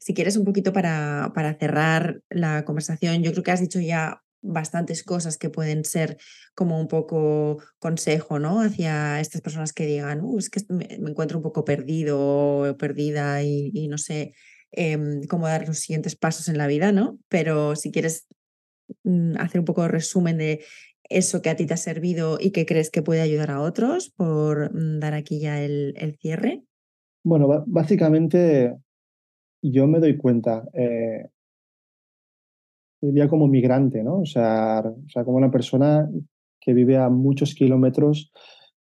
si 0.01 0.15
quieres 0.15 0.35
un 0.35 0.45
poquito 0.45 0.73
para, 0.73 1.31
para 1.35 1.53
cerrar 1.53 2.21
la 2.29 2.65
conversación, 2.65 3.21
yo 3.21 3.31
creo 3.31 3.43
que 3.43 3.51
has 3.51 3.61
dicho 3.61 3.79
ya 3.79 4.23
bastantes 4.41 5.03
cosas 5.03 5.37
que 5.37 5.49
pueden 5.49 5.85
ser 5.85 6.17
como 6.55 6.79
un 6.79 6.87
poco 6.87 7.61
consejo, 7.79 8.39
¿no? 8.39 8.61
Hacia 8.61 9.19
estas 9.19 9.41
personas 9.41 9.73
que 9.73 9.85
digan, 9.85 10.21
uh, 10.21 10.37
es 10.37 10.49
que 10.49 10.61
me, 10.69 10.85
encuentro 10.93 11.37
un 11.37 11.43
poco 11.43 11.63
perdido 11.63 12.19
o 12.19 12.77
perdida 12.77 13.43
y, 13.43 13.87
no 13.87 13.97
sé 13.97 14.33
em, 14.71 15.23
cómo 15.23 15.47
dar 15.47 15.67
los 15.67 15.79
siguientes 15.79 16.15
pasos 16.15 16.47
en 16.49 16.57
la 16.57 16.67
vida, 16.67 16.91
¿no? 16.91 17.19
Pero 17.29 17.75
si 17.75 17.91
quieres 17.91 18.27
mm, 19.03 19.37
hacer 19.37 19.59
un 19.59 19.65
poco 19.65 19.83
de 19.83 19.89
resumen 19.89 20.37
de 20.37 20.63
eso 21.09 21.41
que 21.41 21.49
a 21.49 21.55
ti 21.55 21.65
te 21.65 21.73
ha 21.73 21.77
servido 21.77 22.37
y 22.39 22.51
que 22.51 22.65
crees 22.65 22.89
que 22.89 23.01
puede 23.01 23.21
ayudar 23.21 23.51
a 23.51 23.61
otros, 23.61 24.09
por 24.09 24.73
mm, 24.73 24.99
dar 24.99 25.13
aquí 25.13 25.39
ya 25.39 25.61
el, 25.61 25.93
el 25.97 26.15
cierre. 26.17 26.63
Bueno, 27.23 27.63
básicamente 27.67 28.75
yo 29.61 29.87
me 29.87 29.99
doy 29.99 30.17
cuenta, 30.17 30.67
eh, 30.73 31.27
vivía 33.01 33.27
como 33.27 33.47
migrante, 33.47 34.03
¿no? 34.03 34.19
O 34.19 34.25
sea, 34.25 34.83
o 34.85 35.09
sea, 35.09 35.23
como 35.23 35.37
una 35.37 35.51
persona 35.51 36.09
que 36.59 36.73
vive 36.73 36.97
a 36.97 37.09
muchos 37.09 37.55
kilómetros 37.55 38.31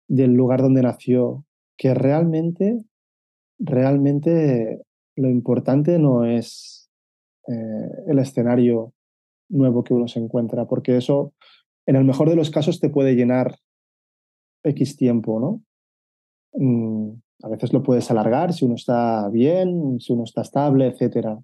del 0.08 0.34
lugar 0.34 0.62
donde 0.62 0.82
nació, 0.82 1.46
que 1.78 1.94
realmente, 1.94 2.84
realmente 3.58 4.82
lo 5.16 5.30
importante 5.30 5.98
no 5.98 6.26
es 6.26 6.90
eh, 7.48 7.90
el 8.08 8.20
escenario 8.20 8.94
nuevo 9.50 9.84
que 9.84 9.94
uno 9.94 10.08
se 10.08 10.20
encuentra, 10.20 10.66
porque 10.66 10.98
eso, 10.98 11.34
en 11.86 11.96
el 11.96 12.04
mejor 12.04 12.30
de 12.30 12.36
los 12.36 12.50
casos, 12.50 12.80
te 12.80 12.90
puede 12.90 13.16
llenar 13.16 13.56
X 14.64 14.98
tiempo, 14.98 15.40
¿no? 15.40 15.62
Mm, 16.54 17.16
a 17.44 17.50
veces 17.50 17.74
lo 17.74 17.84
puedes 17.84 18.10
alargar 18.10 18.54
si 18.54 18.66
uno 18.66 18.76
está 18.76 19.30
bien, 19.30 20.00
si 20.00 20.14
uno 20.14 20.24
está 20.24 20.42
estable, 20.42 20.88
etc. 20.88 21.38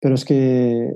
Pero 0.00 0.14
es 0.14 0.24
que, 0.24 0.92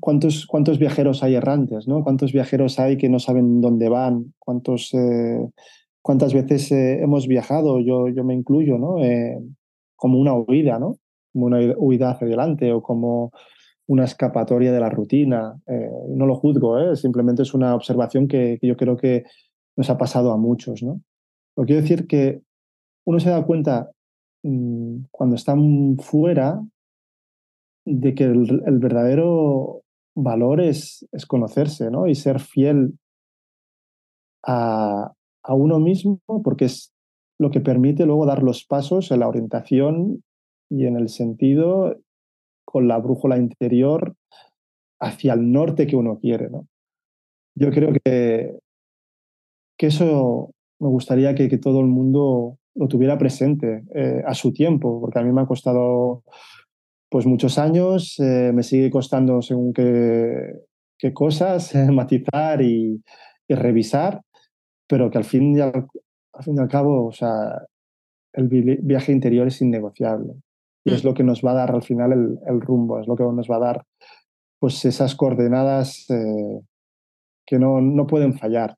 ¿cuántos, 0.00 0.46
cuántos 0.46 0.78
viajeros 0.78 1.22
hay 1.22 1.34
errantes? 1.34 1.86
¿no? 1.88 2.02
¿Cuántos 2.02 2.32
viajeros 2.32 2.78
hay 2.78 2.96
que 2.96 3.08
no 3.08 3.18
saben 3.18 3.60
dónde 3.60 3.88
van? 3.88 4.34
¿Cuántos, 4.38 4.92
eh, 4.94 5.40
¿Cuántas 6.02 6.34
veces 6.34 6.70
eh, 6.72 7.02
hemos 7.02 7.26
viajado? 7.26 7.80
Yo, 7.80 8.08
yo 8.08 8.24
me 8.24 8.34
incluyo, 8.34 8.78
¿no? 8.78 9.02
Eh, 9.02 9.38
como 9.96 10.18
una 10.18 10.34
huida, 10.34 10.78
¿no? 10.78 10.96
Como 11.32 11.46
una 11.46 11.58
huida 11.76 12.10
hacia 12.10 12.26
adelante 12.26 12.72
o 12.72 12.82
como 12.82 13.32
una 13.86 14.04
escapatoria 14.04 14.72
de 14.72 14.80
la 14.80 14.88
rutina. 14.88 15.60
no 16.08 16.26
lo 16.26 16.36
juzgo, 16.36 16.96
simplemente 16.96 17.42
es 17.42 17.52
una 17.52 17.74
observación 17.74 18.28
que, 18.28 18.56
que, 18.58 18.66
yo 18.66 18.76
creo 18.76 18.96
que 18.96 19.24
nos 19.76 19.90
ha 19.90 19.98
pasado 19.98 20.32
a 20.32 20.38
muchos. 20.38 20.82
¿no? 20.82 21.00
Lo 21.56 21.64
quiero 21.64 21.82
decir 21.82 22.06
que 22.06 22.40
uno 23.04 23.20
se 23.20 23.30
da 23.30 23.44
cuenta 23.44 23.90
mm, 24.42 25.04
cuando 25.10 25.36
están 25.36 25.96
fuera 25.98 26.60
de 27.84 28.14
que 28.14 28.24
el, 28.24 28.62
verdadero 28.78 29.82
valor 30.14 30.60
es, 30.60 31.06
conocerse 31.26 31.90
¿no? 31.90 32.06
y 32.06 32.14
ser 32.14 32.40
fiel 32.40 32.98
a, 34.44 35.12
a, 35.42 35.54
uno 35.54 35.80
mismo, 35.80 36.20
porque 36.42 36.66
es 36.66 36.92
lo 37.38 37.50
que 37.50 37.60
permite 37.60 38.06
luego 38.06 38.26
dar 38.26 38.42
los 38.42 38.64
pasos 38.64 39.10
en 39.10 39.20
la 39.20 39.28
orientación 39.28 40.22
y 40.70 40.86
en 40.86 40.96
el 40.96 41.08
sentido 41.08 41.96
con 42.64 42.88
la 42.88 42.98
brújula 42.98 43.38
interior 43.38 44.16
hacia 45.00 45.34
el 45.34 45.52
norte 45.52 45.86
que 45.86 45.96
uno 45.96 46.18
quiere. 46.18 46.50
¿no? 46.50 46.66
Yo 47.56 47.70
creo 47.70 47.92
que, 48.04 48.58
que 49.78 49.86
eso 49.86 50.50
me 50.80 50.88
gustaría 50.88 51.34
que, 51.34 51.48
que 51.48 51.58
todo 51.58 51.80
el 51.80 51.86
mundo 51.86 52.58
lo 52.74 52.88
tuviera 52.88 53.18
presente 53.18 53.84
eh, 53.94 54.22
a 54.26 54.34
su 54.34 54.52
tiempo, 54.52 55.00
porque 55.00 55.18
a 55.18 55.22
mí 55.22 55.32
me 55.32 55.42
ha 55.42 55.46
costado 55.46 56.24
pues 57.14 57.26
muchos 57.26 57.58
años, 57.58 58.18
eh, 58.18 58.50
me 58.52 58.64
sigue 58.64 58.90
costando 58.90 59.40
según 59.40 59.72
qué, 59.72 60.52
qué 60.98 61.14
cosas, 61.14 61.72
matizar 61.92 62.60
y, 62.60 63.04
revisar, 63.48 64.20
pero 64.88 65.12
que 65.12 65.18
al 65.18 65.24
fin 65.24 65.56
y 65.56 65.60
al, 65.60 65.86
fin 66.40 66.56
y 66.56 66.60
al 66.60 66.66
cabo, 66.66 67.06
o 67.06 67.12
sea, 67.12 67.66
el 68.32 68.48
viaje 68.48 69.12
interior 69.12 69.46
es 69.46 69.62
innegociable. 69.62 70.34
Y 70.84 70.92
es 70.92 71.04
mm. 71.04 71.06
lo 71.06 71.14
que 71.14 71.22
nos 71.22 71.40
va 71.40 71.52
a 71.52 71.54
dar 71.54 71.70
al 71.70 71.84
final 71.84 72.10
el, 72.10 72.38
el 72.48 72.60
rumbo, 72.60 72.98
es 72.98 73.06
lo 73.06 73.14
que 73.14 73.22
nos 73.22 73.48
va 73.48 73.56
a 73.58 73.60
dar 73.60 73.84
pues 74.58 74.84
esas 74.84 75.14
coordenadas 75.14 76.10
eh, 76.10 76.62
que 77.46 77.60
no, 77.60 77.80
no 77.80 78.08
pueden 78.08 78.36
fallar. 78.36 78.76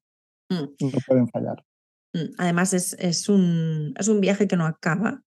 Mm. 0.50 0.84
No 0.92 0.98
pueden 1.06 1.28
fallar. 1.28 1.64
Mm, 2.12 2.34
además, 2.36 2.74
es, 2.74 2.92
es, 2.98 3.30
un, 3.30 3.94
es 3.98 4.08
un 4.08 4.20
viaje 4.20 4.46
que 4.46 4.58
no 4.58 4.66
acaba. 4.66 5.22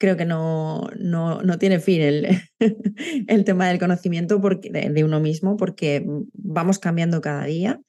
Creo 0.00 0.16
que 0.16 0.24
no, 0.24 0.88
no, 0.98 1.42
no 1.42 1.58
tiene 1.58 1.78
fin 1.78 2.00
el, 2.00 2.26
el, 3.28 3.44
tema 3.44 3.68
del 3.68 3.78
conocimiento 3.78 4.40
porque, 4.40 4.70
de, 4.70 5.04
uno 5.04 5.20
mismo, 5.20 5.58
porque 5.58 6.02
vamos 6.32 6.78
cambiando 6.78 7.20
cada 7.20 7.44
día 7.44 7.82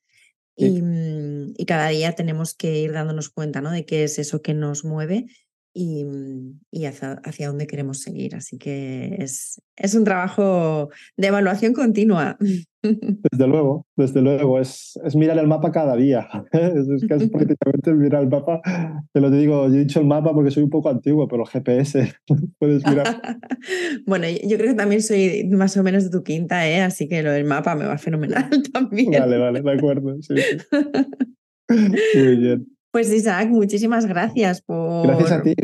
y, 0.57 0.81
mm, 0.81 1.53
y, 1.57 1.65
cada 1.65 1.87
día 1.87 2.11
tenemos 2.11 2.53
que 2.53 2.81
ir 2.81 2.91
dándonos 2.91 3.29
cuenta 3.29 3.61
¿no? 3.61 3.71
de 3.71 3.85
qué 3.85 4.03
es 4.03 4.19
eso 4.19 4.41
que 4.41 4.53
nos 4.53 4.83
mueve 4.83 5.25
y, 5.73 6.05
y 6.71 6.85
hacia, 6.85 7.13
hacia, 7.23 7.47
dónde 7.47 7.67
queremos 7.67 7.99
seguir. 7.99 8.35
Así 8.35 8.57
que 8.57 9.15
es, 9.19 9.61
es 9.75 9.95
un 9.95 10.03
trabajo 10.03 10.89
de 11.17 11.27
evaluación 11.27 11.73
continua. 11.73 12.37
Desde 13.31 13.47
luego, 13.47 13.85
desde 13.95 14.23
luego, 14.23 14.59
es, 14.59 14.99
es 15.05 15.15
mirar 15.15 15.37
el 15.37 15.45
mapa 15.45 15.71
cada 15.71 15.95
día. 15.95 16.27
es 16.51 17.05
casi 17.07 17.27
prácticamente 17.29 17.93
mirar 17.93 18.23
el 18.23 18.29
mapa. 18.29 18.59
Te 19.13 19.21
lo 19.21 19.29
digo, 19.29 19.67
yo 19.67 19.75
he 19.75 19.79
dicho 19.79 19.99
el 19.99 20.07
mapa 20.07 20.33
porque 20.33 20.49
soy 20.49 20.63
un 20.63 20.71
poco 20.71 20.89
antiguo, 20.89 21.27
pero 21.27 21.45
GPS 21.45 22.11
puedes 22.57 22.83
mirar. 22.87 23.21
bueno, 24.07 24.25
yo 24.27 24.57
creo 24.57 24.71
que 24.71 24.77
también 24.77 25.03
soy 25.03 25.47
más 25.51 25.77
o 25.77 25.83
menos 25.83 26.05
de 26.05 26.09
tu 26.09 26.23
quinta, 26.23 26.67
¿eh? 26.67 26.81
así 26.81 27.07
que 27.07 27.21
lo 27.21 27.31
del 27.31 27.45
mapa 27.45 27.75
me 27.75 27.85
va 27.85 27.99
fenomenal 27.99 28.49
también. 28.73 29.11
Vale, 29.11 29.37
vale, 29.37 29.61
de 29.61 29.71
acuerdo. 29.71 30.15
Sí, 30.21 30.33
Muy 32.15 32.35
bien. 32.37 32.80
Pues 32.91 33.11
Isaac, 33.11 33.49
muchísimas 33.49 34.05
gracias 34.05 34.61
por... 34.61 35.07
Gracias 35.07 35.31
a 35.31 35.41
ti. 35.41 35.55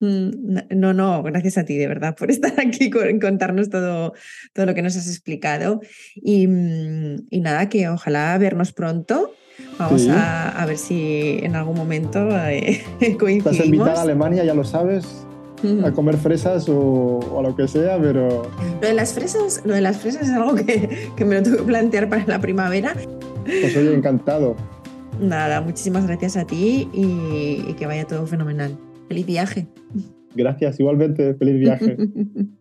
Mm, 0.00 0.58
no, 0.76 0.94
no, 0.94 1.24
gracias 1.24 1.58
a 1.58 1.64
ti 1.64 1.76
de 1.76 1.88
verdad 1.88 2.14
por 2.16 2.30
estar 2.30 2.54
aquí, 2.60 2.88
con 2.88 3.18
contarnos 3.18 3.68
todo, 3.68 4.14
todo 4.52 4.66
lo 4.66 4.74
que 4.74 4.82
nos 4.82 4.96
has 4.96 5.08
explicado. 5.08 5.80
Y, 6.14 6.46
mm, 6.46 7.26
y 7.30 7.40
nada, 7.40 7.68
que 7.68 7.88
ojalá 7.88 8.36
vernos 8.38 8.72
pronto. 8.72 9.32
Vamos 9.76 10.06
a, 10.08 10.64
ver 10.66 10.78
si 10.78 11.40
en 11.42 11.56
algún 11.56 11.76
momento 11.76 12.28
eh, 12.48 12.80
coincidimos. 13.18 13.52
Estás 13.52 13.66
invitada 13.66 13.98
a 13.98 14.02
Alemania, 14.02 14.44
ya 14.44 14.54
lo 14.54 14.62
sabes, 14.62 15.26
a 15.84 15.90
comer 15.90 16.16
fresas 16.16 16.68
o, 16.68 17.18
o, 17.18 17.42
lo 17.42 17.56
que 17.56 17.66
sea, 17.66 17.98
pero... 18.00 18.48
Lo 18.80 18.86
de 18.86 18.94
las 18.94 19.14
fresas, 19.14 19.62
lo 19.64 19.74
de 19.74 19.80
las 19.80 19.98
fresas 19.98 20.28
es 20.28 20.30
algo 20.30 20.54
que, 20.54 21.10
que 21.16 21.24
me 21.24 21.34
lo 21.34 21.42
tuve 21.42 21.56
que 21.56 21.62
plantear 21.64 22.08
para 22.08 22.24
la 22.26 22.40
primavera. 22.40 22.94
Pues 23.44 23.76
oye, 23.76 23.92
encantado. 23.94 24.54
Nada, 25.20 25.60
muchísimas 25.60 26.06
gracias 26.06 26.36
a 26.36 26.46
ti 26.46 26.88
y, 26.92 27.74
que 27.74 27.86
vaya 27.86 28.06
todo 28.06 28.26
fenomenal. 28.26 28.78
Feliz 29.08 29.26
viaje. 29.26 29.66
Gracias, 30.34 30.78
igualmente. 30.78 31.34
Feliz 31.34 31.58
viaje. 31.58 31.96